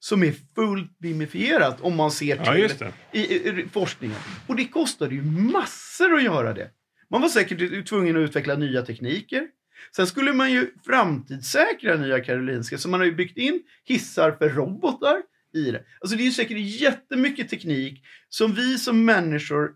som 0.00 0.22
är 0.22 0.34
fullt 0.54 0.98
dimifierat 0.98 1.80
om 1.80 1.96
man 1.96 2.10
ser 2.10 2.36
till 2.36 2.76
Ja, 2.80 2.92
i, 3.12 3.48
i, 3.48 3.68
forskningen. 3.72 4.18
Och 4.46 4.56
det 4.56 4.64
kostade 4.64 5.14
ju 5.14 5.22
massor 5.22 6.14
att 6.14 6.22
göra 6.22 6.54
det. 6.54 6.70
Man 7.10 7.22
var 7.22 7.28
säkert 7.28 7.88
tvungen 7.88 8.16
att 8.16 8.20
utveckla 8.20 8.54
nya 8.54 8.82
tekniker. 8.82 9.48
Sen 9.96 10.06
skulle 10.06 10.32
man 10.32 10.52
ju 10.52 10.70
framtidssäkra 10.86 11.96
Nya 11.96 12.20
Karolinska, 12.20 12.78
så 12.78 12.88
man 12.88 13.00
har 13.00 13.04
ju 13.04 13.14
byggt 13.14 13.36
in 13.36 13.62
hissar 13.84 14.32
för 14.32 14.48
robotar 14.48 15.22
i 15.54 15.70
det. 15.70 15.84
Alltså 16.00 16.16
det 16.16 16.22
är 16.22 16.24
ju 16.24 16.32
säkert 16.32 16.58
jättemycket 16.58 17.48
teknik 17.48 18.04
som 18.28 18.54
vi 18.54 18.78
som 18.78 19.04
människor, 19.04 19.72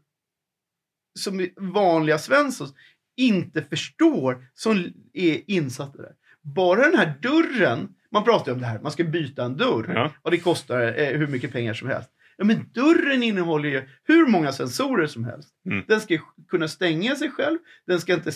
som 1.19 1.49
vanliga 1.57 2.19
Svenssons, 2.19 2.75
inte 3.17 3.63
förstår 3.63 4.47
som 4.55 4.85
är 5.13 5.51
insatta 5.51 6.03
där. 6.03 6.13
Bara 6.43 6.81
den 6.91 6.99
här 6.99 7.15
dörren, 7.23 7.89
man 8.13 8.25
pratar 8.25 8.47
ju 8.47 8.53
om 8.55 8.61
det 8.61 8.67
här, 8.67 8.81
man 8.81 8.93
ska 8.93 9.05
byta 9.05 9.45
en 9.45 9.57
dörr 9.57 9.93
Ja. 9.95 10.13
och 10.23 10.31
det 10.31 10.39
kostar 10.39 10.81
eh, 11.01 11.19
hur 11.19 11.27
mycket 11.27 11.53
pengar 11.53 11.75
som 11.75 11.89
helst. 11.89 12.11
Ja, 12.37 12.45
men 12.45 12.71
dörren 12.73 13.23
innehåller 13.23 13.69
ju 13.69 13.89
hur 14.05 14.27
många 14.27 14.53
sensorer 14.53 15.07
som 15.07 15.25
helst. 15.25 15.49
Mm. 15.67 15.85
Den 15.89 16.01
ska 16.01 16.19
kunna 16.49 16.69
stänga 16.69 17.17
sig 17.17 17.31
själv, 17.31 17.59
den 17.87 18.01
ska 18.01 18.15
inte 18.15 18.31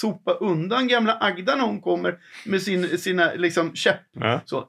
sopa 0.00 0.32
undan 0.32 0.88
gamla 0.88 1.18
Agda 1.20 1.56
när 1.56 1.66
hon 1.66 1.80
kommer 1.80 2.18
med 2.46 2.62
sin, 2.62 2.98
sina 2.98 3.32
liksom, 3.34 3.74
käpp. 3.74 4.00
Ja. 4.12 4.40
Så, 4.44 4.68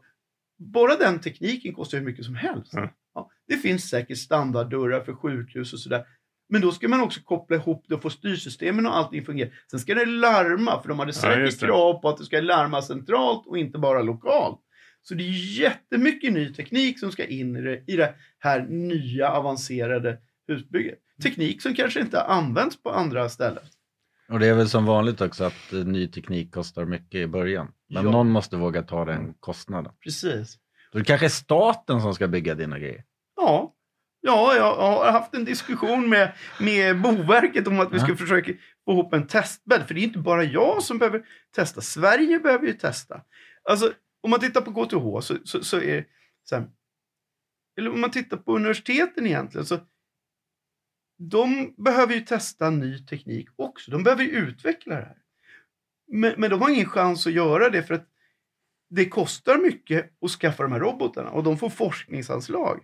bara 0.57 0.95
den 0.95 1.19
tekniken 1.19 1.73
kostar 1.73 1.97
hur 1.97 2.05
mycket 2.05 2.25
som 2.25 2.35
helst. 2.35 2.71
Ja. 2.73 2.89
Ja, 3.15 3.29
det 3.47 3.57
finns 3.57 3.89
säkert 3.89 4.17
standarddörrar 4.17 5.01
för 5.01 5.13
sjukhus 5.13 5.73
och 5.73 5.79
sådär. 5.79 6.05
Men 6.53 6.61
då 6.61 6.71
ska 6.71 6.87
man 6.87 7.01
också 7.01 7.21
koppla 7.23 7.55
ihop 7.55 7.85
det 7.89 7.95
och 7.95 8.01
få 8.01 8.09
styrsystemen 8.09 8.85
och 8.85 8.97
allting 8.97 9.25
fungera. 9.25 9.49
Sen 9.71 9.79
ska 9.79 9.93
det 9.95 10.05
larma, 10.05 10.81
för 10.81 10.89
de 10.89 10.99
hade 10.99 11.09
Ja, 11.09 11.13
säkert 11.13 11.59
det. 11.59 11.65
krav 11.65 11.93
på 12.01 12.09
att 12.09 12.17
det 12.17 12.23
ska 12.25 12.41
larma 12.41 12.81
centralt 12.81 13.47
och 13.47 13.57
inte 13.57 13.77
bara 13.77 14.01
lokalt. 14.01 14.59
Så 15.01 15.13
det 15.13 15.23
är 15.23 15.59
jättemycket 15.61 16.33
ny 16.33 16.53
teknik 16.53 16.99
som 16.99 17.11
ska 17.11 17.25
in 17.25 17.55
i 17.55 17.61
det, 17.61 17.83
i 17.87 17.95
det 17.95 18.13
här 18.39 18.65
nya 18.69 19.29
avancerade 19.31 20.17
husbygget. 20.47 20.99
Teknik 21.23 21.61
som 21.61 21.73
kanske 21.75 21.99
inte 22.01 22.21
används 22.21 22.83
på 22.83 22.89
andra 22.91 23.29
ställen. 23.29 23.63
Och 24.29 24.39
det 24.39 24.47
är 24.47 24.53
väl 24.53 24.69
som 24.69 24.85
vanligt 24.85 25.21
också 25.21 25.43
att 25.43 25.73
eh, 25.73 25.79
ny 25.79 26.07
teknik 26.07 26.53
kostar 26.53 26.85
mycket 26.85 27.15
i 27.19 27.27
början. 27.27 27.67
Men 27.89 28.05
Ja. 28.05 28.11
någon 28.11 28.29
måste 28.29 28.55
våga 28.57 28.81
ta 28.83 29.05
den 29.05 29.33
kostnaden. 29.39 29.91
Precis. 30.03 30.57
Så 30.91 30.97
det 30.97 31.03
kanske 31.03 31.25
är 31.27 31.29
staten 31.29 32.01
som 32.01 32.13
ska 32.15 32.27
bygga 32.27 32.55
dina 32.55 32.79
grejer. 32.79 33.03
Ja. 33.35 33.73
Ja, 34.25 34.55
jag 34.55 34.75
har 34.75 35.11
haft 35.11 35.33
en 35.35 35.45
diskussion 35.45 36.09
med, 36.09 36.33
med 36.59 37.01
Boverket 37.01 37.67
om 37.67 37.79
att 37.79 37.93
vi 37.93 37.99
ska 37.99 38.09
Ja. 38.09 38.15
försöka 38.15 38.53
få 38.85 38.91
ihop 38.91 39.13
en 39.13 39.27
testbädd. 39.27 39.87
För 39.87 39.93
det 39.93 39.99
är 40.01 40.03
inte 40.03 40.19
bara 40.19 40.43
jag 40.43 40.83
som 40.83 40.97
behöver 40.97 41.25
testa. 41.55 41.81
Sverige 41.81 42.39
behöver 42.39 42.67
ju 42.67 42.73
testa. 42.73 43.21
Alltså, 43.69 43.93
om 44.21 44.29
man 44.29 44.39
tittar 44.39 44.61
på 44.61 44.85
KTH 44.85 45.19
så, 45.27 45.37
så, 45.43 45.63
så 45.63 45.77
är 45.81 46.05
så 46.43 46.55
här, 46.55 46.69
Eller 47.77 47.93
om 47.93 48.01
man 48.01 48.11
tittar 48.11 48.37
på 48.37 48.55
universiteten 48.55 49.27
egentligen. 49.27 49.65
Så 49.65 49.79
de 51.31 51.73
behöver 51.77 52.13
ju 52.13 52.21
testa 52.21 52.69
ny 52.69 53.05
teknik 53.05 53.49
också. 53.55 53.91
De 53.91 54.03
behöver 54.03 54.23
ju 54.23 54.29
utveckla 54.29 54.95
det 54.95 55.01
här. 55.05 55.17
Men, 56.11 56.33
men 56.37 56.49
de 56.49 56.61
har 56.61 56.69
ingen 56.69 56.85
chans 56.89 57.27
att 57.27 57.33
göra 57.33 57.69
det 57.69 57.83
för 57.83 57.93
att 57.93 58.07
det 58.89 59.05
kostar 59.09 59.57
mycket 59.57 60.11
att 60.21 60.31
skaffa 60.31 60.63
de 60.63 60.71
här 60.71 60.79
robotarna 60.79 61.29
och 61.29 61.43
de 61.43 61.57
får 61.57 61.69
forskningsanslag. 61.69 62.83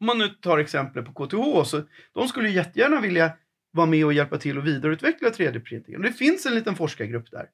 Om 0.00 0.06
man 0.06 0.18
nu 0.18 0.28
tar 0.28 0.58
exempel 0.58 1.02
på 1.02 1.26
KTH 1.26 1.64
så 1.70 1.82
de 2.14 2.28
skulle 2.28 2.48
jättegärna 2.48 3.00
vilja 3.00 3.32
vara 3.70 3.86
med 3.86 4.04
och 4.04 4.12
hjälpa 4.12 4.38
till 4.38 4.58
att 4.58 4.64
vidareutveckla 4.64 5.28
3D-printingen. 5.30 6.02
Det 6.02 6.12
finns 6.12 6.46
en 6.46 6.54
liten 6.54 6.76
forskargrupp 6.76 7.30
där. 7.30 7.46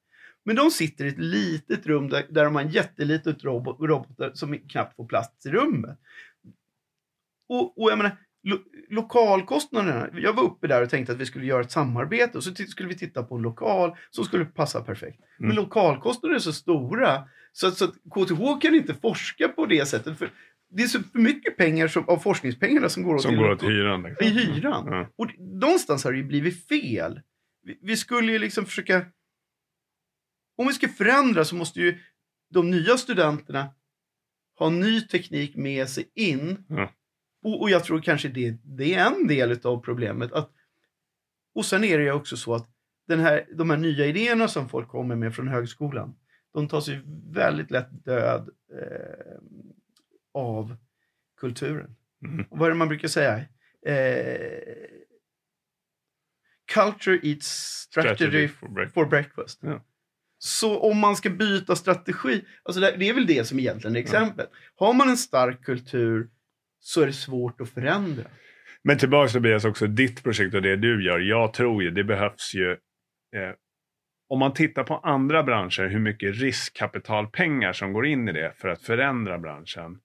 Men 0.45 0.55
de 0.55 0.71
sitter 0.71 1.05
i 1.05 1.07
ett 1.07 1.17
litet 1.19 1.85
rum 1.87 2.09
där, 2.09 2.25
där 2.29 2.45
de 2.45 2.55
har 2.55 2.61
en 2.61 2.69
jättelitet 2.69 3.43
robot, 3.43 3.77
robotar 3.79 4.31
som 4.33 4.57
knappt 4.59 4.95
får 4.95 5.07
plats 5.07 5.45
i 5.45 5.49
rummet. 5.49 5.99
Och, 7.49 7.81
och 7.81 7.91
jag 7.91 7.97
menar, 7.97 8.17
lo, 8.43 8.57
lokalkostnaderna. 8.89 10.09
Jag 10.13 10.33
var 10.33 10.43
uppe 10.43 10.67
där 10.67 10.81
och 10.83 10.89
tänkte 10.89 11.13
att 11.13 11.19
vi 11.19 11.25
skulle 11.25 11.45
göra 11.45 11.61
ett 11.61 11.71
samarbete 11.71 12.37
och 12.37 12.43
så 12.43 12.55
skulle 12.55 12.89
vi 12.89 12.97
titta 12.97 13.23
på 13.23 13.35
en 13.35 13.41
lokal 13.41 13.95
som 14.09 14.25
skulle 14.25 14.45
passa 14.45 14.81
perfekt. 14.81 15.19
Men 15.37 15.51
Mm. 15.51 15.63
lokalkostnaderna 15.63 16.35
är 16.35 16.39
så 16.39 16.53
stora 16.53 17.23
så 17.51 17.67
att, 17.67 17.77
så 17.77 17.85
att 17.85 17.95
KTH 17.95 18.59
kan 18.61 18.75
inte 18.75 18.93
forska 18.93 19.47
på 19.47 19.65
det 19.65 19.85
sättet. 19.85 20.17
För 20.17 20.29
det 20.75 20.83
är 20.83 20.87
så 20.87 21.03
för 21.03 21.19
mycket 21.19 21.57
pengar 21.57 21.87
som, 21.87 22.09
av 22.09 22.17
forskningspengarna 22.17 22.89
som 22.89 23.03
går 23.03 23.15
åt 23.15 23.21
Som 23.21 23.35
går 23.35 23.51
åt 23.51 23.63
hyran. 23.63 24.03
Liksom. 24.03 24.27
i 24.27 24.29
hyran. 24.29 24.87
Ja. 24.87 25.09
Och 25.15 25.39
någonstans 25.39 26.03
har 26.03 26.11
det 26.11 26.17
ju 26.17 26.23
blivit 26.23 26.67
fel. 26.67 27.21
Vi, 27.63 27.79
vi 27.81 27.97
skulle 27.97 28.31
ju 28.31 28.39
liksom 28.39 28.65
försöka... 28.65 29.05
Om 30.57 30.67
vi 30.67 30.73
ska 30.73 30.87
förändra 30.87 31.45
så 31.45 31.55
måste 31.55 31.79
ju 31.79 31.99
de 32.53 32.71
nya 32.71 32.97
studenterna 32.97 33.69
ha 34.59 34.69
ny 34.69 35.01
teknik 35.01 35.55
med 35.55 35.89
sig 35.89 36.11
in. 36.15 36.65
Ja. 36.69 36.91
Och, 37.43 37.61
och 37.61 37.69
jag 37.69 37.83
tror 37.83 38.01
kanske 38.01 38.27
det, 38.27 38.57
det 38.63 38.93
är 38.93 39.11
en 39.11 39.27
del 39.27 39.59
av 39.63 39.79
problemet. 39.81 40.31
Att, 40.31 40.51
och 41.55 41.65
sen 41.65 41.83
är 41.83 41.97
det 41.97 42.03
ju 42.03 42.11
också 42.11 42.37
så 42.37 42.55
att 42.55 42.69
den 43.07 43.19
här, 43.19 43.45
de 43.55 43.69
här 43.69 43.77
nya 43.77 44.05
idéerna 44.05 44.47
som 44.47 44.69
folk 44.69 44.87
kommer 44.87 45.15
med 45.15 45.35
från 45.35 45.47
högskolan, 45.47 46.15
de 46.53 46.67
tar 46.67 46.81
sig 46.81 47.01
väldigt 47.33 47.71
lätt 47.71 48.05
död 48.05 48.49
eh, 48.71 49.39
av 50.35 50.77
kulturen. 51.39 51.95
Mm. 52.25 52.45
Och 52.49 52.57
vad 52.57 52.67
är 52.67 52.71
det 52.71 52.77
man 52.77 52.87
brukar 52.87 53.07
säga? 53.07 53.37
Eh, 53.85 54.95
culture 56.73 57.19
eats 57.23 57.47
strategy, 57.89 58.15
Strategy 58.15 58.47
for 58.47 58.67
breakfast. 58.67 58.93
for 58.93 59.05
breakfast. 59.05 59.59
Ja. 59.63 59.85
Så 60.37 60.79
om 60.79 60.97
man 60.97 61.15
ska 61.15 61.29
byta 61.29 61.75
strategi, 61.75 62.45
alltså 62.63 62.81
det, 62.81 63.09
är 63.09 63.13
väl 63.13 63.27
det 63.27 63.47
som 63.47 63.59
egentligen 63.59 63.95
är 63.95 63.99
exemplet. 63.99 64.49
Har 64.75 64.93
man 64.93 65.09
en 65.09 65.17
stark 65.17 65.63
kultur 65.63 66.29
så 66.79 67.01
är 67.01 67.05
det 67.05 67.13
svårt 67.13 67.61
att 67.61 67.69
förändra. 67.69 68.23
Men 68.83 68.97
tillbaka 68.97 69.29
Tobias 69.29 69.65
också, 69.65 69.87
ditt 69.87 70.23
projekt 70.23 70.55
och 70.55 70.61
det 70.61 70.75
du 70.75 71.05
gör. 71.05 71.19
Jag 71.19 71.53
tror 71.53 71.83
ju 71.83 71.91
det 71.91 72.03
behövs 72.03 72.53
ju. 72.53 72.71
Eh, 72.71 73.53
om 74.29 74.39
man 74.39 74.53
tittar 74.53 74.83
på 74.83 74.97
andra 74.97 75.43
branscher, 75.43 75.87
hur 75.87 75.99
mycket 75.99 76.35
riskkapitalpengar 76.35 77.73
som 77.73 77.93
går 77.93 78.05
in 78.05 78.29
i 78.29 78.31
det 78.31 78.53
för 78.57 78.67
att 78.67 78.81
förändra 78.81 79.39
branschen. 79.39 79.99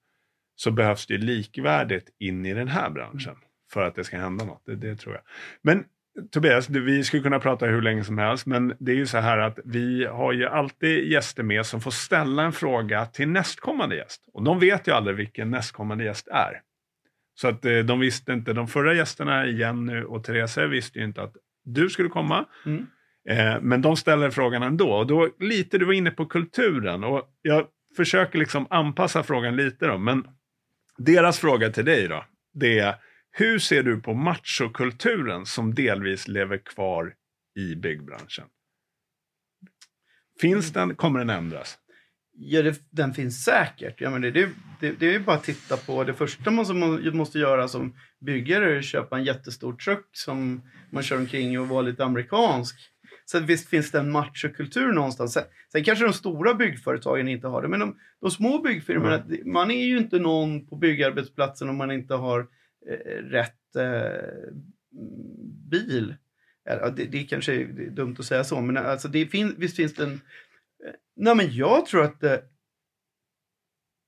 Så 0.63 0.71
behövs 0.71 1.07
det 1.07 1.17
likvärdigt 1.17 2.09
in 2.19 2.45
i 2.45 2.53
den 2.53 2.67
här 2.67 2.89
branschen. 2.89 3.35
För 3.73 3.83
att 3.83 3.95
det 3.95 4.03
ska 4.03 4.17
hända 4.17 4.45
något, 4.45 4.65
det, 4.65 4.75
det 4.75 4.95
tror 4.95 5.15
jag. 5.15 5.23
Men 5.61 5.85
Tobias, 6.31 6.67
du, 6.67 6.81
vi 6.81 7.03
skulle 7.03 7.23
kunna 7.23 7.39
prata 7.39 7.65
hur 7.65 7.81
länge 7.81 8.03
som 8.03 8.17
helst. 8.17 8.45
Men 8.45 8.73
det 8.79 8.91
är 8.91 8.95
ju 8.95 9.07
så 9.07 9.17
här 9.17 9.37
att 9.37 9.59
vi 9.65 10.05
har 10.05 10.33
ju 10.33 10.45
alltid 10.45 11.11
gäster 11.11 11.43
med 11.43 11.65
som 11.65 11.81
får 11.81 11.91
ställa 11.91 12.43
en 12.43 12.51
fråga 12.51 13.05
till 13.05 13.27
nästkommande 13.27 13.95
gäst. 13.95 14.21
Och 14.33 14.43
de 14.43 14.59
vet 14.59 14.87
ju 14.87 14.91
aldrig 14.91 15.15
vilken 15.15 15.49
nästkommande 15.51 16.03
gäst 16.03 16.27
är. 16.27 16.61
Så 17.33 17.47
att 17.47 17.65
eh, 17.65 17.79
de 17.79 17.99
visste 17.99 18.33
inte, 18.33 18.53
de 18.53 18.67
förra 18.67 18.93
gästerna, 18.93 19.45
Jenny 19.45 20.01
och 20.01 20.23
Therese, 20.23 20.57
visste 20.57 20.99
ju 20.99 21.05
inte 21.05 21.21
att 21.21 21.35
du 21.65 21.89
skulle 21.89 22.09
komma. 22.09 22.45
Mm. 22.65 22.87
Eh, 23.29 23.61
men 23.61 23.81
de 23.81 23.97
ställer 23.97 24.29
frågan 24.29 24.63
ändå. 24.63 24.91
Och 24.91 25.07
då 25.07 25.29
lite, 25.39 25.77
du 25.77 25.85
var 25.85 25.93
inne 25.93 26.11
på 26.11 26.25
kulturen. 26.25 27.03
Och 27.03 27.23
jag 27.41 27.67
försöker 27.97 28.39
liksom 28.39 28.67
anpassa 28.69 29.23
frågan 29.23 29.55
lite 29.55 29.87
då. 29.87 29.97
Men 29.97 30.25
deras 31.03 31.39
fråga 31.39 31.69
till 31.69 31.85
dig 31.85 32.07
då, 32.07 32.25
det 32.53 32.79
är 32.79 32.95
hur 33.31 33.59
ser 33.59 33.83
du 33.83 34.01
på 34.01 34.13
machokulturen 34.13 35.45
som 35.45 35.75
delvis 35.75 36.27
lever 36.27 36.57
kvar 36.57 37.13
i 37.59 37.75
byggbranschen? 37.75 38.45
Finns 40.41 40.73
den? 40.73 40.95
Kommer 40.95 41.19
den 41.19 41.29
ändras? 41.29 41.77
Ja, 42.33 42.61
det, 42.61 42.81
den 42.89 43.13
finns 43.13 43.43
säkert. 43.43 44.01
Ja, 44.01 44.09
men 44.09 44.21
det, 44.21 44.31
det, 44.31 44.49
det, 44.79 44.91
det 44.91 45.07
är 45.07 45.11
ju 45.11 45.19
bara 45.19 45.35
att 45.35 45.43
titta 45.43 45.77
på 45.77 46.03
det 46.03 46.13
första 46.13 46.51
man 46.51 46.65
som 46.65 47.01
måste 47.13 47.39
göra 47.39 47.67
som 47.67 47.95
byggare 48.19 48.75
är 48.75 48.77
att 48.77 48.85
köpa 48.85 49.17
en 49.17 49.23
jättestor 49.23 49.73
truck 49.73 50.09
som 50.11 50.61
man 50.91 51.03
kör 51.03 51.17
omkring 51.17 51.59
och 51.59 51.67
vara 51.67 51.81
lite 51.81 52.05
amerikansk. 52.05 52.90
Så 53.31 53.39
visst 53.39 53.69
finns 53.69 53.91
det 53.91 53.99
en 53.99 54.11
machokultur 54.11 54.91
någonstans. 54.91 55.33
Sen, 55.33 55.43
sen 55.71 55.83
kanske 55.83 56.05
de 56.05 56.13
stora 56.13 56.53
byggföretagen 56.53 57.27
inte 57.27 57.47
har 57.47 57.61
det, 57.61 57.67
men 57.67 57.79
de, 57.79 57.99
de 58.21 58.31
små 58.31 58.61
byggfirmorna, 58.61 59.17
det- 59.17 59.45
man 59.45 59.71
är 59.71 59.85
ju 59.85 59.97
inte 59.97 60.19
någon 60.19 60.67
på 60.67 60.75
byggarbetsplatsen 60.75 61.69
om 61.69 61.75
man 61.77 61.91
inte 61.91 62.13
har 62.13 62.39
eh, 62.89 63.23
rätt 63.23 63.75
eh, 63.75 64.53
bil. 65.71 66.15
Ja, 66.63 66.89
det, 66.89 67.05
det 67.05 67.23
kanske 67.23 67.53
är 67.53 67.89
dumt 67.89 68.15
att 68.19 68.25
säga 68.25 68.43
så, 68.43 68.61
men 68.61 68.77
alltså 68.77 69.07
det 69.07 69.25
fin, 69.27 69.55
visst 69.57 69.75
finns 69.75 69.93
det 69.95 70.03
en 70.03 70.21
Eh, 70.87 70.93
Nej, 71.15 71.35
men 71.35 71.55
jag 71.55 71.85
tror 71.85 72.03
att 72.03 72.19
det... 72.19 72.43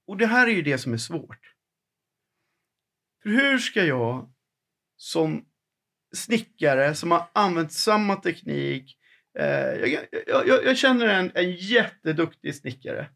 Och 0.07 0.17
det 0.17 0.25
här 0.25 0.47
är 0.47 0.51
ju 0.51 0.61
det 0.61 0.77
som 0.77 0.93
är 0.93 0.97
svårt. 0.97 1.39
För 3.23 3.29
hur 3.29 3.57
ska 3.57 3.83
jag 3.85 4.33
som 4.97 5.45
snickare 6.15 6.95
som 6.95 7.11
har 7.11 7.23
använt 7.33 7.71
samma 7.71 8.15
teknik. 8.15 8.97
Eh, 9.39 9.45
jag, 9.91 10.05
jag, 10.27 10.47
jag, 10.65 10.77
känner 10.77 11.05
en, 11.07 11.31
en 11.35 11.51
jätteduktig 11.51 12.55
snickare. 12.55 13.09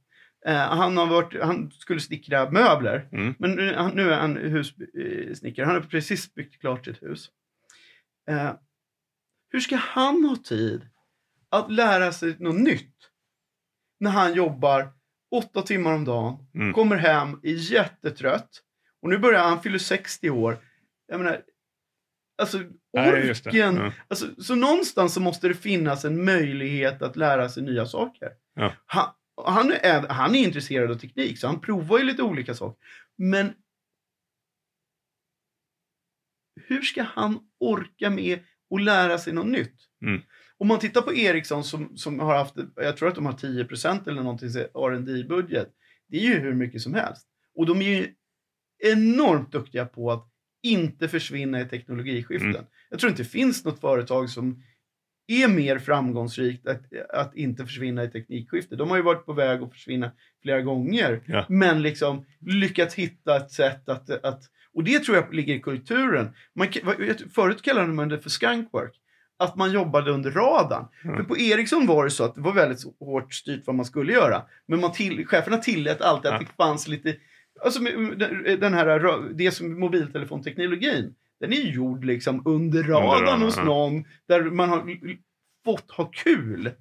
Eh, 0.45 0.55
han, 0.55 0.97
har 0.97 1.07
varit, 1.07 1.41
han 1.43 1.71
skulle 1.71 1.99
snickra 1.99 2.49
möbler, 2.51 3.09
Mm. 3.11 3.35
men 3.39 3.51
nu, 3.51 3.73
han- 3.73 3.91
nu 3.95 4.11
är 4.13 4.17
han 4.19 4.37
hussnickare. 4.37 5.65
Han 5.65 5.75
har 5.75 5.81
precis 5.81 6.33
byggt 6.33 6.61
klart 6.61 6.85
sitt 6.85 7.03
hus. 7.03 7.31
Eh, 8.29 8.53
hur 9.49 9.59
ska 9.59 9.75
han 9.75 10.25
ha 10.25 10.35
tid 10.35 10.89
att 11.49 11.71
lära 11.71 12.11
sig 12.11 12.35
något 12.39 12.59
nytt 12.61 12.95
när 13.99 14.11
han 14.11 14.33
jobbar 14.33 14.93
åtta 15.31 15.61
timmar 15.61 15.93
om 15.93 16.05
dagen, 16.05 16.47
Mm. 16.55 16.73
kommer 16.73 16.95
hem, 16.95 17.39
är 17.43 17.71
jättetrött 17.73 18.49
och 19.01 19.09
nu 19.09 19.17
börjar 19.17 19.43
han, 19.43 19.61
fyller 19.61 19.77
60 19.79 20.29
år. 20.29 20.57
Jag 21.07 21.17
menar, 21.19 21.41
alltså. 22.41 22.63
Orken. 22.97 23.75
Ja. 23.75 23.91
Alltså, 24.07 24.43
så 24.43 24.55
någonstans 24.55 25.13
så 25.13 25.19
måste 25.19 25.47
det 25.47 25.53
finnas 25.53 26.05
en 26.05 26.25
möjlighet 26.25 27.01
att 27.01 27.15
lära 27.15 27.49
sig 27.49 27.63
nya 27.63 27.85
saker. 27.85 28.29
Ja. 28.55 28.73
Han, 28.85 29.07
han, 29.45 29.71
är, 29.71 30.07
han 30.07 30.35
är 30.35 30.39
intresserad 30.43 30.91
av 30.91 30.95
teknik, 30.95 31.39
så 31.39 31.47
han 31.47 31.61
provar 31.61 31.97
ju 31.97 32.03
lite 32.03 32.23
olika 32.23 32.53
saker. 32.53 32.79
Men 33.17 33.53
hur 36.67 36.81
ska 36.81 37.03
han 37.03 37.39
orka 37.59 38.09
med 38.09 38.39
att 38.75 38.81
lära 38.81 39.17
sig 39.17 39.33
något 39.33 39.47
nytt? 39.47 39.75
Mm. 40.01 40.21
Om 40.57 40.67
man 40.67 40.79
tittar 40.79 41.01
på 41.01 41.13
Ericsson 41.13 41.63
som, 41.63 41.97
som 41.97 42.19
har 42.19 42.37
haft, 42.37 42.55
jag 42.75 42.97
tror 42.97 43.09
att 43.09 43.15
de 43.15 43.25
har 43.25 43.33
10% 43.33 44.09
eller 44.09 44.21
någonting 44.21 44.49
R&D 44.49 45.23
budget 45.23 45.69
Det 46.07 46.17
är 46.17 46.21
ju 46.21 46.39
hur 46.39 46.53
mycket 46.53 46.81
som 46.81 46.93
helst. 46.93 47.27
Och 47.55 47.65
de 47.65 47.81
är 47.81 47.89
ju 47.89 48.13
enormt 48.83 49.51
duktiga 49.51 49.85
på 49.85 50.11
att 50.11 50.29
inte 50.63 51.07
försvinna 51.07 51.61
i 51.61 51.65
teknologiskiften. 51.65 52.49
Mm. 52.49 52.65
Jag 52.89 52.99
tror 52.99 53.09
inte 53.09 53.23
det 53.23 53.29
finns 53.29 53.65
något 53.65 53.79
företag 53.79 54.29
som 54.29 54.63
är 55.27 55.47
mer 55.47 55.79
framgångsrikt 55.79 56.67
att, 56.67 56.81
att 57.13 57.35
inte 57.35 57.65
försvinna 57.65 58.03
i 58.03 58.07
teknikskifte. 58.07 58.75
De 58.75 58.89
har 58.89 58.97
ju 58.97 59.03
varit 59.03 59.25
på 59.25 59.33
väg 59.33 59.61
att 59.61 59.73
försvinna 59.73 60.11
flera 60.41 60.61
gånger. 60.61 61.21
Ja. 61.25 61.45
Men 61.49 61.81
liksom 61.81 62.25
lyckats 62.39 62.95
hitta 62.95 63.37
ett 63.37 63.51
sätt 63.51 63.89
att, 63.89 64.09
att... 64.09 64.43
Och 64.73 64.83
det 64.83 64.99
tror 64.99 65.17
jag 65.17 65.33
ligger 65.33 65.55
i 65.55 65.59
kulturen. 65.59 66.33
Man, 66.55 66.67
förut 67.33 67.61
kallade 67.61 67.87
man 67.87 68.09
det 68.09 68.19
för 68.19 68.29
skunkwork. 68.29 68.93
Att 69.39 69.55
man 69.55 69.71
jobbade 69.71 70.11
under 70.11 70.31
radarn. 70.31 70.85
Mm. 71.03 71.17
För 71.17 71.23
på 71.23 71.37
Ericsson 71.37 71.85
var 71.85 72.03
det 72.03 72.11
så 72.11 72.23
att 72.23 72.35
det 72.35 72.41
var 72.41 72.53
väldigt 72.53 72.83
hårt 72.99 73.33
styrt 73.33 73.63
vad 73.65 73.75
man 73.75 73.85
skulle 73.85 74.13
göra. 74.13 74.41
Men 74.65 74.79
man 74.81 74.91
till, 74.91 75.25
cheferna 75.27 75.57
tillät 75.57 76.01
alltid 76.01 76.31
att 76.31 76.41
Ja. 76.41 76.47
det 76.47 76.63
fanns 76.63 76.87
lite... 76.87 77.15
Alltså 77.63 77.81
med- 77.81 78.19
den- 78.59 78.73
här, 78.73 78.99
rö- 78.99 79.33
det 79.33 79.51
som 79.51 79.79
mobiltelefonteknologin. 79.79 81.15
Den 81.39 81.53
är 81.53 81.57
ju 81.57 81.71
gjord 81.73 82.05
liksom 82.05 82.41
under 82.45 82.83
radarn 82.83 83.41
hos 83.41 83.57
någon. 83.63 84.03
Där 84.27 84.41
man 84.43 84.69
har 84.69 84.89
fått 85.65 85.91
ha 85.91 86.05
kul. 86.05 86.71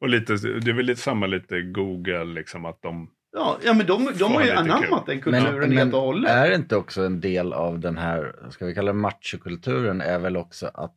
Och 0.00 0.08
lite, 0.08 0.32
det 0.36 0.70
är 0.70 0.74
väl 0.74 0.86
lite 0.86 1.00
samma 1.00 1.26
lite 1.26 1.60
Google, 1.62 2.24
liksom 2.24 2.64
att 2.64 2.82
de... 2.82 3.10
Ja, 3.32 3.58
ja 3.64 3.74
men 3.74 3.86
de, 3.86 4.08
de 4.18 4.32
har 4.32 4.44
ju 4.44 4.50
anammat 4.50 5.06
den 5.06 5.20
kulturen 5.20 5.44
Men, 5.54 5.72
helt 5.72 5.74
men 5.74 5.94
och 5.94 6.00
hållet. 6.00 6.30
är 6.30 6.48
det 6.48 6.54
inte 6.56 6.76
också 6.76 7.02
en 7.02 7.20
del 7.20 7.52
av 7.52 7.78
den 7.80 7.98
här, 7.98 8.34
ska 8.50 8.66
vi 8.66 8.74
kalla 8.74 8.92
det 8.92 8.98
machokulturen, 8.98 10.00
är 10.00 10.18
väl 10.18 10.36
också 10.36 10.70
att 10.74 10.94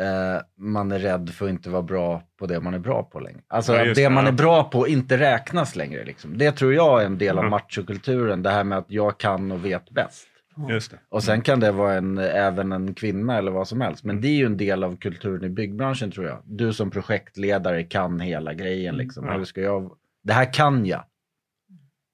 eh, 0.00 0.42
man 0.58 0.92
är 0.92 0.98
rädd 0.98 1.30
för 1.30 1.44
att 1.44 1.50
inte 1.50 1.70
vara 1.70 1.82
bra 1.82 2.22
på 2.38 2.46
det 2.46 2.60
man 2.60 2.74
är 2.74 2.78
bra 2.78 3.02
på 3.02 3.20
längre. 3.20 3.40
Alltså 3.48 3.74
Ja, 3.76 3.84
det 3.84 3.94
det, 3.94 4.10
man 4.10 4.24
ja. 4.24 4.28
är 4.30 4.34
bra 4.34 4.64
på 4.64 4.88
inte 4.88 5.18
räknas 5.18 5.76
längre. 5.76 6.04
Liksom. 6.04 6.38
Det 6.38 6.52
tror 6.52 6.74
jag 6.74 7.02
är 7.02 7.06
en 7.06 7.18
del 7.18 7.38
av 7.38 7.44
Mhm. 7.44 7.50
machokulturen, 7.50 8.42
det 8.42 8.50
här 8.50 8.64
med 8.64 8.78
att 8.78 8.90
jag 8.90 9.18
kan 9.18 9.52
och 9.52 9.64
vet 9.64 9.90
bäst. 9.90 10.26
Just 10.68 10.90
det. 10.90 10.96
Och 11.08 11.22
sen 11.24 11.40
kan 11.40 11.60
det 11.60 11.72
vara 11.72 11.94
en, 11.94 12.18
även 12.18 12.72
en 12.72 12.94
kvinna 12.94 13.38
eller 13.38 13.50
vad 13.52 13.68
som 13.68 13.80
helst. 13.80 14.04
Men 14.04 14.20
det 14.20 14.28
är 14.28 14.34
ju 14.36 14.46
en 14.46 14.56
del 14.56 14.84
av 14.84 14.96
kulturen 14.96 15.44
i 15.44 15.48
byggbranschen 15.48 16.10
tror 16.10 16.26
jag. 16.26 16.38
Du 16.44 16.72
som 16.72 16.90
projektledare 16.90 17.82
kan 17.84 18.20
hela 18.20 18.54
grejen 18.54 18.96
liksom. 18.96 19.26
Ja. 19.26 19.34
Eller 19.34 19.44
ska 19.44 19.60
jag... 19.60 19.90
Det 20.24 20.32
här 20.32 20.52
kan 20.52 20.86
jag. 20.86 21.04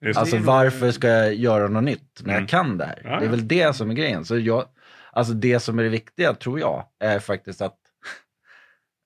Just 0.04 0.18
Alltså 0.18 0.36
varför 0.38 0.90
ska 0.90 1.08
jag 1.08 1.34
göra 1.34 1.68
något 1.68 1.84
nytt 1.84 2.20
när 2.22 2.30
Mm. 2.32 2.42
jag 2.42 2.48
kan 2.48 2.78
det 2.78 2.84
här? 2.84 3.00
Ja, 3.04 3.10
Det 3.10 3.16
är 3.16 3.22
ja. 3.24 3.30
väl 3.30 3.48
det 3.48 3.76
som 3.76 3.90
är 3.90 3.94
grejen. 3.94 4.24
Så 4.24 4.38
jag, 4.38 4.64
alltså 5.12 5.34
det 5.34 5.60
som 5.60 5.78
är 5.78 5.82
det 5.82 5.88
viktiga 5.88 6.34
tror 6.34 6.60
jag 6.60 6.84
är 6.98 7.18
faktiskt 7.18 7.60
att 7.62 7.78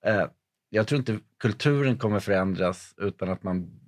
eh, 0.05 0.25
jag 0.69 0.87
tror 0.87 0.99
inte 0.99 1.19
kulturen 1.39 1.97
kommer 1.97 2.19
förändras 2.19 2.93
utan 2.97 3.29
att 3.29 3.43
man 3.43 3.79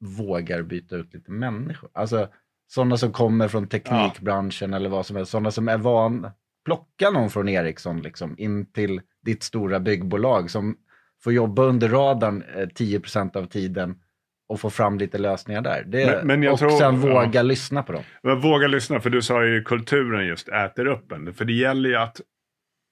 vågar 0.00 0.62
byta 0.62 0.96
ut 0.96 1.14
lite 1.14 1.30
människor. 1.30 1.90
Alltså 1.92 2.28
sådana 2.68 2.96
som 2.96 3.12
kommer 3.12 3.48
från 3.48 3.68
teknikbranschen 3.68 4.74
eller 4.74 4.88
vad 4.88 5.06
som 5.06 5.16
helst. 5.16 5.32
Sådana 5.32 5.50
som 5.50 5.68
är 5.68 5.78
van, 5.78 6.30
plocka 6.64 7.10
någon 7.10 7.30
från 7.30 7.48
Ericsson 7.48 8.02
liksom 8.02 8.34
in 8.38 8.72
till 8.72 9.00
ditt 9.22 9.42
stora 9.42 9.80
byggbolag 9.80 10.50
som 10.50 10.76
får 11.22 11.32
jobba 11.32 11.62
under 11.62 11.88
radarn 11.88 12.42
eh, 12.42 12.66
10% 12.66 13.36
av 13.36 13.46
tiden 13.46 14.00
och 14.48 14.60
få 14.60 14.70
fram 14.70 14.98
lite 14.98 15.18
lösningar 15.18 15.60
där. 15.60 15.84
Det, 15.86 16.06
Men- 16.06 16.26
men 16.26 16.42
jag 16.42 16.52
och 16.52 16.58
tror- 16.58 16.70
sen 16.70 17.02
ja. 17.02 17.22
våga 17.24 17.42
lyssna 17.42 17.82
på 17.82 17.92
dem. 17.92 18.02
Men 18.22 18.40
våga 18.40 18.66
lyssna, 18.66 19.00
för 19.00 19.10
du 19.10 19.22
sa 19.22 19.44
ju 19.44 19.62
kulturen 19.62 20.26
just 20.26 20.48
äter 20.48 20.86
upp 20.86 21.12
en. 21.12 21.34
För 21.34 21.44
det 21.44 21.52
gäller 21.52 21.88
ju 21.88 21.96
att, 21.96 22.20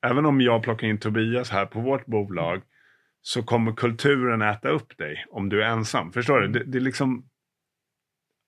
även 0.07 0.27
om 0.27 0.41
jag 0.41 0.63
plockar 0.63 0.87
in 0.87 0.99
Tobias 0.99 1.51
här 1.51 1.67
på 1.67 1.81
vårt 1.81 2.07
bolag, 2.07 2.63
så 3.23 3.43
kommer 3.43 3.73
kulturen 3.73 4.43
äta 4.43 4.69
upp 4.69 4.97
dig 4.99 5.25
om 5.31 5.49
du 5.49 5.63
är 5.63 5.67
ensam. 5.69 6.13
Förstår 6.13 6.41
du? 6.41 6.49
Det, 6.49 6.65
det 6.65 6.79
är 6.79 6.83
liksom... 6.83 7.27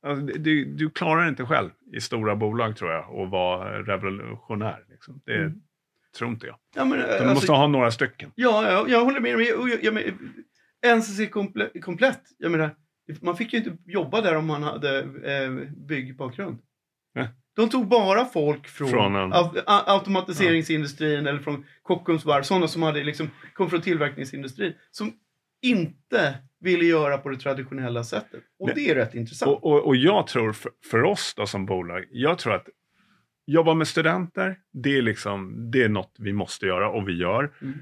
Alltså, 0.06 0.24
det, 0.26 0.38
du, 0.38 0.64
du 0.64 0.90
klarar 0.90 1.28
inte 1.28 1.44
själv 1.44 1.70
i 1.96 2.00
stora 2.00 2.36
bolag 2.36 2.76
tror 2.76 2.90
jag, 2.92 3.20
att 3.20 3.30
vara 3.30 3.82
revolutionär. 3.82 4.84
Liksom. 4.88 5.20
Det 5.26 5.34
Mm. 5.36 5.52
tror 6.18 6.30
inte 6.30 6.46
jag. 6.46 6.56
Ja, 6.76 6.84
men, 6.84 6.98
Du 6.98 7.04
alltså, 7.04 7.24
måste 7.34 7.52
ha 7.52 7.66
några 7.66 7.90
stycken. 7.90 8.32
Ja, 8.34 8.70
jag, 8.72 8.88
jag 8.90 9.04
håller 9.04 9.20
med. 9.20 9.30
Jag, 9.32 9.42
jag, 9.42 9.84
jag, 9.84 10.02
jag, 10.82 10.96
NCC 10.98 11.30
komple, 11.30 11.68
komplett. 11.82 12.20
Jag 12.38 12.50
menar, 12.52 12.70
man 13.20 13.36
fick 13.36 13.52
ju 13.52 13.58
inte 13.58 13.76
jobba 13.86 14.20
där 14.20 14.36
om 14.36 14.46
man 14.46 14.62
hade 14.62 14.98
eh, 15.00 15.50
byggbakgrund. 15.88 16.58
De 17.56 17.68
tog 17.68 17.88
bara 17.88 18.24
folk 18.24 18.68
från, 18.68 18.88
Från 18.88 19.32
automatiseringsindustrin 19.66 21.26
eller 21.26 21.38
från 21.38 21.64
Kockums 21.82 22.24
varv. 22.24 22.42
Sådana 22.42 22.68
som 22.68 22.82
hade 22.82 23.04
liksom, 23.04 23.30
kom 23.54 23.70
från 23.70 23.80
tillverkningsindustrin. 23.80 24.72
Som 24.90 25.12
inte 25.62 26.38
ville 26.60 26.84
göra 26.84 27.18
på 27.18 27.28
det 27.28 27.36
traditionella 27.36 28.04
sättet. 28.04 28.42
Och 28.58 28.66
Men- 28.66 28.74
det 28.76 28.90
är 28.90 28.94
rätt 28.94 29.14
intressant. 29.14 29.50
Och, 29.50 29.64
och, 29.64 29.86
och 29.86 29.96
jag 29.96 30.26
tror 30.26 30.52
för, 30.52 30.72
för 30.90 31.02
oss 31.02 31.34
då 31.36 31.46
som 31.46 31.66
bolag, 31.66 32.04
jag 32.10 32.38
tror 32.38 32.54
att 32.54 32.68
jobba 33.46 33.74
med 33.74 33.88
studenter, 33.88 34.58
det 34.72 34.98
är, 34.98 35.02
liksom, 35.02 35.70
det 35.70 35.82
är 35.82 35.88
något 35.88 36.16
vi 36.18 36.32
måste 36.32 36.66
göra 36.66 36.90
och 36.90 37.08
vi 37.08 37.12
gör. 37.12 37.52
Mm. 37.62 37.78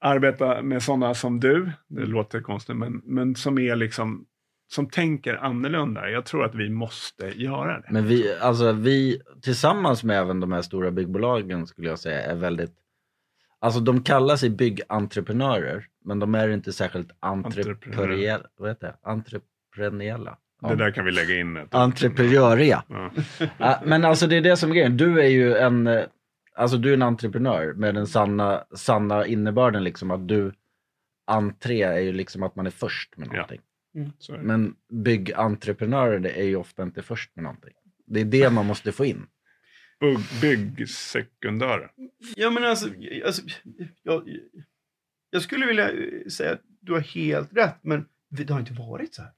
Arbeta 0.00 0.62
med 0.62 0.82
sådana 0.82 1.14
som 1.14 1.40
du, 1.40 1.70
det 1.88 2.06
låter 2.06 2.40
konstigt, 2.40 2.76
men, 2.76 3.02
men 3.04 3.34
som 3.34 3.58
är 3.58 3.76
liksom 3.76 4.26
som 4.68 4.88
tänker 4.90 5.34
annorlunda. 5.34 6.10
Jag 6.10 6.24
tror 6.24 6.44
att 6.44 6.54
vi 6.54 6.70
måste 6.70 7.26
göra 7.26 7.80
det. 7.80 7.88
Men 7.90 8.06
vi, 8.06 8.36
alltså 8.40 8.72
vi 8.72 9.20
tillsammans 9.42 10.04
med 10.04 10.18
även 10.18 10.40
de 10.40 10.52
här 10.52 10.62
stora 10.62 10.90
byggbolagen 10.90 11.66
skulle 11.66 11.88
jag 11.88 11.98
säga 11.98 12.22
är 12.22 12.34
väldigt, 12.34 12.72
alltså 13.60 13.80
de 13.80 14.02
kallar 14.02 14.36
sig 14.36 14.50
byggentreprenörer, 14.50 15.86
men 16.04 16.18
de 16.18 16.34
är 16.34 16.48
inte 16.48 16.72
särskilt 16.72 17.10
entreprenöriella, 17.20 18.46
vad 18.56 18.68
heter 18.70 18.86
det? 18.86 19.08
Entreprenöriella. 19.10 20.38
Det 20.68 20.74
där 20.76 20.90
kan 20.90 21.04
vi 21.04 21.10
lägga 21.12 21.34
in. 21.40 21.56
Ett. 21.56 21.74
Entreprenöriga. 21.74 22.82
Ja. 22.88 23.10
Ja, 23.58 23.80
men 23.84 24.04
alltså 24.04 24.26
det 24.26 24.36
är 24.36 24.40
det 24.40 24.56
som 24.56 24.70
är 24.70 24.74
grejen. 24.74 24.96
Du 24.96 25.20
är 25.20 25.28
ju 25.28 25.54
en, 25.56 25.86
eh, 25.86 26.04
alltså 26.56 26.76
du 26.76 26.90
är 26.90 26.94
en 26.94 27.02
entreprenör 27.02 27.72
med 27.72 27.94
den 27.94 28.06
sanna, 28.06 28.64
sanna 28.76 29.26
innebörden 29.26 29.84
liksom 29.84 30.10
att 30.10 30.28
du, 30.28 30.52
entré 31.26 31.82
är 31.82 31.98
ju 31.98 32.12
liksom 32.12 32.42
att 32.42 32.56
man 32.56 32.66
är 32.66 32.70
först 32.70 33.16
med 33.16 33.28
Ja. 33.28 33.32
någonting. 33.32 33.60
Så 33.60 33.64
det. 33.94 34.42
Men 34.42 34.74
byggentreprenörer 34.92 36.18
det 36.18 36.30
är 36.40 36.44
ju 36.44 36.56
ofta 36.56 36.82
inte 36.82 37.02
först 37.02 37.36
med 37.36 37.42
någonting. 37.42 37.72
Det 38.06 38.20
är 38.20 38.24
det 38.24 38.50
man 38.50 38.66
måste 38.66 38.92
få 38.92 39.04
in. 39.04 39.26
Bygg- 40.00 40.40
Byggsekundärer. 40.40 41.90
Ja, 42.36 42.50
men 42.50 42.64
alltså, 42.64 42.88
alltså 43.26 43.42
jag, 44.02 44.28
jag 45.30 45.42
skulle 45.42 45.66
vilja 45.66 45.90
säga 46.30 46.52
att 46.52 46.62
du 46.80 46.92
har 46.92 47.00
helt 47.00 47.52
rätt, 47.56 47.78
men 47.82 48.06
det 48.30 48.50
har 48.50 48.60
inte 48.60 48.72
varit 48.72 49.14
så 49.14 49.22
här. 49.22 49.30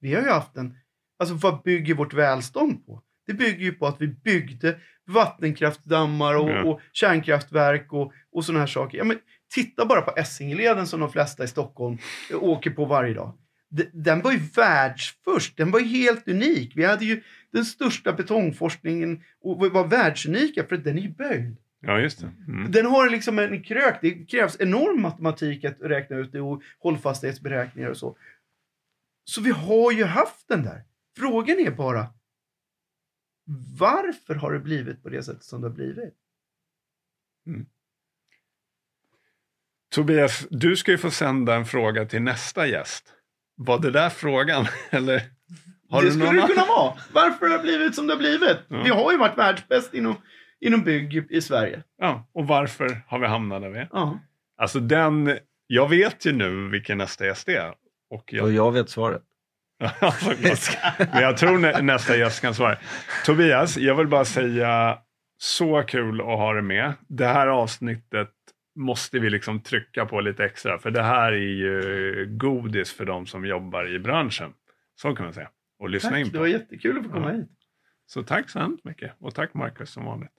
Vi 0.00 0.14
har 0.14 0.22
ju 0.22 0.28
haft 0.28 0.56
en... 0.56 0.76
Alltså 1.18 1.34
vad 1.34 1.62
bygger 1.62 1.94
vårt 1.94 2.14
välstånd 2.14 2.86
på? 2.86 3.02
Det 3.26 3.34
bygger 3.34 3.64
ju 3.64 3.72
på 3.72 3.86
att 3.86 4.00
vi 4.00 4.06
byggde 4.08 4.78
vattenkraftdammar 5.06 6.34
och, 6.34 6.50
Ja. 6.50 6.62
och 6.64 6.80
kärnkraftverk 6.92 7.92
och, 7.92 8.12
och 8.32 8.44
sådana 8.44 8.60
här 8.60 8.66
saker. 8.66 8.98
Ja, 8.98 9.04
men 9.04 9.18
titta 9.54 9.86
bara 9.86 10.02
på 10.02 10.10
Essingeleden 10.16 10.86
som 10.86 11.00
de 11.00 11.12
flesta 11.12 11.44
i 11.44 11.48
Stockholm 11.48 11.98
åker 12.34 12.70
på 12.70 12.84
varje 12.84 13.14
dag. 13.14 13.38
Den 13.92 14.22
var 14.22 14.32
ju 14.32 14.38
världsförst. 14.38 15.56
Den 15.56 15.70
var 15.70 15.80
ju 15.80 15.86
helt 15.86 16.28
unik. 16.28 16.72
Vi 16.76 16.84
hade 16.84 17.04
ju 17.04 17.22
den 17.50 17.64
största 17.64 18.12
betongforskningen 18.12 19.22
och 19.40 19.58
var 19.58 19.86
världsunika 19.86 20.64
för 20.66 20.76
att 20.76 20.84
den 20.84 20.98
är 20.98 21.02
ju 21.02 21.10
böjd. 21.10 21.56
Ja, 21.80 22.00
just 22.00 22.20
det. 22.20 22.32
Mm. 22.48 22.70
Den 22.70 22.86
har 22.86 23.10
liksom 23.10 23.38
en 23.38 23.62
krök. 23.62 23.98
Det 24.00 24.10
krävs 24.10 24.56
enorm 24.60 25.02
matematik 25.02 25.64
att 25.64 25.80
räkna 25.80 26.16
ut 26.16 26.32
det 26.32 26.40
och 26.40 26.62
hållfasthetsberäkningar 26.78 27.88
och 27.88 27.96
så. 27.96 28.16
Så 29.24 29.40
vi 29.40 29.50
har 29.50 29.92
ju 29.92 30.04
haft 30.04 30.48
den 30.48 30.62
där. 30.62 30.84
Frågan 31.16 31.58
är 31.58 31.70
bara 31.70 32.06
varför 33.78 34.34
har 34.34 34.52
det 34.52 34.58
blivit 34.58 35.02
på 35.02 35.08
det 35.08 35.22
sättet 35.22 35.44
som 35.44 35.60
det 35.60 35.68
har 35.68 35.74
blivit? 35.74 36.14
Mm. 37.46 37.66
Tobias, 39.94 40.46
du 40.50 40.76
ska 40.76 40.90
ju 40.90 40.98
få 40.98 41.10
sända 41.10 41.54
en 41.54 41.64
fråga 41.64 42.06
till 42.06 42.22
nästa 42.22 42.66
gäst. 42.66 43.14
Var 43.56 43.78
det 43.78 43.90
där 43.90 44.10
frågan? 44.10 44.66
Eller 44.90 45.22
har 45.90 46.02
det 46.02 46.08
du 46.08 46.12
skulle 46.12 46.40
det 46.40 46.46
kunna 46.46 46.66
vara. 46.66 46.92
Varför 47.12 47.46
har 47.46 47.56
det 47.56 47.62
blivit 47.62 47.94
som 47.94 48.06
det 48.06 48.12
har 48.12 48.18
blivit? 48.18 48.58
Ja. 48.68 48.82
Vi 48.84 48.90
har 48.90 49.12
ju 49.12 49.18
varit 49.18 49.38
världsbäst 49.38 49.94
inom, 49.94 50.16
inom 50.60 50.84
bygg 50.84 51.26
i 51.30 51.40
Sverige. 51.40 51.82
Ja, 51.98 52.30
och 52.34 52.46
varför 52.46 53.02
har 53.06 53.18
vi 53.18 53.26
hamnat 53.26 53.62
där 53.62 53.68
vi 53.68 53.78
är? 53.78 53.88
Ja. 53.92 54.18
Alltså 54.56 54.80
den, 54.80 55.38
jag 55.66 55.88
vet 55.88 56.26
ju 56.26 56.32
nu 56.32 56.68
vilken 56.68 56.98
nästa 56.98 57.26
gäst 57.26 57.48
är. 57.48 57.74
Och 58.10 58.24
jag, 58.32 58.44
Och 58.44 58.52
jag 58.52 58.72
vet 58.72 58.90
svaret. 58.90 59.22
Men 61.12 61.22
jag 61.22 61.36
tror 61.36 61.58
nä, 61.58 61.82
nästa 61.82 62.16
gäst 62.16 62.40
kan 62.40 62.54
svara. 62.54 62.78
Tobias, 63.26 63.76
jag 63.76 63.94
vill 63.94 64.06
bara 64.06 64.24
säga 64.24 64.98
så 65.38 65.82
kul 65.82 66.20
att 66.20 66.26
ha 66.26 66.52
dig 66.52 66.62
med. 66.62 66.92
Det 67.08 67.26
här 67.26 67.46
avsnittet 67.46 68.30
måste 68.74 69.18
vi 69.18 69.30
liksom 69.30 69.60
trycka 69.62 70.06
på 70.06 70.20
lite 70.20 70.44
extra. 70.44 70.78
För 70.78 70.90
det 70.90 71.02
här 71.02 71.32
är 71.32 71.36
ju 71.36 72.26
godis 72.30 72.92
för 72.92 73.04
de 73.04 73.26
som 73.26 73.46
jobbar 73.46 73.94
i 73.94 73.98
branschen. 73.98 74.52
Så 74.94 75.14
kan 75.14 75.24
man 75.26 75.34
säga. 75.34 75.50
Och 75.78 75.90
lyssna 75.90 76.10
Tack, 76.10 76.18
in 76.18 76.26
det 76.26 76.32
på. 76.32 76.38
var 76.38 76.46
jättekul 76.46 76.98
att 76.98 77.04
få 77.04 77.10
komma 77.12 77.30
Ja. 77.32 77.36
hit. 77.38 77.48
Så 78.06 78.22
tack 78.22 78.50
så 78.50 78.58
hemskt 78.58 78.84
mycket. 78.84 79.12
Och 79.18 79.34
tack 79.34 79.54
Marcus 79.54 79.90
som 79.90 80.04
vanligt. 80.04 80.30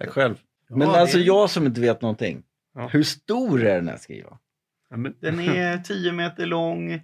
Tack 0.00 0.08
själv. 0.08 0.34
Ja, 0.68 0.76
Men 0.76 0.88
det- 0.88 1.00
alltså 1.00 1.18
jag 1.18 1.50
som 1.50 1.66
inte 1.66 1.80
vet 1.80 2.02
någonting. 2.02 2.42
Ja. 2.74 2.88
Hur 2.88 3.02
stor 3.02 3.62
är 3.64 3.74
den 3.76 3.88
här 3.88 3.98
skivan? 3.98 4.38
Ja, 4.90 4.96
men, 4.96 5.14
Den 5.20 5.40
är 5.40 5.78
10 5.84 6.12
meter 6.12 6.46
lång, 6.46 7.00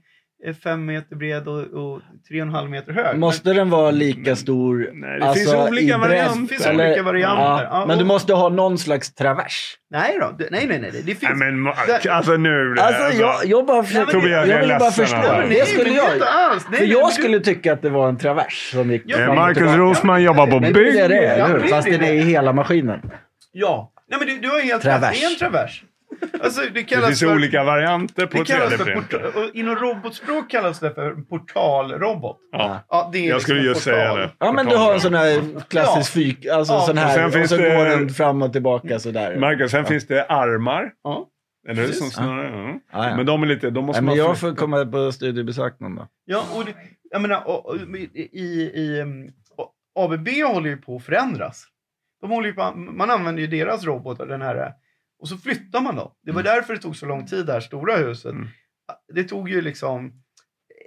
5 0.62 0.84
meter 0.86 1.16
bred 1.16 1.48
och, 1.48 1.58
och 1.58 2.00
3,5 2.30 2.68
meter 2.68 2.92
hög. 2.92 3.18
Måste 3.18 3.52
den 3.52 3.70
vara 3.70 3.90
lika 3.90 4.36
stor? 4.36 4.90
Nej, 4.92 5.18
det 5.18 5.26
alltså, 5.26 5.38
finns 5.52 5.68
olika. 5.68 5.98
Det 5.98 6.46
finns 6.48 6.66
eller- 6.66 6.86
olika 6.86 7.02
varianter. 7.02 7.42
Ja, 7.64 7.68
Ja, 7.70 7.84
men 7.86 7.98
du 7.98 8.02
och- 8.04 8.08
måste 8.08 8.32
ha 8.34 8.48
någon 8.48 8.78
slags 8.78 9.14
travers. 9.14 9.74
Nej 9.90 10.18
då, 10.20 10.34
det, 10.38 10.48
nej, 10.50 10.66
nej, 10.66 10.78
nej. 10.80 10.90
Det 10.92 11.02
finns... 11.02 11.22
nej, 11.22 11.52
men 11.52 11.72
alltså 12.12 12.32
nu. 12.36 12.74
Alltså 12.80 13.18
jag, 13.20 13.34
jag 13.44 13.66
bara 13.66 13.82
försöker, 13.82 14.12
Tobias, 14.12 14.30
jag 14.30 14.48
jag 14.48 14.56
är 14.56 14.60
vill 14.60 14.78
bara 14.78 14.90
förstå. 14.90 15.16
alltså. 15.16 15.32
Nej, 15.32 15.40
men 15.40 15.48
det 15.50 15.54
nej, 15.56 15.66
skulle 15.66 15.84
men 15.90 15.94
jag. 15.96 16.12
inte 16.14 16.28
alls. 16.28 16.66
Nej, 16.70 16.78
För 16.78 16.84
nej, 16.86 16.92
jag 16.92 17.00
men 17.00 17.08
du- 17.08 17.12
skulle 17.22 17.40
tycka 17.40 17.72
att 17.72 17.82
det 17.82 17.90
var 17.90 18.08
en 18.08 18.18
travers 18.18 18.70
som 18.72 18.90
gick 18.90 19.02
Ja, 19.06 19.16
fram 19.16 19.28
och 19.30 19.36
Marcus. 19.36 19.74
Rosman 19.74 20.22
jobbar 20.22 20.46
på 20.46 20.60
Men 20.60 20.62
det 20.62 20.68
är 20.68 20.84
bygg. 20.84 20.94
det, 20.94 21.08
det 21.62 21.68
Fast 21.68 21.88
det 21.88 21.96
det. 21.96 22.06
är 22.08 22.12
i 22.14 22.18
hela 22.20 22.52
maskinen. 22.52 23.00
Ja. 23.52 23.92
Nej, 24.10 24.18
men 24.18 24.28
du, 24.28 24.38
du 24.38 24.48
har 24.48 24.60
helt 24.60 24.84
rätt. 24.84 25.00
Det 25.00 25.06
är 25.06 25.30
en 25.32 25.36
travers. 25.38 25.84
Alltså, 26.42 26.60
det 26.60 26.70
Det 26.70 26.82
kallas 26.82 27.06
finns 27.06 27.20
för... 27.20 27.34
olika 27.34 27.64
varianter 27.64 28.26
på 28.26 28.38
Det 28.38 28.44
kallas 28.44 28.72
för 28.74 28.84
3D-printer. 28.84 29.18
porta- 29.32 29.38
och 29.48 29.54
inom 29.54 29.76
robotspråk 29.76 30.50
kallas 30.50 30.80
det 30.80 30.94
för 30.94 31.14
portalrobot. 31.14 32.38
Ja. 32.52 32.80
Ja, 32.88 33.10
det 33.12 33.18
är 33.18 33.22
Jag 33.22 33.26
liksom 33.26 33.40
skulle 33.42 33.60
en 33.60 33.64
just 33.66 33.84
portal. 33.84 33.98
säga 34.00 34.14
det. 34.16 34.30
Ja 34.38 34.52
men 34.52 34.66
du 34.66 34.76
har 34.76 34.94
en 34.94 35.00
sån 35.00 35.14
här 35.14 35.60
klassisk 35.68 36.12
fyk, 36.12 36.46
alltså 36.46 36.72
Ja. 36.72 36.80
sån 36.80 36.98
Och 36.98 37.04
här, 37.04 37.14
sen 37.14 37.24
och, 37.26 37.32
finns 37.32 37.50
så 37.50 37.56
det- 37.56 37.76
går 37.76 37.84
den 37.84 38.08
fram 38.10 38.42
och 38.42 38.52
tillbaka 38.52 38.98
sådär. 38.98 39.36
Marcus, 39.36 39.70
sen 39.70 39.84
finns 39.84 40.06
det 40.06 40.24
armar. 40.24 40.90
Ja. 41.04 41.28
Eller 41.68 41.82
hur? 41.82 41.92
Som 41.92 42.10
snurrar. 42.10 42.44
Ja. 42.68 42.78
Ja, 42.92 43.08
ja. 43.10 43.16
Men 43.16 43.26
de 43.26 43.42
är 43.42 43.46
lite, 43.46 43.70
de 43.70 43.84
måste 43.84 44.02
men 44.02 44.16
jag 44.16 44.38
får 44.40 44.54
komma 44.54 44.84
på 44.86 45.12
studiebesök 45.12 45.80
någon 45.80 45.94
dag. 45.96 46.06
Ja, 46.24 46.44
och 46.56 46.64
det, 46.64 46.74
jag 47.10 47.22
menar, 47.22 47.48
och, 47.48 47.66
och, 47.66 47.76
i, 47.76 48.10
i, 48.32 48.42
i 48.62 49.04
ABB 49.98 50.28
håller 50.54 50.70
ju 50.70 50.76
på 50.76 50.96
att 50.96 51.04
förändras. 51.04 51.64
De 52.20 52.30
håller 52.30 52.48
ju 52.48 52.54
på, 52.54 52.72
man 52.76 53.10
använder 53.10 53.40
ju 53.42 53.46
deras 53.46 53.84
robotar, 53.84 54.26
den 54.26 54.42
här, 54.42 54.72
och 55.22 55.28
så 55.28 55.36
flyttar 55.36 55.80
man 55.80 55.96
dem. 55.96 56.10
Det 56.22 56.32
var 56.32 56.42
därför 56.42 56.74
det 56.74 56.80
tog 56.80 56.96
så 56.96 57.06
lång 57.06 57.26
tid, 57.26 57.46
det 57.46 57.52
här 57.52 57.60
stora 57.60 57.96
huset. 57.96 58.32
Mm. 58.32 58.48
Det 59.14 59.24
tog 59.24 59.48
ju 59.48 59.60
liksom 59.60 60.12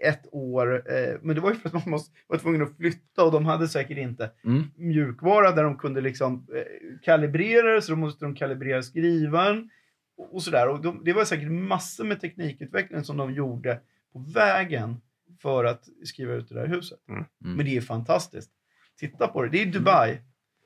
ett 0.03 0.25
år, 0.31 0.91
eh, 0.91 1.15
men 1.21 1.35
det 1.35 1.41
var 1.41 1.49
ju 1.51 1.55
för 1.55 1.67
att 1.69 1.73
man 1.73 1.83
måste, 1.85 2.17
var 2.27 2.37
tvungen 2.37 2.61
att 2.61 2.77
flytta 2.77 3.23
och 3.23 3.31
de 3.31 3.45
hade 3.45 3.67
säkert 3.67 3.97
inte 3.97 4.31
Mm. 4.43 4.63
mjukvara 4.75 5.51
där 5.51 5.63
de 5.63 5.77
kunde 5.77 6.01
liksom 6.01 6.47
eh, 6.55 6.63
kalibrera 7.03 7.73
det, 7.73 7.81
så 7.81 7.91
då 7.91 7.95
måste 7.97 8.25
de 8.25 8.35
kalibrera 8.35 8.81
skrivaren 8.81 9.69
och, 10.17 10.33
och 10.33 10.43
sådär. 10.43 10.67
Och 10.69 10.81
de, 10.81 11.01
det 11.03 11.13
var 11.13 11.25
säkert 11.25 11.51
massor 11.51 12.03
med 12.03 12.21
teknikutveckling 12.21 13.03
som 13.03 13.17
de 13.17 13.33
gjorde 13.33 13.79
på 14.13 14.19
vägen 14.19 15.01
för 15.41 15.63
att 15.65 15.83
skriva 16.05 16.33
ut 16.33 16.49
det 16.49 16.55
där 16.55 16.67
huset. 16.67 16.99
Mm. 17.09 17.23
Mm. 17.43 17.55
Men 17.57 17.65
det 17.65 17.77
är 17.77 17.81
fantastiskt. 17.81 18.51
Titta 18.99 19.27
på 19.27 19.41
det. 19.43 19.49
Det 19.49 19.61
är 19.61 19.65
Dubai. 19.65 20.17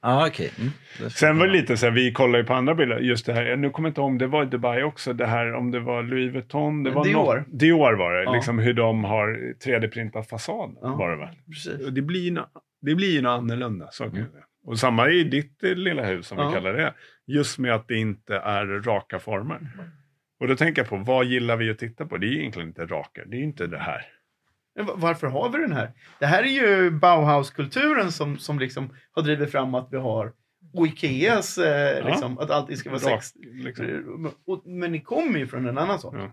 Ja 0.01 0.27
okej. 0.27 0.51
Mm. 0.59 1.09
Sen 1.09 1.37
var 1.39 1.47
det 1.47 1.53
lite 1.53 1.77
så 1.77 1.85
här, 1.85 1.93
vi 1.93 2.11
kollar 2.11 2.39
ju 2.39 2.45
på 2.45 2.53
andra 2.53 2.75
bilder, 2.75 2.99
just 2.99 3.25
det 3.25 3.33
här, 3.33 3.55
nu 3.55 3.69
kommer 3.69 3.87
jag 3.89 3.91
inte 3.91 4.01
ihåg 4.01 4.07
om 4.09 4.17
det 4.17 4.27
var 4.27 4.43
i 4.43 4.45
Dubai 4.45 4.83
också, 4.83 5.13
det 5.13 5.25
här 5.25 5.53
om 5.53 5.71
det 5.71 5.79
var 5.79 6.03
Louis 6.03 6.33
Vuitton, 6.33 6.83
det 6.83 6.91
var 6.91 7.03
Dior. 7.05 7.37
Något, 7.37 7.59
Dior 7.59 7.93
var 7.93 8.13
det, 8.13 8.23
Ja. 8.23 8.33
liksom 8.33 8.59
hur 8.59 8.73
de 8.73 9.03
har 9.03 9.53
3D-printat 9.65 10.23
fasaden 10.29 10.75
Ja. 10.81 10.95
var 10.95 11.11
det 11.11 11.17
väl? 11.17 11.35
Precis. 11.47 11.85
Och 11.87 11.93
det 11.93 12.01
blir 12.01 12.19
ju 12.21 12.31
nå- 12.31 12.49
det 12.81 12.95
blir 12.95 13.11
ju 13.11 13.21
något 13.21 13.39
annorlunda, 13.39 13.87
så 13.91 14.09
säga. 14.11 14.25
Och 14.65 14.79
samma 14.79 15.09
i 15.09 15.23
ditt 15.23 15.63
eh, 15.63 15.69
lilla 15.75 16.05
hus 16.05 16.27
som 16.27 16.37
Ja. 16.37 16.47
vi 16.47 16.53
kallar 16.53 16.73
det, 16.73 16.93
just 17.27 17.57
med 17.59 17.73
att 17.73 17.87
det 17.87 17.95
inte 17.95 18.35
är 18.37 18.65
raka 18.65 19.19
former. 19.19 19.59
Och 20.39 20.47
då 20.47 20.55
tänker 20.55 20.81
jag 20.81 20.89
på, 20.89 20.95
vad 20.95 21.25
gillar 21.25 21.55
vi 21.57 21.69
att 21.69 21.77
titta 21.79 22.05
på? 22.05 22.17
Det 22.17 22.25
är 22.27 22.29
ju 22.29 22.39
egentligen 22.39 22.67
inte 22.67 22.85
raka, 22.85 23.21
det 23.25 23.35
är 23.35 23.39
ju 23.39 23.43
inte 23.43 23.67
det 23.67 23.77
här. 23.79 24.01
Varför 24.83 25.27
har 25.27 25.49
vi 25.49 25.57
den 25.59 25.71
här? 25.71 25.91
Det 26.19 26.25
här 26.25 26.43
är 26.43 26.47
ju 26.47 26.91
Bauhaus-kulturen 26.91 28.11
som, 28.11 28.37
som 28.37 28.59
liksom 28.59 28.89
har 29.11 29.21
drivit 29.23 29.51
fram 29.51 29.75
att 29.75 29.87
vi 29.91 29.97
har 29.97 30.33
och 30.73 30.87
Ikeas, 30.87 31.57
eh, 31.57 32.05
liksom, 32.05 32.39
att 32.39 32.51
allting 32.51 32.77
ska 32.77 32.89
vara 32.89 32.99
sex. 32.99 33.33
liksom. 33.35 34.31
Och, 34.47 34.61
men 34.67 34.91
det 34.91 34.99
kommer 35.01 35.39
ju 35.39 35.47
från 35.47 35.67
en 35.67 35.77
annan 35.77 35.99
sak. 35.99 36.15
Ja. 36.17 36.31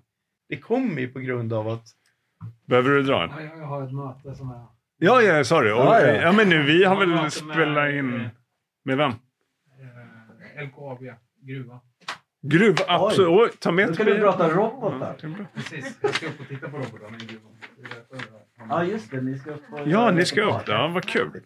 Det 0.48 0.56
kommer 0.58 1.00
ju 1.00 1.08
på 1.08 1.18
grund 1.20 1.52
av 1.52 1.68
att 1.68 1.84
Behöver 2.66 2.90
du 2.90 3.02
dra 3.02 3.22
en? 3.24 3.30
Ja, 3.30 3.56
jag 3.58 3.66
har 3.66 3.82
ett 3.86 3.92
möte 3.92 4.34
som 4.34 4.50
är... 4.50 4.66
Ja, 4.98 5.22
ja, 5.22 5.44
sorry. 5.44 5.70
Och, 5.72 5.76
Ja, 5.78 6.00
ja, 6.00 6.12
ja. 6.14 6.32
men 6.32 6.48
nu, 6.48 6.62
vi 6.62 6.84
har 6.84 6.96
väl 7.06 7.30
spelat 7.30 7.90
in... 7.90 8.20
eh, 8.20 8.26
Med 8.84 8.96
vem? 8.96 9.10
Eh, 10.56 10.64
LKAB, 10.64 10.98
gruva. 11.42 11.80
Gruv, 12.42 12.76
absolut. 12.88 13.28
Oj, 13.30 13.50
ta 13.60 13.72
med 13.72 13.88
Nu 13.88 13.94
ska 13.94 14.04
vi 14.04 14.18
prata 14.20 14.48
robotar. 14.50 15.16
Ja. 15.22 15.28
Precis, 15.54 15.98
jag 16.00 16.14
ska 16.14 16.26
upp 16.26 16.40
och 16.40 16.48
titta 16.48 16.68
på 16.68 16.76
robotarna 16.76 17.16
i 17.16 17.26
gruvan. 17.26 17.52
Ja 18.68 18.84
just 18.84 19.10
det, 19.10 19.20
ni 19.20 19.38
ska 19.38 19.50
upp 19.50 19.62
och 19.70 19.80
Ja, 19.84 20.10
ni 20.10 20.24
ska 20.24 20.42
upp 20.42 20.66
där. 20.66 20.72
Ja, 20.74 20.88
vad 20.88 21.04
kul. 21.04 21.40